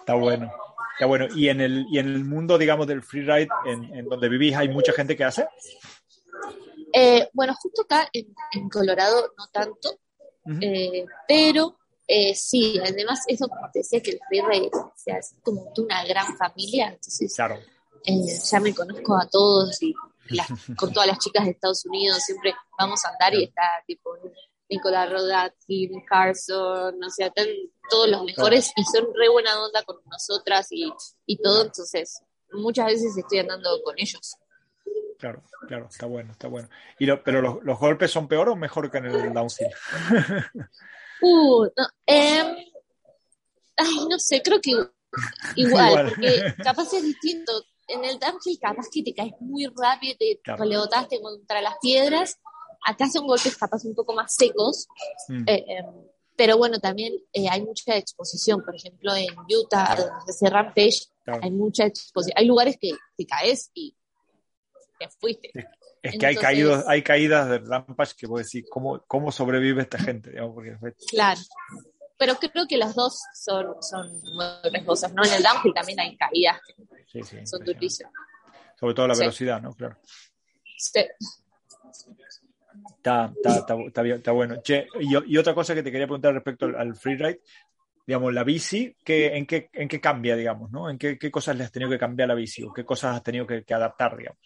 Está 0.00 0.14
bueno. 0.14 0.50
Está 0.94 1.06
bueno. 1.06 1.26
Y 1.34 1.48
en 1.48 1.60
el, 1.60 1.86
y 1.90 1.98
en 1.98 2.06
el 2.06 2.24
mundo, 2.24 2.56
digamos, 2.56 2.86
del 2.86 3.02
freeride, 3.02 3.48
en, 3.66 3.94
en 3.94 4.08
donde 4.08 4.28
vivís, 4.28 4.56
¿hay 4.56 4.68
mucha 4.68 4.92
gente 4.92 5.14
que 5.16 5.24
hace? 5.24 5.46
Eh, 6.92 7.28
bueno, 7.34 7.54
justo 7.60 7.82
acá 7.82 8.08
en, 8.12 8.34
en 8.52 8.68
Colorado 8.70 9.34
no 9.36 9.46
tanto, 9.48 9.98
eh, 10.62 11.04
pero 11.28 11.76
eh, 12.06 12.34
sí, 12.34 12.78
además 12.78 13.24
eso 13.26 13.48
como 13.48 13.70
te 13.70 13.80
decía 13.80 14.00
que 14.00 14.12
el 14.12 14.20
freeride 14.28 14.70
o 14.72 14.92
sea, 14.96 15.18
es 15.18 15.34
como 15.42 15.72
una 15.76 16.04
gran 16.06 16.36
familia, 16.38 16.88
entonces 16.88 17.34
Claro. 17.34 17.58
Eh, 18.06 18.38
ya 18.50 18.60
me 18.60 18.74
conozco 18.74 19.16
a 19.16 19.28
todos 19.28 19.82
y 19.82 19.94
las- 20.30 20.48
con 20.76 20.92
todas 20.92 21.08
las 21.08 21.18
chicas 21.18 21.44
de 21.44 21.50
Estados 21.52 21.84
Unidos 21.86 22.18
siempre 22.24 22.54
vamos 22.78 23.04
a 23.04 23.10
andar 23.10 23.34
y 23.34 23.44
está 23.44 23.62
tipo 23.86 24.16
Nicolás 24.68 25.10
Rodat, 25.10 25.52
Kim 25.66 26.04
Carson, 26.04 27.02
o 27.04 27.10
sea, 27.10 27.28
están 27.28 27.46
todos 27.88 28.08
los 28.08 28.24
mejores 28.24 28.72
y 28.76 28.82
son 28.84 29.06
re 29.14 29.28
buena 29.28 29.62
onda 29.62 29.82
con 29.84 29.98
nosotras 30.10 30.66
y, 30.70 30.92
y 31.26 31.36
todo, 31.36 31.62
entonces 31.62 32.20
muchas 32.52 32.86
veces 32.86 33.16
estoy 33.16 33.38
andando 33.38 33.80
con 33.84 33.94
ellos. 33.98 34.36
Claro, 35.18 35.42
claro, 35.68 35.86
está 35.88 36.06
bueno, 36.06 36.32
está 36.32 36.48
bueno. 36.48 36.68
Y 36.98 37.06
lo- 37.06 37.22
pero 37.22 37.40
los, 37.40 37.62
los 37.62 37.78
golpes 37.78 38.10
son 38.10 38.26
peor 38.28 38.48
o 38.48 38.56
mejor 38.56 38.90
que 38.90 38.98
en 38.98 39.06
el 39.06 39.32
downhill. 39.32 39.68
Uh, 41.22 41.64
no, 41.74 41.86
em, 42.04 42.56
ay, 43.78 44.06
no 44.10 44.18
sé, 44.18 44.42
creo 44.42 44.60
que 44.60 44.70
igual, 45.56 45.88
Igual. 45.90 46.08
porque 46.10 46.54
capaz 46.62 46.92
es 46.92 47.02
distinto. 47.02 47.52
En 47.88 48.04
el 48.04 48.18
downhill 48.18 48.58
capaz 48.60 48.86
que 48.92 49.02
te 49.02 49.14
caes 49.14 49.32
muy 49.40 49.66
rápido, 49.66 50.16
te 50.18 50.40
Claro. 50.42 50.64
rebotaste 50.64 51.20
contra 51.20 51.60
las 51.60 51.74
piedras. 51.80 52.38
Acá 52.84 53.08
son 53.08 53.26
golpes 53.26 53.56
capaz 53.56 53.84
un 53.84 53.94
poco 53.94 54.12
más 54.14 54.34
secos, 54.34 54.86
Mm, 55.28 55.44
eh, 55.48 55.64
em, 55.68 55.86
pero 56.36 56.58
bueno, 56.58 56.78
también 56.80 57.14
eh, 57.32 57.48
hay 57.48 57.62
mucha 57.64 57.96
exposición. 57.96 58.62
Por 58.64 58.74
ejemplo, 58.76 59.14
en 59.14 59.26
Utah, 59.48 59.86
Claro. 59.96 60.14
donde 60.18 60.32
se 60.32 60.50
Rampage, 60.50 61.06
claro. 61.24 61.40
hay 61.42 61.50
mucha 61.50 61.84
exposición. 61.86 62.34
Hay 62.38 62.46
lugares 62.46 62.76
que 62.80 62.90
te 63.16 63.26
caes 63.26 63.70
y 63.74 63.96
te 64.98 65.08
fuiste. 65.18 65.50
Es 66.02 66.18
que 66.18 66.26
hay 66.26 66.34
entonces- 66.34 66.40
caídos, 66.40 66.84
hay 66.86 67.02
caídas 67.02 67.48
de 67.48 67.58
Rampage 67.58 68.14
que 68.16 68.26
vos 68.26 68.42
decís, 68.44 68.68
¿cómo, 68.70 69.02
cómo 69.08 69.32
sobrevive 69.32 69.82
esta 69.82 69.98
gente? 69.98 70.30
Digamos, 70.30 70.54
porque 70.54 70.76
Claro. 71.08 71.40
Pero 72.18 72.34
creo 72.36 72.66
que 72.66 72.76
las 72.76 72.94
dos 72.94 73.20
son, 73.34 73.74
son 73.82 74.10
muy 74.22 74.70
riesgosas, 74.72 75.12
¿no? 75.12 75.22
En 75.24 75.32
el 75.34 75.42
downhill 75.42 75.74
también 75.74 76.00
hay 76.00 76.16
caídas 76.16 76.58
que 76.66 76.74
sí, 77.06 77.22
sí, 77.22 77.46
son 77.46 77.64
durísimas. 77.64 78.12
Sobre 78.78 78.94
todo 78.94 79.06
la 79.08 79.14
Sí. 79.14 79.20
velocidad, 79.20 79.60
¿no? 79.60 79.72
Claro. 79.74 79.98
Sí. 80.78 81.00
Está, 82.96 83.32
está, 83.34 83.56
está, 83.58 83.74
está 83.86 84.02
bien, 84.02 84.16
está 84.16 84.32
bueno. 84.32 84.60
Che, 84.62 84.86
y, 85.00 85.32
y 85.32 85.38
otra 85.38 85.54
cosa 85.54 85.74
que 85.74 85.82
te 85.82 85.90
quería 85.90 86.06
preguntar 86.06 86.34
respecto 86.34 86.66
al, 86.66 86.74
al 86.76 86.94
freeride, 86.96 87.40
digamos, 88.06 88.32
la 88.34 88.44
bici, 88.44 88.96
¿qué, 89.04 89.36
en, 89.36 89.46
qué, 89.46 89.70
¿en 89.72 89.88
qué 89.88 90.00
cambia, 90.00 90.36
digamos, 90.36 90.70
no? 90.70 90.88
¿En 90.90 90.98
qué, 90.98 91.18
qué 91.18 91.30
cosas 91.30 91.56
le 91.56 91.64
has 91.64 91.72
tenido 91.72 91.90
que 91.90 91.98
cambiar 91.98 92.30
a 92.30 92.34
la 92.34 92.38
bici 92.38 92.62
o 92.62 92.72
qué 92.72 92.84
cosas 92.84 93.16
has 93.16 93.22
tenido 93.22 93.46
que, 93.46 93.64
que 93.64 93.74
adaptar, 93.74 94.16
digamos? 94.16 94.40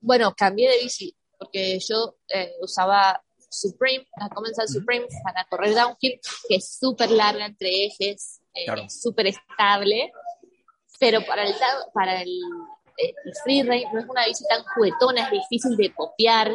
Bueno, 0.00 0.34
cambié 0.36 0.70
de 0.70 0.82
bici 0.82 1.16
porque 1.38 1.78
yo 1.80 2.16
eh, 2.28 2.52
usaba 2.60 3.22
Supreme, 3.48 4.06
la 4.18 4.28
Comensal 4.28 4.68
Supreme 4.68 5.06
para 5.22 5.44
correr 5.48 5.74
downhill, 5.74 6.20
que 6.48 6.56
es 6.56 6.76
súper 6.78 7.10
larga 7.10 7.46
entre 7.46 7.86
ejes, 7.86 8.40
eh, 8.54 8.64
Claro. 8.66 8.88
súper 8.88 9.26
estable, 9.28 10.12
pero 10.98 11.24
para 11.26 11.46
el, 11.46 11.54
para 11.94 12.22
el, 12.22 12.28
eh, 12.98 13.12
el 13.24 13.34
freeride 13.44 13.86
no 13.92 14.00
es 14.00 14.06
una 14.08 14.26
bici 14.26 14.44
tan 14.48 14.62
juguetona, 14.64 15.24
es 15.26 15.30
difícil 15.32 15.76
de 15.76 15.92
copiar, 15.94 16.54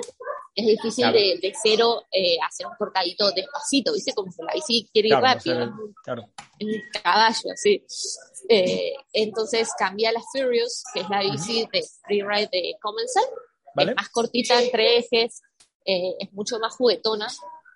es 0.56 0.66
difícil 0.66 1.04
Claro. 1.06 1.18
de, 1.18 1.40
de 1.42 1.54
cero 1.64 2.04
eh, 2.12 2.38
hacer 2.46 2.66
un 2.68 2.74
cortadito 2.76 3.32
despacito, 3.32 3.94
¿viste? 3.94 4.14
Como 4.14 4.32
que 4.36 4.44
la 4.44 4.54
bici 4.54 4.90
quiere 4.92 5.08
ir 5.10 5.14
Claro, 5.14 5.28
no 5.28 5.34
rápido, 5.34 5.56
se 5.56 5.60
ve- 5.60 5.66
es 5.66 5.72
un 5.72 5.94
claro. 6.04 6.30
un 6.60 6.82
caballo, 7.04 7.52
así. 7.54 7.86
Eh, 8.50 8.94
entonces 9.14 9.70
cambia 9.78 10.12
la 10.12 10.22
Furious, 10.34 10.84
que 10.94 11.02
es 11.02 11.10
la 11.10 11.22
bici 11.22 11.66
de 11.72 11.84
freeride 12.06 12.50
de 12.52 12.76
Comensal, 12.82 13.24
¿Vale? 13.76 13.92
es 13.92 13.96
más 13.96 14.10
cortita 14.10 14.62
entre 14.62 14.98
ejes, 14.98 15.42
eh, 15.86 16.16
es 16.20 16.32
mucho 16.34 16.60
más 16.60 16.76
juguetona. 16.76 17.28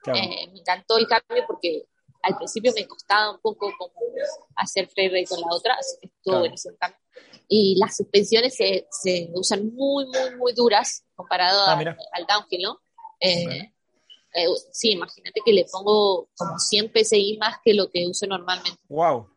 Claro. 0.04 0.20
Eh, 0.20 0.48
me 0.52 0.60
encantó 0.60 0.98
el 0.98 1.08
cambio 1.08 1.44
porque 1.48 1.86
al 2.22 2.38
principio 2.38 2.72
me 2.76 2.88
costaba 2.88 3.32
un 3.32 3.40
poco 3.40 3.72
como 3.78 3.94
hacer 4.56 4.88
freeride 4.88 5.26
con 5.28 5.40
la 5.42 5.48
otra, 5.52 5.76
así 5.76 5.98
que 6.00 6.08
estuvo 6.08 6.22
Claro. 6.24 6.40
buenísimo 6.42 6.76
cambio. 6.80 7.00
Y 7.48 7.78
las 7.80 7.96
suspensiones 7.96 8.56
se, 8.56 8.88
se 8.90 9.30
usan 9.34 9.74
muy, 9.76 10.06
muy, 10.08 10.36
muy 10.38 10.54
duras 10.54 11.04
comparado 11.16 11.62
Ah, 11.68 11.74
a- 11.80 11.98
al 12.18 12.26
downhill, 12.28 12.62
¿no? 12.64 12.80
Eh, 13.20 13.44
Bueno. 13.46 13.64
eh, 14.34 14.48
sí, 14.72 14.92
imagínate 14.92 15.42
que 15.46 15.54
le 15.54 15.66
pongo 15.72 16.30
como 16.36 16.58
100 16.60 16.92
PSI 16.92 17.38
más 17.40 17.58
que 17.64 17.74
lo 17.74 17.90
que 17.92 18.08
uso 18.08 18.26
normalmente. 18.28 18.80
Wow. 18.90 19.30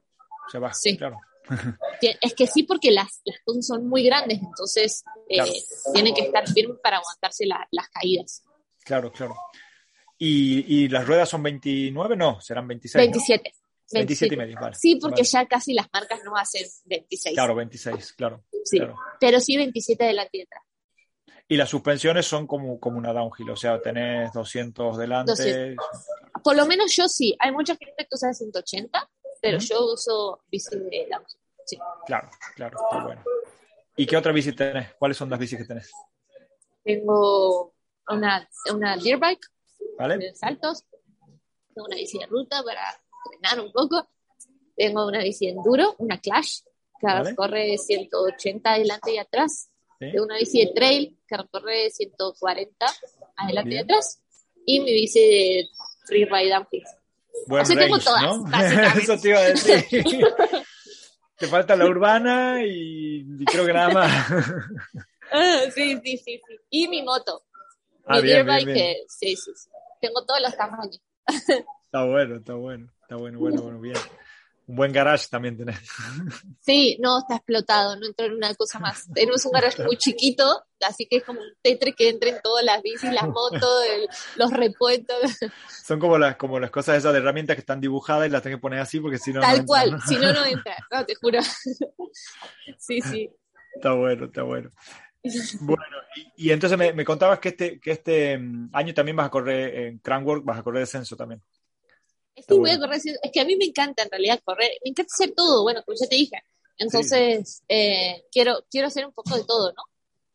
Se 0.51 0.59
va, 0.59 0.73
Sí. 0.73 0.97
claro. 0.97 1.19
Es 2.21 2.35
que 2.35 2.47
sí, 2.47 2.63
porque 2.63 2.91
las, 2.91 3.21
las 3.25 3.37
cosas 3.45 3.67
son 3.67 3.89
muy 3.89 4.03
grandes, 4.05 4.39
entonces 4.41 5.03
eh, 5.29 5.37
Claro. 5.37 5.53
tienen 5.95 6.15
que 6.15 6.23
estar 6.23 6.47
firmes 6.49 6.79
para 6.83 6.99
aguantarse 6.99 7.47
la- 7.47 7.67
las 7.71 7.89
caídas. 7.89 8.43
Claro, 8.89 9.13
claro. 9.13 9.37
¿Y, 10.17 10.65
y 10.85 10.89
las 10.89 11.07
ruedas 11.07 11.29
son 11.29 11.43
29? 11.43 12.17
No, 12.17 12.41
serán 12.41 12.67
26. 12.67 12.97
¿no? 12.97 13.01
27. 13.13 13.53
27 13.93 14.35
y 14.35 14.39
medio, 14.39 14.59
vale. 14.61 14.75
Sí, 14.75 14.97
porque 14.97 15.21
Vale. 15.23 15.29
ya 15.29 15.47
casi 15.47 15.75
las 15.75 15.89
marcas 15.93 16.21
no 16.25 16.37
hacen 16.37 16.67
26. 16.87 17.35
Claro, 17.35 17.55
26, 17.55 18.13
claro. 18.15 18.45
sí. 18.65 18.79
claro. 18.79 18.97
Pero 19.21 19.41
sí 19.41 19.57
27 19.57 20.05
delante 20.05 20.39
y 20.39 20.41
detrás. 20.41 20.63
Y 21.47 21.57
las 21.57 21.69
suspensiones 21.71 22.27
son 22.27 22.47
como, 22.47 22.79
como 22.81 22.99
una 22.99 23.13
downhill, 23.13 23.51
o 23.51 23.57
sea, 23.57 23.81
tenés 23.81 24.33
200 24.33 24.99
delante. 24.99 25.33
200. 25.33 25.87
Por 26.43 26.57
lo 26.57 26.67
menos 26.67 26.95
yo 26.95 27.09
sí. 27.09 27.37
Hay 27.41 27.53
mucha 27.53 27.77
gente 27.77 27.95
que 27.99 28.09
usa 28.15 28.33
180, 28.33 29.11
pero 29.41 29.59
Ujú. 29.59 29.67
yo 29.67 29.93
uso 29.93 30.41
bici 30.51 30.77
de 30.77 31.07
downhill. 31.11 31.41
Sí. 31.67 31.79
Claro, 32.07 32.31
claro, 32.57 32.79
está 32.83 33.05
bueno. 33.05 33.23
¿Y 33.97 34.07
qué 34.07 34.17
otra 34.17 34.33
bici 34.33 34.53
tenés? 34.53 34.95
¿Cuáles 34.99 35.17
son 35.17 35.29
las 35.31 35.39
bicis 35.39 35.59
que 35.59 35.65
tenés? 35.65 35.91
Tengo 36.85 37.75
una, 38.09 38.49
una 38.73 38.97
deer 38.97 39.19
bike 39.19 39.47
¿Vale? 39.99 40.19
de 40.19 40.35
saltos. 40.35 40.85
Tengo 41.75 41.87
una 41.87 41.97
bici 41.97 42.19
de 42.19 42.27
ruta 42.27 42.63
para 42.63 42.83
entrenar 43.33 43.65
un 43.65 43.73
poco. 43.73 44.09
Tengo 44.77 45.07
una 45.07 45.21
bici 45.23 45.47
de 45.47 45.53
enduro, 45.53 45.95
una 45.99 46.19
Clash, 46.21 46.61
que 47.01 47.07
Vale. 47.07 47.35
corre 47.35 47.79
180 47.79 48.71
adelante 48.73 49.15
y 49.15 49.19
atrás. 49.19 49.71
¿Sí? 49.99 50.11
Tengo 50.13 50.25
una 50.25 50.37
bici 50.39 50.65
de 50.65 50.73
trail 50.73 51.19
que 51.27 51.37
recorre 51.37 51.91
140 51.91 52.87
adelante 53.37 53.69
Bien. 53.71 53.81
y 53.81 53.85
atrás. 53.85 54.23
Y 54.65 54.81
mi 54.81 54.93
bici 54.93 55.21
de 55.21 55.69
freeride 56.07 56.51
downhill. 56.51 56.85
Buen 57.47 57.63
O 57.63 57.65
sea, 57.65 57.77
tengo 57.79 57.99
todas. 57.99 58.97
Eso 59.03 59.19
te 59.19 59.29
iba 59.29 59.39
a 59.39 59.43
decir. 59.45 59.85
te 61.37 61.47
falta 61.47 61.77
la 61.77 61.87
urbana 61.87 62.65
y, 62.65 63.25
y 63.41 63.45
creo 63.45 63.65
que 63.65 63.73
nada 63.73 63.89
más. 63.91 64.27
Ah, 65.31 65.61
sí, 65.75 65.99
sí, 66.03 66.17
sí, 66.19 66.41
sí. 66.47 66.57
Y 66.71 66.89
mi 66.89 67.03
moto. 67.03 67.43
Ah, 68.09 68.17
mi 68.17 68.23
bien, 68.23 68.47
bien, 68.47 68.75
que 68.75 69.05
sí, 69.09 69.37
sí, 69.37 69.53
sí. 69.55 69.69
Tengo 70.01 70.25
todos 70.25 70.41
los 70.41 70.57
tamaños. 70.57 71.01
Está 71.85 72.05
bueno, 72.05 72.37
está 72.37 72.55
bueno, 72.55 72.89
está 73.03 73.17
bueno, 73.17 73.39
bueno, 73.39 73.63
bueno, 73.63 73.81
bien. 73.81 73.97
Un 74.67 74.77
buen 74.77 74.93
garage 74.93 75.27
también 75.31 75.57
tenés. 75.57 75.79
Sí, 76.61 76.99
no, 77.01 77.21
está 77.21 77.37
explotado, 77.37 77.97
no 77.97 78.07
entró 78.07 78.27
en 78.27 78.35
una 78.35 78.55
cosa 78.55 78.79
más. 78.79 79.09
Tenemos 79.15 79.43
un 79.47 79.53
garage 79.53 79.83
muy 79.85 79.97
chiquito, 79.97 80.65
así 80.87 81.07
que 81.07 81.17
es 81.17 81.25
como 81.25 81.41
un 81.41 81.47
tetre 81.63 81.95
que 81.95 82.11
entra 82.11 82.29
en 82.29 82.41
todas 82.43 82.63
las 82.63 82.83
bicis, 82.83 83.11
las 83.11 83.27
motos, 83.27 83.85
el- 83.91 84.09
los 84.37 84.51
repuestos, 84.53 85.17
Son 85.87 85.99
como 85.99 86.19
las, 86.19 86.37
como 86.37 86.61
las 86.61 86.71
cosas 86.71 86.99
esas 86.99 87.15
de 87.15 87.21
herramientas 87.21 87.57
que 87.57 87.61
están 87.61 87.81
dibujadas 87.81 88.27
y 88.27 88.31
las 88.31 88.43
tenés 88.43 88.59
que 88.59 88.61
poner 88.61 88.81
así 88.81 89.01
porque 89.01 89.17
si 89.17 89.33
no. 89.33 89.41
tal 89.41 89.65
cual. 89.65 89.93
¿no? 89.93 90.01
Si 90.01 90.19
no, 90.19 90.31
no 90.33 90.45
entra, 90.47 90.77
no, 90.91 91.07
te 91.07 91.15
juro. 91.15 91.41
Sí, 92.79 93.01
sí. 93.01 93.31
Está 93.75 93.93
bueno, 93.93 94.27
está 94.27 94.43
bueno. 94.43 94.71
Bueno, 95.61 95.83
y, 96.37 96.49
y 96.49 96.51
entonces 96.53 96.79
me, 96.79 96.93
me 96.93 97.05
contabas 97.05 97.39
que 97.39 97.49
este, 97.51 97.81
que 97.81 97.91
este 97.91 98.39
mm, 98.39 98.71
año 98.73 98.95
también 98.95 99.17
vas 99.17 99.27
a 99.27 99.31
correr 99.31 99.75
en 99.77 99.99
Crankwork, 99.99 100.45
vas 100.45 100.59
a 100.59 100.63
correr 100.63 100.81
descenso 100.81 101.17
también. 101.17 101.43
Sí, 102.37 102.45
voy 102.57 102.71
a 102.71 102.79
correr, 102.79 103.01
es 103.05 103.33
que 103.33 103.41
a 103.41 103.45
mí 103.45 103.57
me 103.57 103.65
encanta 103.65 104.05
en 104.05 104.11
realidad 104.11 104.41
correr, 104.45 104.71
me 104.85 104.91
encanta 104.91 105.13
hacer 105.13 105.35
todo, 105.35 105.63
bueno, 105.63 105.83
como 105.85 105.97
ya 106.01 106.09
te 106.09 106.15
dije. 106.15 106.41
Entonces, 106.79 107.65
eh, 107.69 108.25
quiero, 108.31 108.65
quiero 108.71 108.87
hacer 108.87 109.05
un 109.05 109.13
poco 109.13 109.37
de 109.37 109.43
todo, 109.45 109.73
¿no? 109.73 109.83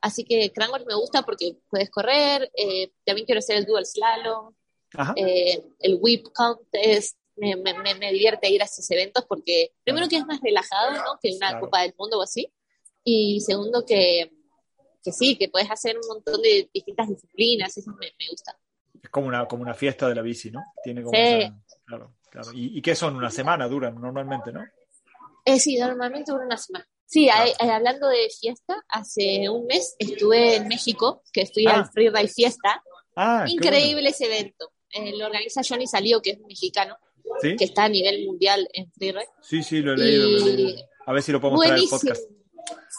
Así 0.02 0.26
que 0.26 0.52
Crankwork 0.52 0.86
me 0.86 0.96
gusta 0.96 1.24
porque 1.24 1.56
puedes 1.70 1.90
correr, 1.90 2.52
eh, 2.58 2.92
también 3.06 3.26
quiero 3.26 3.40
hacer 3.40 3.56
el 3.56 3.66
dual 3.66 3.86
slalom, 3.86 4.54
eh, 5.16 5.64
el 5.80 5.98
whip 6.02 6.28
contest, 6.34 7.18
me, 7.38 7.56
me, 7.56 7.74
me, 7.80 7.96
me 7.96 8.12
divierte 8.12 8.50
ir 8.50 8.62
a 8.62 8.66
esos 8.66 8.90
eventos 8.92 9.24
porque 9.26 9.72
primero 9.86 10.10
que 10.10 10.18
es 10.18 10.26
más 10.26 10.42
relajado, 10.42 10.92
¿no? 10.92 11.18
Que 11.22 11.30
una 11.30 11.52
Claro. 11.52 11.62
Copa 11.62 11.82
del 11.84 11.96
Mundo 11.98 12.20
o 12.20 12.22
así. 12.22 12.52
Y 13.06 13.40
segundo 13.40 13.86
que, 13.86 14.30
que 15.04 15.12
sí, 15.12 15.36
que 15.38 15.49
puedes 15.49 15.70
hacer 15.70 15.97
un 15.97 16.08
montón 16.08 16.41
de 16.41 16.70
distintas 16.74 17.10
disciplinas, 17.10 17.78
eso 17.78 17.91
me, 17.99 18.08
me 18.18 18.28
gusta. 18.30 18.58
Es 19.01 19.10
como 19.10 19.28
una, 19.28 19.45
como 19.47 19.62
una 19.64 19.74
fiesta 19.74 20.08
de 20.08 20.16
la 20.16 20.22
bici, 20.22 20.49
¿no? 20.51 20.62
Tiene 20.84 21.01
como 21.04 21.14
Sí. 21.16 21.22
esa- 21.22 21.56
claro, 21.86 22.16
claro. 22.30 22.51
¿Y, 22.54 22.78
y 22.78 22.82
qué 22.82 22.95
son? 22.95 23.16
Una 23.16 23.30
semana 23.30 23.68
duran 23.68 23.99
normalmente, 23.99 24.51
¿no? 24.54 24.64
Eh, 25.45 25.60
sí, 25.60 25.78
normalmente 25.78 26.32
dura 26.32 26.45
una 26.45 26.58
semana. 26.58 26.88
Sí, 27.06 27.28
hay- 27.30 27.51
eh, 27.51 27.70
hablando 27.70 28.08
de 28.08 28.30
fiesta, 28.30 28.82
hace 28.88 29.49
un 29.49 29.66
mes 29.68 29.95
estuve 29.99 30.56
en 30.56 30.68
México, 30.70 31.22
que 31.34 31.45
fui 31.45 31.68
Ah. 31.68 31.76
al 31.80 31.86
Freeride 31.91 32.30
Fiesta. 32.30 32.82
Ah, 33.16 33.45
Increíble 33.47 34.10
ese 34.10 34.26
evento. 34.26 34.72
Eh, 34.89 35.16
lo 35.18 35.26
organiza 35.26 35.62
Johnny 35.68 35.86
Salió, 35.86 36.22
que 36.22 36.32
es 36.32 36.39
un 36.39 36.47
mexicano, 36.47 36.95
que 37.41 37.56
está 37.66 37.84
a 37.86 37.89
nivel 37.89 38.26
mundial 38.26 38.68
en 38.74 38.91
Freeride. 38.93 39.28
Sí, 39.41 39.62
sí, 39.64 39.82
lo 39.82 39.93
he 39.93 39.97
leído. 39.97 40.30
lo 40.30 40.38
he 40.47 40.51
Y- 40.51 40.56
leído. 40.56 40.86
A 41.06 41.12
ver 41.14 41.22
si 41.22 41.32
lo 41.34 41.41
podemos 41.41 41.60
traer 41.62 41.74
al 41.74 41.80
Buenísimo. 41.89 41.99
podcast. 41.99 42.32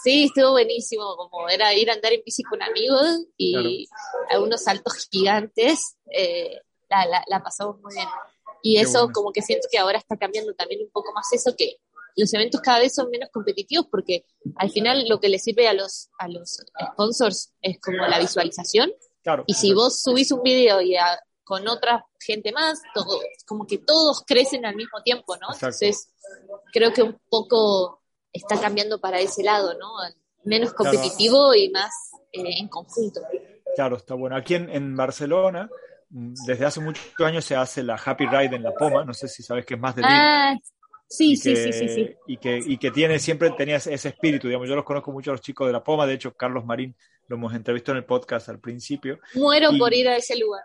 Sí, 0.05 0.25
estuvo 0.25 0.51
buenísimo, 0.51 1.15
como 1.17 1.49
era 1.49 1.73
ir 1.73 1.89
a 1.89 1.93
andar 1.93 2.13
en 2.13 2.21
bici 2.23 2.43
con 2.43 2.61
amigos 2.61 3.25
y 3.37 3.87
algunos 4.29 4.61
saltos 4.63 5.07
gigantes, 5.11 5.97
eh, 6.11 6.61
la, 6.89 7.05
la, 7.07 7.23
la 7.27 7.41
pasamos 7.43 7.79
muy 7.81 7.93
bien. 7.95 8.07
Y 8.61 8.75
Qué 8.75 8.81
eso 8.81 8.99
bueno. 8.99 9.13
como 9.13 9.31
que 9.31 9.41
siento 9.41 9.67
que 9.71 9.79
ahora 9.79 9.97
está 9.97 10.15
cambiando 10.15 10.53
también 10.53 10.81
un 10.81 10.91
poco 10.91 11.11
más 11.13 11.25
eso, 11.33 11.55
que 11.57 11.77
los 12.15 12.31
eventos 12.35 12.61
cada 12.61 12.79
vez 12.79 12.93
son 12.93 13.09
menos 13.09 13.29
competitivos 13.33 13.87
porque 13.89 14.25
al 14.57 14.69
final 14.69 15.09
lo 15.09 15.19
que 15.19 15.27
le 15.27 15.39
sirve 15.39 15.67
a 15.67 15.73
los, 15.73 16.09
a 16.19 16.27
los 16.27 16.59
sponsors 16.93 17.51
es 17.61 17.79
como 17.81 17.97
la 18.05 18.19
visualización 18.19 18.93
Claro. 19.23 19.43
y 19.47 19.55
si 19.55 19.73
vos 19.73 20.01
subís 20.03 20.31
un 20.31 20.43
video 20.43 20.81
y 20.81 20.95
a- 20.95 21.19
con 21.43 21.67
otra 21.67 22.05
gente 22.19 22.51
más, 22.51 22.79
todo, 22.93 23.19
como 23.47 23.65
que 23.67 23.77
todos 23.79 24.23
crecen 24.25 24.65
al 24.65 24.75
mismo 24.75 25.01
tiempo, 25.03 25.35
¿no? 25.37 25.47
Exacto. 25.53 25.77
Entonces, 25.85 26.09
creo 26.73 26.91
que 26.93 27.03
un 27.03 27.19
poco 27.29 28.01
está 28.35 28.59
cambiando 28.59 28.99
para 28.99 29.19
ese 29.19 29.43
lado, 29.43 29.73
¿no? 29.77 29.87
Menos 30.43 30.73
Claro. 30.73 30.91
competitivo 30.97 31.55
y 31.55 31.69
más 31.69 31.91
eh, 32.31 32.43
en 32.59 32.67
conjunto. 32.67 33.21
Claro, 33.75 33.97
está 33.97 34.13
bueno. 34.13 34.35
Aquí 34.35 34.55
en, 34.55 34.69
en 34.69 34.95
Barcelona, 34.95 35.69
mm, 36.09 36.33
desde 36.45 36.65
hace 36.65 36.79
muchos 36.81 37.03
años 37.19 37.43
se 37.45 37.55
hace 37.55 37.81
la 37.83 37.95
Happy 37.95 38.25
Ride 38.25 38.55
en 38.55 38.63
La 38.63 38.73
Poma. 38.73 39.03
No 39.03 39.13
sé 39.13 39.27
si 39.27 39.41
sabes 39.43 39.65
que 39.65 39.73
es 39.73 39.79
más 39.79 39.95
de 39.95 40.01
Ah, 40.05 40.55
sí, 41.09 41.35
sí, 41.35 41.53
que, 41.53 41.55
sí, 41.55 41.73
sí, 41.73 41.89
sí. 41.89 42.15
Y 42.27 42.37
que, 42.37 42.57
y 42.63 42.77
que 42.77 42.91
tiene, 42.91 43.19
siempre 43.19 43.49
tenía 43.51 43.77
ese 43.77 43.93
ese 43.93 44.09
espíritu, 44.09 44.47
digamos, 44.47 44.67
yo 44.69 44.75
los 44.75 44.85
conozco 44.85 45.11
mucho 45.11 45.31
a 45.31 45.33
los 45.33 45.41
chicos 45.41 45.65
de 45.67 45.73
La 45.73 45.83
Poma, 45.83 46.05
de 46.05 46.13
hecho, 46.13 46.33
Carlos 46.33 46.63
Marín 46.65 46.95
lo 47.27 47.37
hemos 47.37 47.53
entrevistado 47.55 47.93
en 47.97 48.03
el 48.03 48.05
podcast 48.05 48.49
al 48.49 48.59
principio. 48.59 49.19
Muero 49.33 49.71
y- 49.71 49.79
por 49.79 49.93
ir 49.93 50.07
a 50.07 50.15
ese 50.17 50.37
lugar. 50.37 50.63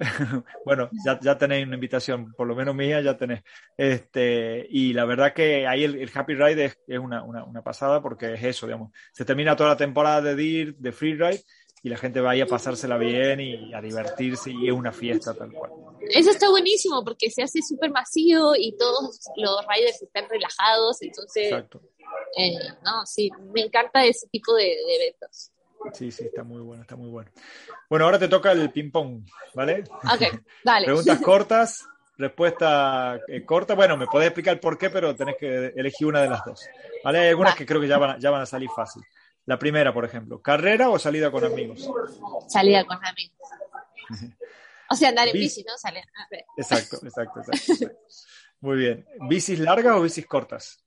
Bueno, 0.64 0.88
ya, 1.04 1.18
ya 1.20 1.36
tenéis 1.38 1.66
una 1.66 1.76
invitación, 1.76 2.32
por 2.32 2.46
lo 2.46 2.54
menos 2.54 2.74
mía 2.74 3.00
ya 3.00 3.16
tenéis. 3.16 3.42
Este, 3.76 4.66
y 4.70 4.92
la 4.92 5.04
verdad 5.04 5.32
que 5.32 5.66
ahí 5.66 5.84
el, 5.84 5.96
el 5.96 6.10
Happy 6.12 6.34
Ride 6.34 6.64
es, 6.64 6.78
es 6.86 6.98
una, 6.98 7.22
una, 7.22 7.44
una 7.44 7.62
pasada 7.62 8.00
porque 8.02 8.34
es 8.34 8.42
eso, 8.42 8.66
digamos, 8.66 8.92
se 9.12 9.24
termina 9.24 9.56
toda 9.56 9.70
la 9.70 9.76
temporada 9.76 10.22
de 10.22 10.36
DIR, 10.36 10.76
de 10.76 10.92
Freeride, 10.92 11.44
y 11.82 11.88
la 11.88 11.96
gente 11.96 12.20
va 12.20 12.32
ahí 12.32 12.40
a 12.40 12.46
pasársela 12.46 12.98
bien 12.98 13.40
y 13.40 13.72
a 13.72 13.80
divertirse 13.80 14.50
y 14.50 14.68
es 14.68 14.72
una 14.72 14.92
fiesta 14.92 15.32
tal 15.34 15.50
cual. 15.50 15.70
Eso 16.10 16.30
está 16.30 16.50
buenísimo 16.50 17.02
porque 17.02 17.30
se 17.30 17.42
hace 17.42 17.60
súper 17.62 17.90
masivo 17.90 18.54
y 18.54 18.76
todos 18.76 19.18
los 19.36 19.66
riders 19.66 20.02
están 20.02 20.28
relajados, 20.28 21.00
entonces, 21.00 21.44
Exacto. 21.44 21.80
eh, 22.36 22.52
no, 22.84 23.06
sí, 23.06 23.30
me 23.54 23.62
encanta 23.62 24.04
ese 24.04 24.28
tipo 24.28 24.54
de, 24.54 24.64
de 24.64 24.96
eventos. 24.96 25.52
Sí, 25.94 26.10
sí, 26.12 26.24
está 26.26 26.42
muy 26.44 26.60
bueno, 26.60 26.82
está 26.82 26.96
muy 26.96 27.08
bueno. 27.08 27.30
Bueno, 27.88 28.04
ahora 28.04 28.18
te 28.18 28.28
toca 28.28 28.52
el 28.52 28.70
ping-pong, 28.70 29.24
¿vale? 29.54 29.84
Ok, 29.90 30.42
dale. 30.64 30.84
Preguntas 30.86 31.20
cortas, 31.24 31.88
respuesta 32.18 33.18
eh, 33.26 33.44
corta. 33.44 33.74
Bueno, 33.74 33.96
me 33.96 34.06
podés 34.06 34.28
explicar 34.28 34.60
por 34.60 34.76
qué, 34.78 34.90
pero 34.90 35.14
tenés 35.16 35.36
que 35.38 35.72
elegir 35.74 36.06
una 36.06 36.20
de 36.22 36.28
las 36.28 36.44
dos. 36.44 36.66
¿Vale? 37.04 37.20
Hay 37.20 37.28
algunas 37.28 37.54
Va. 37.54 37.56
que 37.58 37.66
creo 37.66 37.80
que 37.80 37.88
ya 37.88 37.98
van, 37.98 38.10
a- 38.10 38.18
ya 38.18 38.30
van 38.30 38.42
a 38.42 38.46
salir 38.46 38.68
fácil. 38.74 39.02
La 39.46 39.58
primera, 39.58 39.92
por 39.92 40.04
ejemplo, 40.04 40.40
¿carrera 40.40 40.90
o 40.90 40.98
salida 40.98 41.30
con 41.30 41.44
amigos? 41.44 41.88
Salida 42.48 42.84
con 42.84 42.98
amigos. 43.04 43.36
O 44.92 44.96
sea, 44.96 45.10
andar 45.10 45.28
en 45.28 45.34
Bici. 45.34 45.60
bici, 45.60 45.64
¿no? 45.70 45.78
Sale. 45.78 46.00
a 46.00 46.26
ver. 46.32 46.44
Exacto, 46.56 46.96
exacto, 47.06 47.38
exacto. 47.38 47.72
exacto. 47.74 47.96
Muy 48.58 48.76
bien. 48.76 49.06
¿Bicis 49.28 49.60
largas 49.60 49.94
o 49.96 50.02
bicis 50.02 50.26
cortas? 50.26 50.84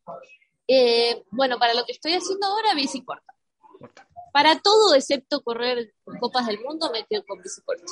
Eh, 0.68 1.24
bueno, 1.32 1.58
para 1.58 1.74
lo 1.74 1.86
que 1.86 1.94
estoy 1.94 2.14
haciendo 2.14 2.46
ahora, 2.48 2.74
bici 2.76 3.02
corta. 3.06 3.34
Corta. 3.80 4.06
Para 4.34 4.60
todo, 4.60 4.94
excepto 4.96 5.42
correr 5.42 5.94
Copas 6.20 6.48
del 6.48 6.60
Mundo, 6.60 6.92
me 6.92 7.06
quedo 7.06 7.24
con 7.26 7.42
bici 7.42 7.62
corta. 7.62 7.86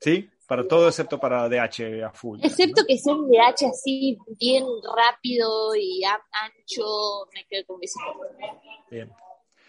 ¿Sí? 0.00 0.30
Para 0.46 0.66
todo 0.68 0.86
excepto 0.88 1.18
para 1.18 1.48
DH 1.48 2.04
a 2.04 2.12
full. 2.12 2.38
Excepto 2.42 2.84
que 2.86 2.96
sea 2.98 3.14
un 3.14 3.28
DH 3.28 3.66
así 3.70 4.16
bien 4.38 4.64
rápido 4.96 5.74
y 5.74 6.04
ancho, 6.04 7.26
me 7.34 7.44
quedo 7.48 7.66
con 7.66 7.80
bici 7.80 7.98
corta. 7.98 8.60
Bien. 8.90 9.10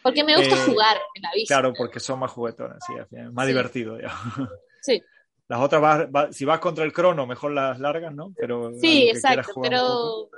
Porque 0.03 0.23
me 0.23 0.37
gusta 0.37 0.55
Eh, 0.55 0.65
jugar 0.65 0.97
en 1.15 1.21
la 1.23 1.31
bici. 1.33 1.47
Claro, 1.47 1.73
porque 1.75 1.99
son 1.99 2.19
más 2.19 2.31
juguetonas, 2.31 2.77
sí, 2.85 2.93
más 3.31 3.45
Sí. 3.45 3.51
divertido. 3.51 3.95
digamos. 3.97 4.21
Sí, 4.81 5.03
Las 5.49 5.59
otras, 5.61 6.09
vas- 6.11 6.35
si 6.35 6.45
vas 6.45 6.59
contra 6.59 6.85
el 6.85 6.93
crono, 6.93 7.25
mejor 7.25 7.51
las 7.51 7.79
largas, 7.79 8.13
¿no? 8.13 8.31
Pero 8.37 8.71
sí, 8.79 9.09
exacto. 9.09 9.59
Pero. 9.61 10.29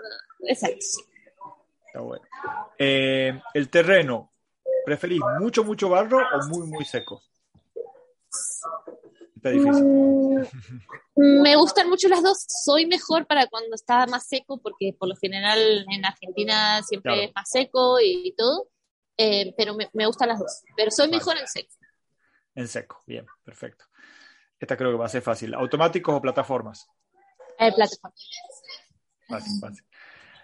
Exacto. 0.48 0.78
está 1.86 2.00
bueno. 2.00 2.24
Eh, 2.80 3.40
el 3.54 3.70
terreno, 3.70 4.31
¿preferís 4.86 5.22
mucho, 5.40 5.64
mucho 5.64 5.90
barro 5.90 6.18
o 6.20 6.48
muy, 6.48 6.68
muy 6.68 6.86
seco? 6.86 7.22
Está 9.36 9.50
difícil. 9.50 9.84
Mm, 9.84 11.42
Me 11.42 11.56
gustan 11.56 11.90
mucho 11.90 12.08
las 12.08 12.22
dos. 12.24 12.46
Soy 12.64 12.86
mejor 12.86 13.26
para 13.26 13.48
cuando 13.48 13.76
está 13.76 14.06
más 14.08 14.28
seco, 14.28 14.58
porque 14.60 14.96
por 14.98 15.10
lo 15.10 15.16
general 15.16 15.86
en 15.92 16.06
Argentina 16.06 16.82
siempre 16.84 17.12
Claro. 17.14 17.28
es 17.28 17.32
más 17.36 17.50
seco 17.50 18.00
y, 18.00 18.28
y 18.28 18.36
todo. 18.36 18.68
Eh, 19.18 19.54
pero 19.58 19.76
me, 19.76 19.90
me 19.94 20.06
gustan 20.08 20.30
las 20.30 20.40
dos. 20.40 20.62
Pero 20.76 20.92
soy 20.92 21.08
Vale. 21.08 21.18
mejor 21.18 21.38
en 21.38 21.48
seco. 21.48 21.74
En 22.56 22.68
seco, 22.68 23.02
bien, 23.08 23.26
perfecto. 23.44 23.86
Esta 24.60 24.78
creo 24.78 24.92
que 24.92 24.98
va 24.98 25.06
a 25.06 25.10
ser 25.10 25.22
fácil. 25.22 25.54
¿Automáticos 25.56 26.14
o 26.16 26.22
plataformas? 26.22 26.88
El 27.58 27.74
plataforma. 27.74 28.16
Fácil, 29.28 29.60
fácil. 29.60 29.86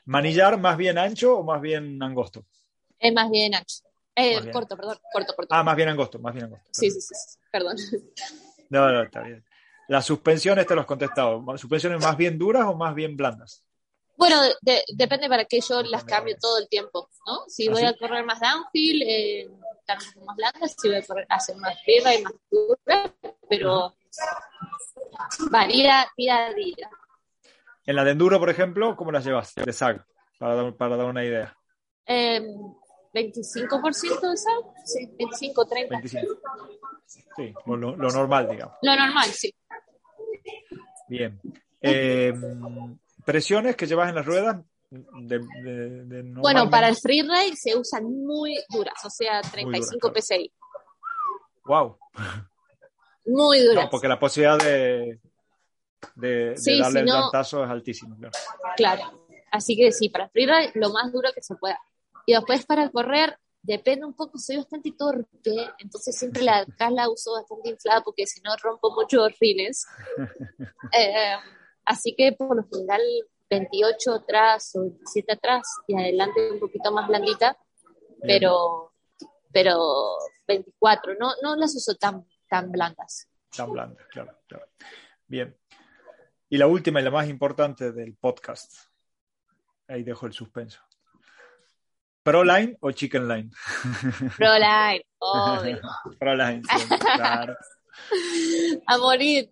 ¿Manillar 0.05 0.59
más 0.59 0.77
bien 0.77 0.97
ancho 0.97 1.38
o 1.38 1.43
más 1.43 1.61
bien 1.61 2.01
angosto? 2.01 2.45
Es 2.97 3.13
más 3.13 3.29
bien 3.29 3.53
ancho. 3.55 3.83
Eh, 4.20 4.49
corto, 4.51 4.76
perdón. 4.76 4.97
Corto, 5.13 5.36
corto. 5.36 5.53
Ah, 5.55 5.61
más 5.63 5.76
bien 5.76 5.89
angosto, 5.89 6.18
más 6.18 6.34
bien 6.34 6.45
angosto. 6.45 6.65
sí, 6.72 6.89
sí, 6.89 6.99
sí, 7.01 7.13
sí. 7.15 7.38
Perdón. 7.51 7.78
No, 8.70 8.91
no, 8.91 9.03
está 9.03 9.22
bien. 9.22 9.45
Las 9.88 10.05
suspensiones 10.05 10.68
te 10.68 10.76
lo 10.76 10.82
has 10.82 10.88
contestado. 10.88 11.41
¿Suspensiones 11.57 12.01
más 12.01 12.18
bien 12.18 12.38
duras 12.38 12.65
o 12.65 12.76
más 12.76 12.93
bien 12.93 13.15
blandas? 13.15 13.63
Bueno, 14.18 14.41
de- 14.61 14.84
depende 14.93 15.30
para 15.30 15.45
qué 15.45 15.61
yo 15.61 15.82
las 15.84 16.03
cambio 16.03 16.36
todo 16.41 16.57
el 16.57 16.68
tiempo, 16.68 17.09
¿no? 17.26 17.43
Si 17.47 17.68
¿Ah, 17.68 17.72
voy 17.72 17.80
sí? 17.82 17.86
a 17.86 17.95
correr 17.95 18.26
más 18.26 18.41
downhill, 18.41 19.03
eh, 19.03 19.49
más 20.26 20.36
blandas, 20.36 20.76
si 20.78 20.89
voy 20.89 20.97
a 20.97 21.05
correr, 21.05 21.26
hacer 21.30 21.55
más 21.55 21.82
tierra 21.86 22.13
y 22.15 22.24
más 22.24 22.34
dura, 22.51 23.13
pero 23.47 23.95
varía 25.49 26.07
día 26.18 26.47
a 26.47 26.53
día. 26.53 26.89
En 27.86 27.95
la 27.95 28.03
de 28.03 28.11
enduro, 28.11 28.39
por 28.39 28.49
ejemplo, 28.49 28.95
¿cómo 28.97 29.11
las 29.13 29.24
llevas? 29.24 29.55
De 29.55 29.72
SAG, 29.72 30.05
para 30.39 30.72
para 30.76 30.97
dar 30.97 31.05
una 31.05 31.24
idea. 31.24 31.55
Eh, 32.05 32.41
25% 33.18 34.30
de 34.32 34.38
sal, 34.38 34.53
sí, 34.86 35.07
25, 35.18 35.65
30. 35.65 35.95
25. 35.97 36.36
Sí, 37.36 37.53
lo, 37.65 37.78
normal, 37.95 38.49
digamos. 38.49 38.76
Lo 38.82 38.95
normal, 38.95 39.26
sí. 39.30 39.53
Bien. 41.07 41.39
Eh, 41.82 42.34
¿Presiones 43.26 43.76
que 43.76 43.86
llevas 43.88 44.09
en 44.09 44.15
las 44.15 44.26
ruedas? 44.26 44.57
De, 44.89 45.39
de- 45.63 46.03
de 46.05 46.24
Bueno, 46.24 46.70
para 46.70 46.88
el 46.88 46.95
freeride 46.95 47.55
se 47.55 47.76
usan 47.78 48.03
muy 48.05 48.57
duras, 48.70 48.93
o 49.03 49.09
sea, 49.09 49.41
35 49.41 49.99
claro. 49.99 50.15
PSI. 50.22 50.51
Wow. 51.65 51.97
Muy 53.26 53.59
duras. 53.59 53.84
No, 53.86 53.89
porque 53.89 54.07
la 54.07 54.18
posibilidad 54.18 54.57
de, 54.57 55.20
de, 56.15 56.28
de 56.51 56.57
Sí, 56.57 56.80
darle 56.80 56.93
si 56.93 56.99
el 56.99 57.05
no- 57.05 57.30
es 57.34 57.53
altísima. 57.53 58.15
Claro. 58.18 58.32
Claro. 58.78 59.28
Así 59.51 59.76
que 59.76 59.91
sí, 59.91 60.07
para 60.09 60.30
freeride 60.30 60.72
lo 60.76 60.89
más 60.91 61.11
duro 61.11 61.30
que 61.36 61.41
se 61.41 61.55
pueda. 61.55 61.78
Y 62.28 62.34
después 62.34 62.65
para 62.65 62.89
correr, 62.89 63.39
depende 63.61 64.05
un 64.05 64.13
poco, 64.13 64.38
soy 64.38 64.57
bastante 64.57 64.91
torpe, 64.91 65.71
entonces 65.80 66.17
siempre 66.19 66.43
la 66.43 66.59
acá 66.59 66.89
la 66.91 67.09
uso 67.09 67.32
bastante 67.32 67.69
inflada 67.69 68.01
porque 68.03 68.28
si 68.28 68.41
no 68.41 68.55
rompo 68.61 68.93
muchos 68.93 69.34
rines. 69.39 69.86
Eh, 70.93 71.36
así 71.86 72.15
que 72.15 72.34
por 72.34 72.55
lo 72.55 72.63
general 72.71 73.01
28 73.49 74.13
atrás 74.13 74.71
o 74.75 74.82
27 74.82 75.34
atrás 75.34 75.63
y 75.88 75.95
adelante 75.95 76.51
un 76.51 76.59
poquito 76.59 76.91
más 76.91 77.07
blandita, 77.07 77.57
pero 78.21 78.93
pero 79.51 79.80
24, 80.47 81.15
no, 81.19 81.32
no 81.41 81.55
las 81.55 81.75
uso 81.75 81.95
tan, 81.95 82.28
tan 82.49 82.71
blandas. 82.71 83.28
Tan 83.55 83.71
blanda, 83.71 84.05
claro, 84.11 84.38
claro. 84.47 84.67
Bien. 85.25 85.57
Y 86.49 86.57
la 86.57 86.67
última 86.67 87.01
y 87.01 87.03
la 87.03 87.11
más 87.11 87.28
importante 87.28 87.91
del 87.91 88.15
podcast. 88.15 88.71
Ahí 89.88 90.03
dejo 90.03 90.25
el 90.25 90.34
suspenso. 90.34 90.86
¿Proline 92.28 92.78
o 92.82 92.91
Chicken 92.91 93.25
Line? 93.25 93.49
Proline, 94.38 95.05
obvio. 95.19 95.80
Proline, 96.19 96.61
siempre, 96.63 96.97
claro. 96.99 97.55
A 98.86 98.97
morir. 98.97 99.49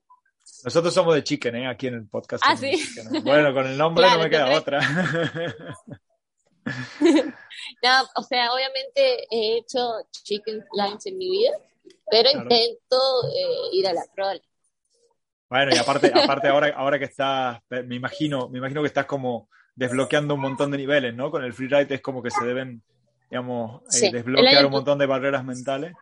Nosotros 0.65 0.93
somos 0.93 1.15
de 1.15 1.23
Chicken, 1.23 1.55
¿eh? 1.55 1.67
Aquí 1.69 1.87
en 1.87 1.93
el 1.93 2.07
podcast. 2.07 2.43
Ah, 2.45 2.57
¿sí? 2.57 2.71
Chicken, 2.71 3.15
¿eh? 3.15 3.21
Bueno, 3.23 3.53
con 3.53 3.65
el 3.65 3.77
nombre 3.77 4.03
Claro, 4.03 4.17
no 4.17 4.23
me 4.25 4.29
queda 4.29 4.57
otra. 4.57 4.81
No, 7.83 7.91
o 8.15 8.23
sea, 8.23 8.51
obviamente 8.51 9.27
he 9.29 9.57
hecho 9.57 9.79
chicken 10.11 10.65
lines 10.73 11.05
en 11.05 11.17
mi 11.17 11.29
vida, 11.29 11.51
pero 12.09 12.31
Claro. 12.31 12.41
intento 12.41 12.97
eh, 13.35 13.69
ir 13.73 13.87
a 13.87 13.93
la 13.93 14.01
pro. 14.15 14.25
Bueno, 15.47 15.75
y 15.75 15.77
aparte, 15.77 16.11
aparte 16.13 16.47
ahora, 16.47 16.73
ahora 16.75 16.97
que 16.97 17.05
estás, 17.05 17.59
me 17.69 17.95
imagino, 17.95 18.49
me 18.49 18.57
imagino 18.57 18.81
que 18.81 18.87
estás 18.87 19.05
como 19.05 19.47
desbloqueando 19.75 20.35
un 20.35 20.41
montón 20.41 20.71
de 20.71 20.77
niveles, 20.77 21.13
¿no? 21.13 21.29
Con 21.29 21.43
el 21.43 21.53
freeride 21.53 21.95
es 21.95 22.01
como 22.01 22.23
que 22.23 22.31
se 22.31 22.43
deben, 22.45 22.81
digamos, 23.29 23.81
eh, 23.83 23.85
Sí, 23.89 24.11
desbloquear 24.11 24.65
un 24.65 24.71
montón 24.71 24.97
de 24.97 25.05
barreras 25.05 25.43
mentales. 25.43 25.93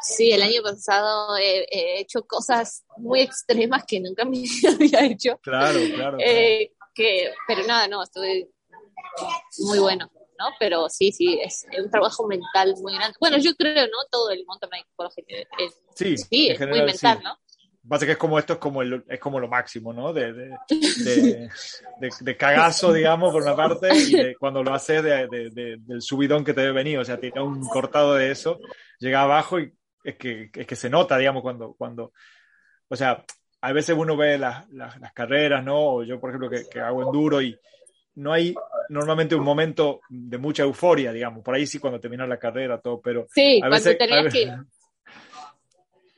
Sí, 0.00 0.32
el 0.32 0.42
año 0.42 0.62
pasado 0.62 1.36
he, 1.36 1.66
he 1.70 2.00
hecho 2.00 2.26
cosas 2.26 2.84
muy 2.98 3.20
extremas 3.20 3.84
que 3.86 4.00
nunca 4.00 4.24
me 4.26 4.44
había 4.68 5.04
hecho. 5.04 5.38
Claro, 5.42 5.78
claro. 5.78 5.94
claro. 5.94 6.18
Eh, 6.20 6.72
que, 6.94 7.32
pero 7.46 7.66
nada, 7.66 7.88
no, 7.88 8.02
estuve 8.02 8.48
muy 9.58 9.78
bueno, 9.78 10.10
¿no? 10.38 10.46
Pero 10.58 10.88
sí, 10.88 11.12
sí, 11.12 11.38
es 11.42 11.66
un 11.78 11.90
trabajo 11.90 12.26
mental 12.26 12.74
muy 12.80 12.94
grande. 12.94 13.16
Bueno, 13.20 13.38
yo 13.38 13.54
creo, 13.56 13.86
¿no? 13.86 13.98
Todo 14.10 14.30
el 14.30 14.44
mountain 14.46 14.70
bike 14.70 14.86
por 14.96 15.06
lo 15.06 15.10
general 15.10 15.46
es, 15.58 15.80
Sí, 15.94 16.16
sí, 16.16 16.48
es 16.48 16.60
muy 16.60 16.82
mental, 16.82 17.18
sí. 17.18 17.24
¿no? 17.24 17.38
Pasa 17.86 18.06
que 18.06 18.12
es 18.12 18.18
como 18.18 18.38
esto 18.38 18.54
es 18.54 18.58
como 18.58 18.80
el, 18.82 19.04
es 19.08 19.20
como 19.20 19.38
lo 19.38 19.48
máximo, 19.48 19.92
¿no? 19.92 20.12
De, 20.12 20.32
de, 20.32 20.48
de, 21.04 21.48
de- 22.00 22.10
de 22.20 22.36
cagazo, 22.36 22.92
digamos, 22.92 23.32
por 23.32 23.42
una 23.42 23.54
parte, 23.56 23.88
y 23.94 24.12
de 24.16 24.36
cuando 24.36 24.62
lo 24.62 24.72
haces 24.72 25.02
de, 25.02 25.28
de- 25.28 25.50
de- 25.50 25.76
del 25.80 26.00
subidón 26.02 26.44
que 26.44 26.54
te 26.54 26.62
debe 26.62 26.72
venir, 26.72 26.98
o 26.98 27.04
sea, 27.04 27.18
tiene 27.20 27.40
un 27.42 27.68
cortado 27.68 28.14
de 28.14 28.30
eso, 28.30 28.58
llega 28.98 29.22
abajo 29.22 29.60
y 29.60 29.72
es 30.02 30.16
que, 30.16 30.50
es 30.54 30.66
que 30.66 30.76
se 30.76 30.88
nota, 30.88 31.18
digamos, 31.18 31.42
cuando, 31.42 31.74
cuando, 31.74 32.12
o 32.88 32.96
sea, 32.96 33.24
a 33.60 33.72
veces 33.72 33.96
uno 33.98 34.16
ve 34.16 34.38
las, 34.38 34.68
las, 34.70 34.98
las 35.00 35.12
carreras, 35.12 35.64
¿no? 35.64 35.78
O 35.96 36.02
yo, 36.04 36.20
por 36.20 36.30
ejemplo, 36.30 36.48
que, 36.50 36.64
que 36.70 36.80
hago 36.80 37.02
enduro 37.02 37.40
y 37.42 37.58
no 38.16 38.32
hay 38.32 38.54
normalmente 38.90 39.34
un 39.34 39.42
momento 39.44 40.00
de 40.08 40.38
mucha 40.38 40.62
euforia, 40.62 41.12
digamos, 41.12 41.42
por 41.42 41.54
ahí 41.54 41.66
sí 41.66 41.78
cuando 41.78 41.98
termina 42.00 42.26
la 42.26 42.38
carrera, 42.38 42.78
todo, 42.80 43.00
pero 43.00 43.26
Sí, 43.30 43.56
a 43.58 43.60
cuando 43.68 43.76
veces... 43.76 43.94
a 43.94 43.98
tenías 43.98 44.24
veces- 44.24 44.44
que... 44.50 44.56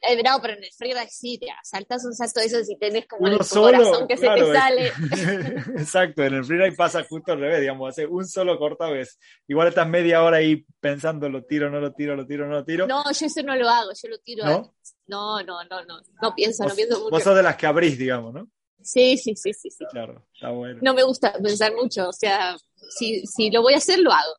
Eh, 0.09 0.22
no, 0.22 0.40
pero 0.40 0.54
en 0.54 0.64
el 0.64 0.70
freeride 0.76 1.09
sí, 1.09 1.38
te 1.38 1.46
saltas 1.62 2.04
un 2.04 2.14
salto 2.14 2.40
de 2.40 2.46
esos 2.46 2.68
y 2.70 2.76
tenés 2.76 3.07
como 3.07 3.26
uno 3.26 3.38
el 3.38 3.44
solo, 3.44 3.78
corazón 3.78 4.09
que 4.09 4.14
claro, 4.16 4.46
se 4.46 4.52
te 4.52 4.59
sale. 4.59 4.86
Exacto, 5.80 6.22
en 6.22 6.34
el 6.34 6.44
freeride 6.44 6.76
pasa 6.76 7.04
justo 7.04 7.32
al 7.32 7.40
revés, 7.40 7.61
digamos, 7.61 7.88
hace 7.90 8.07
un 8.07 8.26
solo 8.26 8.59
corta 8.59 8.88
vez. 8.88 9.18
Igual 9.48 9.68
estás 9.68 9.88
media 9.88 10.22
hora 10.22 10.38
ahí 10.38 10.64
pensando, 10.80 11.28
lo 11.28 11.44
tiro, 11.44 11.70
no 11.70 11.80
lo 11.80 11.92
tiro, 11.92 12.16
lo 12.16 12.26
tiro, 12.26 12.46
no 12.46 12.54
lo 12.54 12.64
tiro. 12.64 12.86
No, 12.86 13.04
yo 13.04 13.26
eso 13.26 13.42
no 13.42 13.57
lo 13.57 13.68
hago, 13.68 13.90
yo 14.00 14.09
lo 14.09 14.18
tiro 14.18 14.44
¿No? 14.44 14.74
No, 15.07 15.42
no, 15.42 15.64
no, 15.64 15.84
no, 15.84 16.00
no 16.22 16.34
pienso, 16.34 16.64
vos, 16.64 16.72
no 16.72 16.76
pienso 16.76 17.00
vos 17.00 17.12
mucho. 17.12 17.24
sos 17.24 17.36
de 17.36 17.42
las 17.42 17.57
que 17.57 17.66
abrís, 17.66 17.98
digamos, 17.98 18.34
¿no? 18.34 18.48
Sí, 18.82 19.16
sí, 19.16 19.34
sí, 19.34 19.52
sí, 19.52 19.70
sí. 19.70 19.84
Claro, 19.90 20.26
está 20.32 20.50
bueno. 20.50 20.78
No 20.82 20.94
me 20.94 21.02
gusta 21.02 21.32
pensar 21.32 21.74
mucho, 21.74 22.09
o 22.09 22.12
sea, 22.12 22.57
si, 22.90 23.26
si 23.26 23.50
lo 23.50 23.62
voy 23.62 23.74
a 23.74 23.78
hacer, 23.78 23.98
lo 23.98 24.12
hago. 24.12 24.34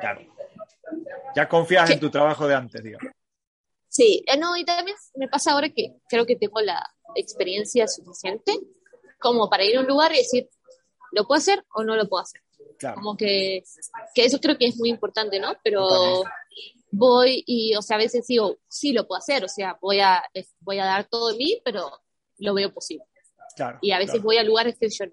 Claro. 0.00 0.20
Ya 1.36 1.48
confías 1.48 1.86
¿Qué? 1.86 1.94
en 1.94 2.00
tu 2.00 2.10
trabajo 2.10 2.46
de 2.48 2.54
antes, 2.54 2.82
digamos. 2.82 3.12
Sí, 4.00 4.24
eh, 4.26 4.38
no, 4.38 4.56
y 4.56 4.64
también 4.64 4.96
me 5.16 5.28
pasa 5.28 5.52
ahora 5.52 5.68
que 5.68 5.96
creo 6.08 6.24
que 6.24 6.36
tengo 6.36 6.60
la 6.62 6.82
experiencia 7.14 7.86
suficiente 7.86 8.58
como 9.20 9.50
para 9.50 9.64
ir 9.64 9.76
a 9.76 9.80
un 9.80 9.86
lugar 9.86 10.10
y 10.14 10.18
decir, 10.18 10.48
¿lo 11.12 11.26
puedo 11.26 11.38
hacer 11.38 11.62
o 11.74 11.84
no 11.84 11.96
lo 11.96 12.08
puedo 12.08 12.22
hacer? 12.22 12.40
Claro, 12.78 12.94
Como 12.96 13.14
que, 13.14 13.62
que 14.14 14.24
eso 14.24 14.38
creo 14.40 14.56
que 14.56 14.66
es 14.68 14.78
muy 14.78 14.88
importante, 14.88 15.38
¿no? 15.38 15.52
Pero 15.62 16.24
voy 16.90 17.44
y, 17.46 17.74
o 17.76 17.82
sea, 17.82 17.96
a 17.96 17.98
veces 17.98 18.26
digo, 18.26 18.56
sí 18.68 18.92
lo 18.92 19.06
puedo 19.06 19.18
hacer, 19.18 19.44
o 19.44 19.48
sea, 19.48 19.76
voy 19.82 20.00
a, 20.00 20.22
voy 20.60 20.78
a 20.78 20.86
dar 20.86 21.06
todo 21.06 21.28
de 21.32 21.36
mí, 21.36 21.60
pero 21.62 21.90
lo 22.38 22.54
veo 22.54 22.72
posible. 22.72 23.04
claro. 23.54 23.78
Y 23.82 23.90
a 23.92 23.98
veces 23.98 24.12
claro. 24.14 24.24
voy 24.24 24.36
a 24.38 24.42
lugares 24.44 24.78
que 24.78 24.88
yo, 24.88 25.04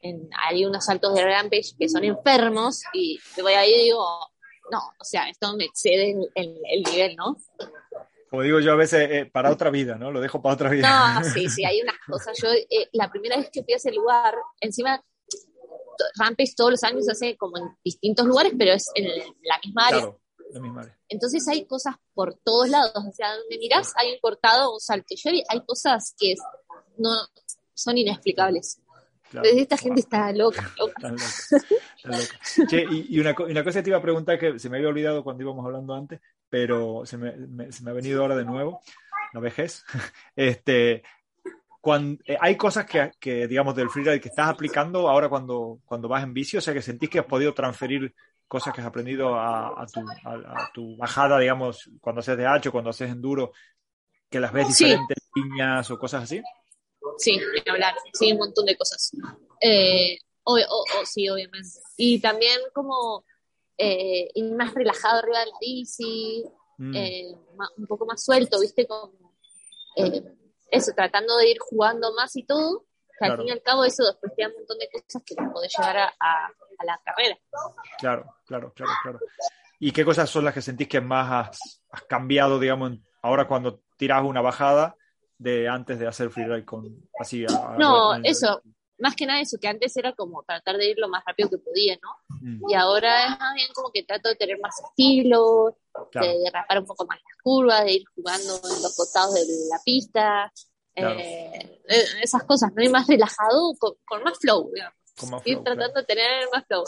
en, 0.00 0.28
hay 0.46 0.66
unos 0.66 0.84
saltos 0.84 1.14
de 1.14 1.24
Rampage 1.24 1.74
que 1.78 1.88
son 1.88 2.04
enfermos 2.04 2.82
y 2.92 3.18
te 3.34 3.40
voy 3.40 3.54
ahí 3.54 3.72
y 3.72 3.84
digo, 3.84 4.06
no, 4.70 4.80
o 4.98 5.04
sea, 5.04 5.28
esto 5.28 5.54
me 5.56 5.64
excede 5.64 6.10
el, 6.12 6.30
el- 6.34 6.60
el 6.70 6.82
nivel, 6.82 7.16
¿no? 7.16 7.36
Como 8.34 8.42
digo 8.42 8.58
yo 8.58 8.72
a 8.72 8.76
veces, 8.76 9.08
eh, 9.12 9.30
para 9.32 9.52
otra 9.52 9.70
vida, 9.70 9.94
¿no? 9.94 10.10
Lo 10.10 10.20
dejo 10.20 10.42
para 10.42 10.56
otra 10.56 10.68
vida. 10.68 11.20
No, 11.20 11.24
sí, 11.34 11.48
sí, 11.48 11.64
hay 11.64 11.80
unas 11.80 11.94
cosas. 12.04 12.36
Yo, 12.42 12.48
eh, 12.50 12.88
la 12.92 13.08
primera 13.08 13.36
vez 13.36 13.48
que 13.48 13.62
fui 13.62 13.74
a 13.74 13.76
ese 13.76 13.92
lugar, 13.92 14.34
encima, 14.58 15.00
Rampage 16.18 16.54
todos 16.56 16.72
los 16.72 16.82
años 16.82 17.04
se 17.04 17.12
hace 17.12 17.36
como 17.36 17.56
en 17.58 17.76
distintos 17.84 18.26
lugares, 18.26 18.52
pero 18.58 18.72
es 18.72 18.90
en 18.96 19.04
la 19.06 19.60
misma 19.64 19.86
área. 19.86 20.00
Claro, 20.00 20.20
la 20.50 20.60
misma 20.60 20.80
área. 20.80 20.98
Entonces 21.08 21.46
hay 21.46 21.64
cosas 21.64 21.94
por 22.12 22.34
todos 22.42 22.68
lados. 22.68 22.92
O 22.96 23.12
sea, 23.12 23.36
donde 23.36 23.56
mirás 23.58 23.92
hay 23.94 24.10
un 24.10 24.18
cortado 24.18 24.74
un 24.74 24.80
salto. 24.80 25.14
Yo 25.14 25.30
hay 25.48 25.60
cosas 25.64 26.12
que 26.18 26.34
no 26.98 27.12
son 27.72 27.98
inexplicables. 27.98 28.80
Claro. 29.30 29.48
Esta 29.48 29.76
gente 29.76 30.00
está 30.00 30.32
loca, 30.32 30.72
loca. 30.78 30.94
Tan 31.00 31.12
loca, 31.12 31.66
tan 32.02 32.12
loca. 32.12 32.40
Che, 32.68 32.84
y, 32.90 33.06
y 33.10 33.20
una, 33.20 33.32
y 33.38 33.50
una 33.52 33.62
cosa 33.62 33.78
que 33.78 33.84
te 33.84 33.90
iba 33.90 33.98
a 33.98 34.02
preguntar 34.02 34.40
que 34.40 34.58
se 34.58 34.68
me 34.68 34.78
había 34.78 34.88
olvidado 34.88 35.22
cuando 35.22 35.44
íbamos 35.44 35.64
hablando 35.64 35.94
antes, 35.94 36.20
pero 36.54 37.04
se 37.04 37.16
me, 37.18 37.32
me- 37.32 37.72
se 37.72 37.82
me 37.82 37.90
ha 37.90 37.94
venido 37.94 38.22
ahora 38.22 38.36
de 38.36 38.44
nuevo, 38.44 38.80
la 39.32 39.40
vejez. 39.40 39.82
Este, 40.36 41.02
cuan- 41.80 42.16
eh, 42.24 42.36
hay 42.40 42.56
cosas 42.56 42.86
que, 42.86 43.10
que, 43.18 43.48
digamos, 43.48 43.74
del 43.74 43.90
freeride 43.90 44.20
que 44.20 44.28
estás 44.28 44.48
aplicando 44.48 45.08
ahora 45.08 45.28
cuando, 45.28 45.80
cuando 45.84 46.06
vas 46.06 46.22
en 46.22 46.32
bici, 46.32 46.56
o 46.56 46.60
sea, 46.60 46.72
que 46.72 46.80
sentís 46.80 47.10
que 47.10 47.18
has 47.18 47.24
podido 47.26 47.52
transferir 47.54 48.14
cosas 48.46 48.72
que 48.72 48.82
has 48.82 48.86
aprendido 48.86 49.34
a, 49.34 49.82
a 49.82 49.86
tu, 49.86 50.00
a, 50.24 50.32
a 50.62 50.70
tu 50.72 50.96
bajada, 50.96 51.40
digamos, 51.40 51.90
cuando 52.00 52.20
haces 52.20 52.36
de 52.36 52.46
hacho, 52.46 52.70
cuando 52.70 52.90
haces 52.90 53.10
enduro, 53.10 53.50
que 54.30 54.38
las 54.38 54.52
ves 54.52 54.68
Sí. 54.76 54.84
diferentes 54.84 55.18
líneas 55.34 55.90
o 55.90 55.98
cosas 55.98 56.22
así. 56.22 56.40
Sí, 57.18 57.40
hablar. 57.68 57.94
Sí, 58.12 58.30
un 58.30 58.38
montón 58.38 58.64
de 58.66 58.76
cosas. 58.76 59.10
Eh, 59.60 60.18
o, 60.44 60.54
o- 60.56 61.00
o- 61.00 61.04
sí, 61.04 61.28
obviamente. 61.28 61.68
Y 61.96 62.20
también 62.20 62.60
como 62.72 63.24
eh, 63.78 64.28
ir 64.34 64.54
más 64.54 64.72
relajado 64.74 65.18
arriba 65.20 65.40
de 65.40 65.46
la 65.46 65.56
bici, 65.60 66.44
Mm, 66.76 66.96
eh, 66.96 67.32
un 67.76 67.86
poco 67.86 68.04
más 68.04 68.24
suelto, 68.24 68.58
¿viste? 68.60 68.84
Como, 68.86 69.12
eh, 69.96 70.22
eso, 70.72 70.92
tratando 70.92 71.36
de 71.36 71.50
ir 71.50 71.58
jugando 71.60 72.12
más 72.14 72.34
y 72.34 72.42
todo. 72.44 72.84
que 73.16 73.26
Al 73.26 73.36
fin 73.38 73.46
y 73.46 73.50
al 73.52 73.62
cabo 73.62 73.84
eso 73.84 74.02
después 74.04 74.32
te 74.34 74.42
da 74.42 74.48
un 74.48 74.54
montón 74.54 74.78
de 74.78 74.88
cosas 74.90 75.22
que 75.24 75.36
te 75.36 75.42
podés 75.52 75.72
llevar 75.78 75.96
a, 75.98 76.14
a- 76.18 76.46
a 76.78 76.84
la 76.84 77.00
carrera. 77.04 77.38
Claro, 77.98 78.34
claro, 78.44 78.72
claro, 78.74 78.92
claro. 79.02 79.20
¿Y 79.78 79.92
qué 79.92 80.04
cosas 80.04 80.28
son 80.28 80.44
las 80.44 80.52
que 80.54 80.62
sentís 80.62 80.88
que 80.88 81.00
más 81.00 81.30
has, 81.48 81.82
has 81.90 82.02
cambiado, 82.02 82.58
digamos, 82.58 82.90
en- 82.90 83.04
ahora 83.22 83.46
cuando 83.46 83.82
tiras 83.96 84.24
una 84.24 84.40
bajada 84.40 84.96
de 85.38 85.68
antes 85.68 86.00
de 86.00 86.08
hacer 86.08 86.30
freeride 86.30 86.64
con 86.64 87.08
así? 87.20 87.46
a- 87.46 87.76
No, 87.78 88.14
eso, 88.24 88.60
más 88.98 89.14
que 89.16 89.26
nada 89.26 89.40
eso, 89.40 89.58
que 89.60 89.68
antes 89.68 89.96
era 89.96 90.12
como 90.14 90.42
tratar 90.44 90.76
de 90.76 90.90
ir 90.90 90.98
lo 90.98 91.08
más 91.08 91.22
rápido 91.26 91.50
que 91.50 91.58
podía, 91.58 91.96
¿no? 92.02 92.36
Mm, 92.40 92.70
Y 92.70 92.74
ahora 92.74 93.24
es 93.26 93.38
más 93.38 93.54
bien 93.54 93.68
como 93.74 93.90
que 93.92 94.02
trato 94.04 94.28
de 94.28 94.36
tener 94.36 94.58
más 94.60 94.74
estilo, 94.88 95.76
claro, 96.12 96.28
de 96.28 96.38
derrapar 96.38 96.78
un 96.80 96.86
poco 96.86 97.06
más 97.06 97.18
las 97.18 97.42
curvas, 97.42 97.84
de 97.84 97.92
ir 97.94 98.04
jugando 98.14 98.54
en 98.56 98.82
los 98.82 98.94
costados 98.96 99.34
de 99.34 99.40
la 99.70 99.80
pista, 99.84 100.52
Claro. 100.96 101.18
eh, 101.18 101.80
eh, 101.88 102.04
esas 102.22 102.44
cosas, 102.44 102.72
no 102.72 102.82
ir 102.82 102.90
más 102.90 103.06
relajado, 103.08 103.74
con, 103.80 103.94
con 104.06 104.22
más 104.22 104.38
flow, 104.38 104.70
digamos. 104.72 104.94
más 105.30 105.46
ir 105.46 105.54
flow, 105.54 105.64
tratando 105.64 105.92
claro. 105.92 106.00
de 106.00 106.04
tener 106.06 106.48
más 106.52 106.64
flow. 106.66 106.84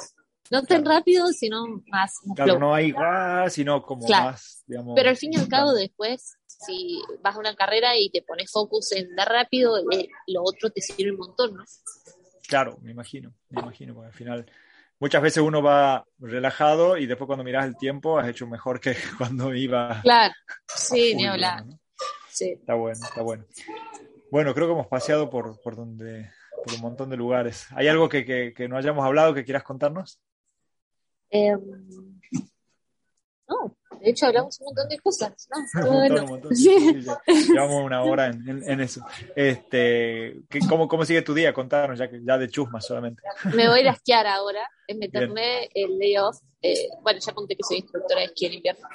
No 0.48 0.62
tan 0.62 0.84
rápido, 0.84 1.26
sino 1.32 1.66
más, 1.88 2.12
más 2.24 2.36
Claro, 2.36 2.52
flow. 2.52 2.60
no 2.60 2.72
hay 2.74 2.92
¡guau! 2.92 3.50
sino 3.50 3.82
como 3.82 4.06
más, 4.08 4.62
digamos. 4.66 4.94
Pero 4.94 5.08
al 5.10 5.16
fin 5.16 5.32
y 5.32 5.38
al 5.38 5.48
cabo, 5.48 5.72
después, 5.72 6.36
si 6.58 7.02
vas 7.22 7.36
a 7.36 7.38
una 7.38 7.54
carrera 7.54 7.96
y 7.96 8.10
te 8.10 8.22
pones 8.22 8.50
focus 8.50 8.92
en 8.92 9.14
dar 9.14 9.28
rápido, 9.28 9.78
eh, 9.90 10.08
lo 10.28 10.42
otro 10.42 10.70
te 10.70 10.80
sirve 10.80 11.12
un 11.12 11.18
montón, 11.18 11.54
¿no? 11.54 11.64
Claro, 12.48 12.78
me 12.82 12.92
imagino, 12.92 13.34
me 13.50 13.60
imagino, 13.60 13.94
porque 13.94 14.08
al 14.08 14.14
final 14.14 14.46
muchas 14.98 15.22
veces 15.22 15.42
uno 15.42 15.62
va 15.62 16.06
relajado 16.18 16.96
y 16.96 17.06
después 17.06 17.26
cuando 17.26 17.44
miras 17.44 17.66
el 17.66 17.76
tiempo 17.76 18.18
has 18.18 18.28
hecho 18.28 18.46
mejor 18.46 18.80
que 18.80 18.94
cuando 19.18 19.54
iba. 19.54 20.00
Claro, 20.02 20.34
sí, 20.66 21.14
ni 21.14 21.26
hablar. 21.26 21.64
Sí. 22.30 22.50
Está 22.50 22.74
bueno, 22.74 23.00
está 23.02 23.22
bueno. 23.22 23.44
Bueno, 24.30 24.54
creo 24.54 24.66
que 24.66 24.72
hemos 24.72 24.88
paseado 24.88 25.30
por, 25.30 25.60
por 25.60 25.76
donde, 25.76 26.30
por 26.64 26.74
un 26.74 26.80
montón 26.80 27.10
de 27.10 27.16
lugares. 27.16 27.66
¿Hay 27.70 27.88
algo 27.88 28.08
que, 28.08 28.24
que, 28.24 28.52
que 28.54 28.68
no 28.68 28.76
hayamos 28.76 29.04
hablado 29.04 29.34
que 29.34 29.44
quieras 29.44 29.62
contarnos? 29.62 30.20
Em, 31.30 31.60
no, 33.48 33.75
de 34.00 34.10
hecho 34.10 34.26
hablamos 34.26 34.58
un 34.60 34.66
montón 34.66 34.88
de 34.88 34.98
cosas, 34.98 35.48
¿no? 35.50 35.88
Un 35.88 35.94
montón, 36.00 36.20
un 36.24 36.28
montón. 36.30 36.56
Sí, 36.56 36.78
sí, 36.78 37.02
ya. 37.02 37.18
Llevamos 37.52 37.84
una 37.84 38.02
hora 38.02 38.26
en, 38.26 38.48
en- 38.48 38.70
en 38.70 38.80
eso. 38.80 39.00
Este, 39.34 40.42
¿qué- 40.48 40.60
cómo, 40.68 40.88
¿Cómo 40.88 41.04
sigue 41.04 41.22
tu 41.22 41.34
día? 41.34 41.52
Contanos, 41.52 41.98
ya, 41.98 42.08
ya 42.22 42.38
de 42.38 42.48
chusma 42.48 42.80
solamente. 42.80 43.22
Me 43.54 43.68
voy 43.68 43.78
a 43.78 43.82
ir 43.82 43.88
a 43.88 43.92
esquiar 43.92 44.26
ahora, 44.26 44.68
eh, 44.86 44.94
me 44.94 45.08
tomé 45.08 45.68
el 45.74 45.98
day 45.98 46.16
off, 46.18 46.36
eh, 46.62 46.88
bueno, 47.02 47.20
ya 47.24 47.32
conté 47.32 47.56
que 47.56 47.62
soy 47.62 47.78
instructora 47.78 48.20
de 48.20 48.26
esquí 48.26 48.46
en 48.46 48.54
invierno, 48.54 48.88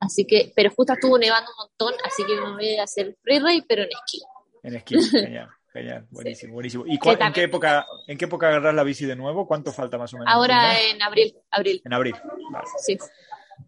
así 0.00 0.24
que, 0.26 0.52
pero 0.56 0.70
justo 0.70 0.92
estuvo 0.92 1.18
nevando 1.18 1.50
un 1.50 1.66
montón, 1.68 2.00
así 2.04 2.24
que 2.26 2.34
me 2.34 2.52
voy 2.52 2.76
a 2.76 2.84
hacer 2.84 3.16
freeride, 3.22 3.64
pero 3.68 3.82
en 3.82 3.88
esquí. 3.90 4.20
En 4.62 4.74
esquí. 4.76 5.00
Genial, 5.00 5.48
genial. 5.72 6.06
Buenísimo, 6.10 6.54
buenísimo. 6.54 6.84
¿Y 6.86 6.98
cuál- 6.98 7.18
en, 7.20 7.32
qué 7.32 7.42
época, 7.44 7.86
en 8.06 8.18
qué 8.18 8.24
época 8.26 8.48
agarras 8.48 8.74
la 8.74 8.82
bici 8.84 9.06
de 9.06 9.16
nuevo? 9.16 9.46
¿Cuánto 9.46 9.72
falta 9.72 9.98
más 9.98 10.12
o 10.14 10.18
menos? 10.18 10.32
¿Un 10.32 10.38
Ahora 10.40 10.80
en 10.80 11.00
abril, 11.02 11.34
abril, 11.50 11.82
En 11.84 11.92
abril. 11.92 12.14
Vale, 12.50 12.66
sí, 12.78 12.96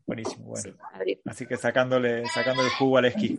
buenísimo, 0.06 0.46
bueno. 0.50 0.62
sí. 1.04 1.20
Así 1.26 1.46
que 1.46 1.56
sacándole, 1.56 2.26
sacándole 2.28 2.68
el 2.68 2.74
jugo 2.74 2.98
al 2.98 3.06
esquí. 3.06 3.38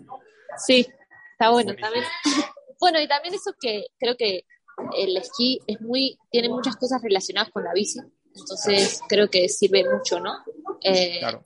Sí, 0.66 0.88
está 1.34 1.50
bueno 1.50 1.74
Buenísimo. 1.74 1.88
también. 1.88 2.06
Bueno, 2.78 3.00
y 3.00 3.08
también 3.08 3.34
eso 3.34 3.52
que 3.60 3.86
creo 3.98 4.18
que 4.18 4.44
el 4.98 5.16
esquí 5.16 5.60
es 5.66 5.80
muy, 5.80 6.20
tiene 6.30 6.50
muchas 6.50 6.76
cosas 6.76 7.02
relacionadas 7.02 7.50
con 7.50 7.64
la 7.64 7.72
bici, 7.74 8.00
entonces 8.36 9.00
creo 9.08 9.30
que 9.30 9.48
sirve 9.48 9.86
mucho, 9.90 10.20
¿no? 10.20 10.34
Eh, 10.84 11.20
Claro. 11.20 11.42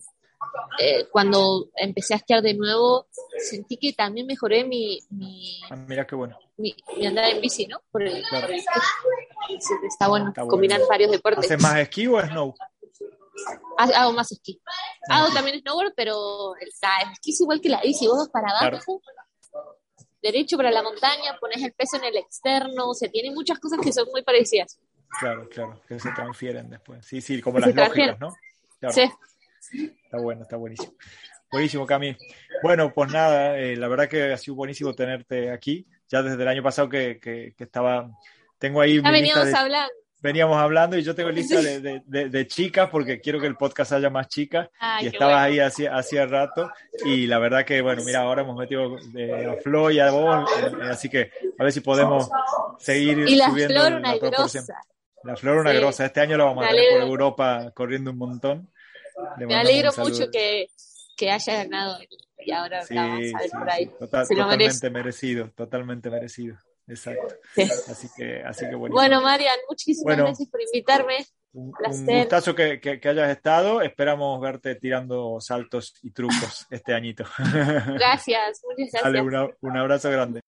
eh, 0.80 1.06
cuando 1.12 1.70
empecé 1.76 2.16
a 2.16 2.18
esquiar 2.18 2.42
de 2.42 2.56
nuevo, 2.56 3.08
sentí 3.38 3.78
que 3.78 3.94
también 3.94 4.26
mejoré 4.26 4.66
mi, 4.66 5.00
mi, 5.12 5.62
Ah, 5.70 5.76
mira 5.76 6.06
qué 6.08 6.16
bueno. 6.16 6.38
mi, 6.58 6.76
mi 6.98 7.06
andada 7.06 7.30
en 7.30 7.40
bici, 7.42 7.68
¿no? 7.68 7.80
Por 7.92 8.02
el, 8.04 8.24
Claro. 8.28 8.48
por 8.48 8.56
el 8.56 8.60
esquí. 8.60 8.80
Sí, 9.62 9.74
Está 9.88 10.08
bueno 10.08 10.30
Está 10.30 10.42
bueno. 10.42 10.52
combinar 10.52 10.82
varios 10.90 11.12
deportes. 11.12 11.46
¿Haces 11.46 11.62
más 11.62 11.78
esquí 11.78 12.08
o 12.08 12.20
snow? 12.20 12.56
Ha- 13.78 14.02
Hago 14.02 14.14
más 14.14 14.32
esquí. 14.32 14.62
Ah, 15.10 15.20
Hago 15.20 15.28
sí. 15.30 15.34
también 15.36 15.60
snowboard, 15.62 15.94
pero 15.96 16.56
el, 16.60 16.68
esquí 16.68 17.32
es 17.32 17.42
igual 17.42 17.62
que 17.62 17.70
la 17.70 17.82
bici. 17.82 18.08
Vos 18.08 18.30
para 18.30 18.48
Claro. 18.48 18.78
abajo, 18.78 19.02
derecho 20.22 20.58
para 20.58 20.72
la 20.72 20.84
montaña, 20.84 21.38
pones 21.40 21.64
el 21.64 21.74
peso 21.74 21.98
en 21.98 22.04
el 22.06 22.18
externo. 22.18 22.90
O 22.90 22.94
sea, 22.94 23.10
tiene 23.10 23.32
muchas 23.32 23.60
cosas 23.60 23.80
que 23.82 23.92
son 23.94 24.08
muy 24.12 24.24
parecidas. 24.24 24.80
Claro, 25.20 25.48
claro, 25.50 25.82
que 25.88 26.00
se 26.00 26.12
transfieren 26.12 26.70
después. 26.70 27.06
Sí, 27.06 27.22
sí, 27.22 27.42
como 27.42 27.60
Que 27.60 27.68
las 27.74 27.76
lógicas, 27.90 28.20
¿no? 28.20 28.34
Claro. 28.80 28.94
Sí. 28.94 29.90
Está 30.04 30.18
bueno, 30.20 30.44
está 30.44 30.56
buenísimo. 30.58 30.94
Buenísimo, 31.52 31.86
Cami. 31.88 32.16
Bueno, 32.62 32.94
pues 32.94 33.12
nada, 33.12 33.58
eh, 33.58 33.76
la 33.76 33.88
verdad 33.88 34.08
que 34.08 34.32
ha 34.34 34.38
sido 34.38 34.56
buenísimo 34.56 34.94
tenerte 34.94 35.52
aquí. 35.52 35.88
Ya 36.08 36.22
desde 36.22 36.42
el 36.42 36.48
año 36.48 36.62
pasado 36.64 36.90
que, 36.90 37.20
que- 37.20 37.54
que 37.58 37.64
estaba, 37.64 38.10
tengo 38.60 38.82
ahí 38.82 39.02
Ya 39.02 39.10
veníamos 39.12 39.48
de- 39.48 39.56
hablando. 39.58 39.92
Veníamos 40.22 40.58
hablando 40.58 40.98
y 40.98 41.04
yo 41.04 41.16
tengo 41.16 41.30
lista 41.30 41.62
de, 41.62 41.80
de- 41.80 42.02
de- 42.06 42.30
de 42.30 42.48
chicas 42.48 42.90
porque 42.90 43.20
quiero 43.22 43.40
que 43.40 43.48
el 43.48 43.56
podcast 43.56 43.92
haya 43.94 44.10
más 44.10 44.28
chicas 44.28 44.70
y 45.02 45.08
estabas 45.08 45.36
bueno. 45.36 45.38
ahí 45.46 45.60
hacía, 45.60 45.96
hacía 45.96 46.26
rato 46.26 46.70
y 47.06 47.26
la 47.28 47.40
verdad 47.40 47.64
que, 47.66 47.82
bueno, 47.82 48.04
mira, 48.04 48.22
ahora 48.22 48.42
hemos 48.42 48.58
metido 48.58 48.98
de- 49.14 49.46
a 49.46 49.56
Flo 49.62 49.90
y 49.92 50.00
a 50.00 50.12
vos, 50.12 50.50
eh, 50.62 50.72
así 50.90 51.10
que 51.10 51.32
a 51.58 51.64
ver 51.64 51.72
si 51.72 51.80
podemos 51.82 52.30
seguir 52.78 53.20
Y 53.20 53.36
la 53.36 53.50
subiendo 53.50 53.80
flor, 53.82 53.94
una 53.94 54.16
grosa. 54.18 54.64
La 55.24 55.36
flor 55.36 55.58
una 55.58 55.72
Sí. 55.72 55.78
grosa. 55.78 56.06
Este 56.06 56.22
año 56.22 56.38
la 56.38 56.46
vamos 56.46 56.66
a 56.66 56.70
tener 56.70 56.86
por. 57.02 57.02
Europa 57.10 57.72
corriendo 57.76 58.12
un 58.12 58.18
montón. 58.18 58.70
Le 59.38 59.48
Me 59.48 59.56
alegro 59.56 59.92
mucho 59.98 60.30
que, 60.32 60.68
que 61.18 61.30
haya 61.30 61.64
ganado 61.66 61.98
y 62.38 62.52
ahora 62.54 62.82
Sí, 62.84 62.94
la 62.94 63.02
vamos 63.02 63.18
a 63.18 63.38
ver 63.40 63.50
sí, 63.50 63.58
por 63.58 63.70
ahí. 63.70 63.86
Total- 64.00 64.28
totalmente 64.28 64.58
merece. 64.58 64.90
merecido, 64.90 65.50
totalmente 65.56 66.10
merecido. 66.10 66.56
Exacto. 66.90 67.36
Sí. 67.56 67.62
Así 67.64 68.08
que, 68.18 68.42
así 68.44 68.66
que 68.70 68.76
buenísimo. 68.76 69.00
Bueno, 69.00 69.22
Marian, 69.22 69.58
muchísimas 69.70 70.04
Bueno. 70.04 70.24
gracias 70.26 70.50
por 70.50 70.62
invitarme. 70.62 71.18
un, 71.54 71.72
un 71.86 72.06
gustazo 72.20 72.54
que, 72.56 72.80
que- 72.80 73.00
que 73.00 73.10
hayas 73.10 73.30
estado. 73.30 73.82
Esperamos 73.82 74.40
verte 74.42 74.76
tirando 74.76 75.40
saltos 75.40 75.94
y 76.02 76.12
trucos 76.12 76.66
este 76.72 76.94
añito. 76.94 77.24
Gracias, 77.38 78.62
muchas 78.68 78.92
gracias. 78.92 79.04
Dale, 79.04 79.22
una- 79.22 79.48
un 79.62 79.78
abrazo 79.78 80.10
grande. 80.12 80.42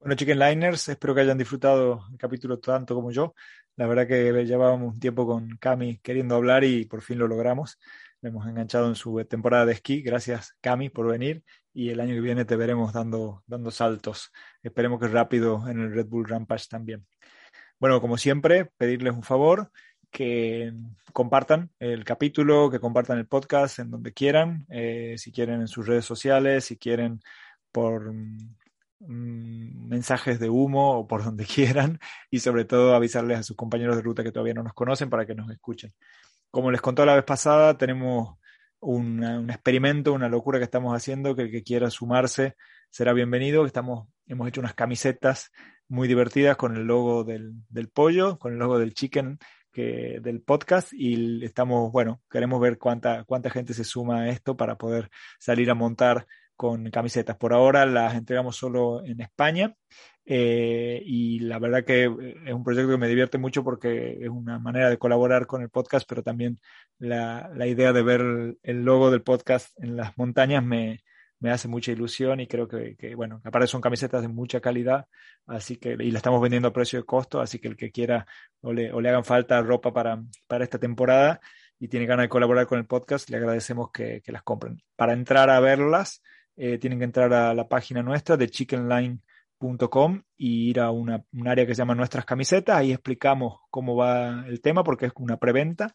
Bueno, 0.00 0.16
Chicken 0.16 0.38
Liners, 0.38 0.88
espero 0.88 1.14
que 1.14 1.20
hayan 1.20 1.38
disfrutado 1.38 2.04
el 2.10 2.18
capítulo 2.18 2.58
tanto 2.58 2.94
como 2.94 3.10
yo. 3.12 3.34
La 3.76 3.86
verdad 3.86 4.06
que 4.06 4.32
llevábamos 4.44 4.94
un 4.94 5.00
tiempo 5.00 5.26
con 5.26 5.56
Cami 5.58 5.98
queriendo 5.98 6.34
hablar 6.34 6.64
y 6.64 6.84
por 6.86 7.02
fin 7.02 7.18
lo 7.18 7.28
logramos. 7.28 7.78
Le 8.20 8.28
hemos 8.30 8.46
enganchado 8.46 8.88
en 8.88 8.94
su 8.96 9.24
temporada 9.24 9.64
de 9.66 9.72
esquí. 9.74 10.02
Gracias, 10.02 10.56
Cami, 10.60 10.88
por 10.90 11.06
venir. 11.08 11.42
Y 11.72 11.88
el 11.90 12.00
año 12.00 12.14
que 12.14 12.20
viene 12.20 12.44
te 12.44 12.56
veremos 12.56 12.92
dando, 12.92 13.42
dando 13.46 13.70
saltos. 13.70 14.30
Esperemos 14.62 15.00
que 15.00 15.08
rápido 15.08 15.68
en 15.68 15.80
el 15.80 15.92
Red 15.92 16.06
Bull 16.06 16.28
Rampage 16.28 16.68
también. 16.68 17.06
Bueno, 17.78 18.00
como 18.00 18.16
siempre, 18.16 18.66
pedirles 18.76 19.14
un 19.14 19.22
favor 19.22 19.70
que 20.10 20.72
compartan 21.12 21.70
el 21.80 22.04
capítulo, 22.04 22.70
que 22.70 22.78
compartan 22.78 23.18
el 23.18 23.26
podcast 23.26 23.78
en 23.80 23.90
donde 23.90 24.12
quieran, 24.12 24.66
eh, 24.68 25.16
si 25.18 25.32
quieren 25.32 25.62
en 25.62 25.68
sus 25.68 25.86
redes 25.86 26.04
sociales, 26.04 26.66
si 26.66 26.76
quieren 26.76 27.20
por 27.72 28.12
mm, 28.12 29.88
mensajes 29.88 30.38
de 30.38 30.50
humo 30.50 30.98
o 30.98 31.06
por 31.08 31.24
donde 31.24 31.44
quieran 31.46 31.98
y 32.30 32.40
sobre 32.40 32.64
todo 32.64 32.94
avisarles 32.94 33.38
a 33.38 33.42
sus 33.42 33.56
compañeros 33.56 33.96
de 33.96 34.02
ruta 34.02 34.22
que 34.22 34.32
todavía 34.32 34.54
no 34.54 34.62
nos 34.62 34.74
conocen 34.74 35.10
para 35.10 35.26
que 35.26 35.34
nos 35.34 35.50
escuchen. 35.50 35.92
Como 36.50 36.70
les 36.70 36.82
contó 36.82 37.06
la 37.06 37.14
vez 37.14 37.24
pasada, 37.24 37.76
tenemos 37.78 38.36
un 38.80 39.48
experimento, 39.48 40.12
una 40.12 40.28
locura 40.28 40.58
que 40.58 40.64
estamos 40.64 40.94
haciendo, 40.94 41.34
que 41.34 41.42
el 41.42 41.50
que 41.50 41.62
quiera 41.62 41.88
sumarse 41.88 42.56
será 42.90 43.12
bienvenido. 43.12 43.64
Estamos, 43.64 44.08
hemos 44.26 44.48
hecho 44.48 44.60
unas 44.60 44.74
camisetas 44.74 45.50
muy 45.88 46.08
divertidas 46.08 46.56
con 46.56 46.76
el 46.76 46.84
logo 46.84 47.24
del, 47.24 47.54
pollo, 47.92 48.38
con 48.38 48.52
el 48.52 48.58
logo 48.58 48.78
del 48.78 48.94
chicken 48.94 49.38
que, 49.70 50.20
del 50.22 50.40
podcast 50.40 50.92
y 50.92 51.44
estamos, 51.44 51.92
bueno, 51.92 52.22
queremos 52.30 52.60
ver 52.60 52.78
cuánta, 52.78 53.24
cuánta 53.24 53.50
gente 53.50 53.74
se 53.74 53.84
suma 53.84 54.22
a 54.22 54.28
esto 54.30 54.56
para 54.56 54.76
poder 54.76 55.10
salir 55.38 55.70
a 55.70 55.74
montar 55.74 56.26
con 56.56 56.90
camisetas. 56.90 57.36
Por 57.36 57.52
ahora 57.52 57.84
las 57.86 58.14
entregamos 58.14 58.56
solo 58.56 59.04
en 59.04 59.20
España 59.20 59.74
eh, 60.24 61.02
y 61.04 61.40
la 61.40 61.58
verdad 61.58 61.84
que 61.84 62.04
eh, 62.04 62.36
es 62.46 62.54
un 62.54 62.64
proyecto 62.64 62.90
que 62.90 62.98
me 62.98 63.08
divierte 63.08 63.38
mucho 63.38 63.64
porque 63.64 64.18
es 64.20 64.28
una 64.28 64.58
manera 64.58 64.88
de 64.88 64.98
colaborar 64.98 65.46
con 65.46 65.62
el 65.62 65.70
podcast, 65.70 66.08
pero 66.08 66.22
también 66.22 66.60
la, 66.98 67.50
la 67.54 67.66
idea 67.66 67.92
de 67.92 68.02
ver 68.02 68.56
el 68.62 68.84
logo 68.84 69.10
del 69.10 69.22
podcast 69.22 69.78
en 69.82 69.96
las 69.96 70.16
montañas 70.16 70.64
me, 70.64 71.02
me 71.42 71.50
hace 71.50 71.66
mucha 71.66 71.90
ilusión 71.90 72.38
y 72.38 72.46
creo 72.46 72.68
que, 72.68 73.14
bueno, 73.16 73.40
aparte 73.44 73.66
son 73.66 73.80
camisetas 73.80 74.22
de 74.22 74.28
mucha 74.28 74.60
calidad, 74.60 75.08
así 75.46 75.76
que, 75.76 75.96
y 75.98 76.12
la 76.12 76.18
estamos 76.18 76.40
vendiendo 76.40 76.68
a 76.68 76.72
precio 76.72 77.00
de 77.00 77.04
costo, 77.04 77.40
así 77.40 77.58
que 77.58 77.66
el 77.66 77.76
que 77.76 77.90
quiera 77.90 78.26
o 78.60 78.72
le, 78.72 78.90
hagan 78.90 79.24
falta 79.24 79.60
ropa 79.60 79.92
para, 79.92 80.22
para 80.46 80.62
esta 80.62 80.78
temporada 80.78 81.40
y 81.80 81.88
tiene 81.88 82.06
ganas 82.06 82.24
de 82.24 82.28
colaborar 82.28 82.68
con 82.68 82.78
el 82.78 82.86
podcast, 82.86 83.28
le 83.28 83.38
agradecemos 83.38 83.90
que, 83.90 84.22
que 84.22 84.30
las 84.30 84.44
compren. 84.44 84.80
Para 84.94 85.14
entrar 85.14 85.50
a 85.50 85.58
verlas, 85.58 86.22
eh, 86.54 86.78
tienen 86.78 87.00
que 87.00 87.06
entrar 87.06 87.32
a 87.34 87.52
la 87.54 87.66
página 87.66 88.04
nuestra 88.04 88.36
de 88.36 88.48
chickenline.com 88.48 90.22
y 90.36 90.70
ir 90.70 90.78
a 90.78 90.92
una, 90.92 91.24
un 91.32 91.48
área 91.48 91.66
que 91.66 91.74
se 91.74 91.80
llama 91.80 91.96
Nuestras 91.96 92.24
Camisetas. 92.24 92.76
Ahí 92.76 92.92
explicamos 92.92 93.58
cómo 93.68 93.96
va 93.96 94.44
el 94.46 94.60
tema 94.60 94.84
porque 94.84 95.06
es 95.06 95.12
una 95.16 95.38
preventa 95.38 95.92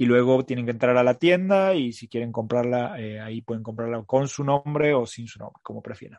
y 0.00 0.06
luego 0.06 0.46
tienen 0.46 0.64
que 0.64 0.70
entrar 0.70 0.96
a 0.96 1.04
la 1.04 1.18
tienda 1.18 1.74
y 1.74 1.92
si 1.92 2.08
quieren 2.08 2.32
comprarla, 2.32 2.98
eh, 2.98 3.20
ahí 3.20 3.42
pueden 3.42 3.62
comprarla 3.62 4.02
con 4.04 4.28
su 4.28 4.42
nombre 4.42 4.94
o 4.94 5.04
sin 5.04 5.28
su 5.28 5.38
nombre, 5.38 5.60
como 5.62 5.82
prefieran. 5.82 6.18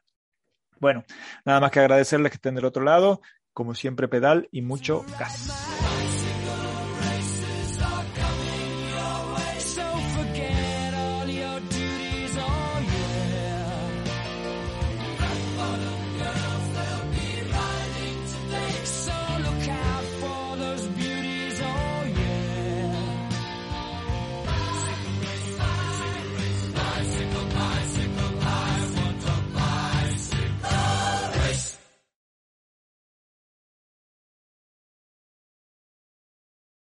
Bueno, 0.80 1.04
nada 1.46 1.60
más 1.60 1.72
que 1.72 1.80
agradecerles 1.80 2.32
que 2.32 2.36
estén 2.36 2.54
del 2.54 2.66
otro 2.66 2.84
lado, 2.84 3.22
como 3.54 3.74
siempre 3.74 4.08
pedal 4.08 4.48
y 4.52 4.62
mucho 4.62 5.04
gas. 5.18 5.81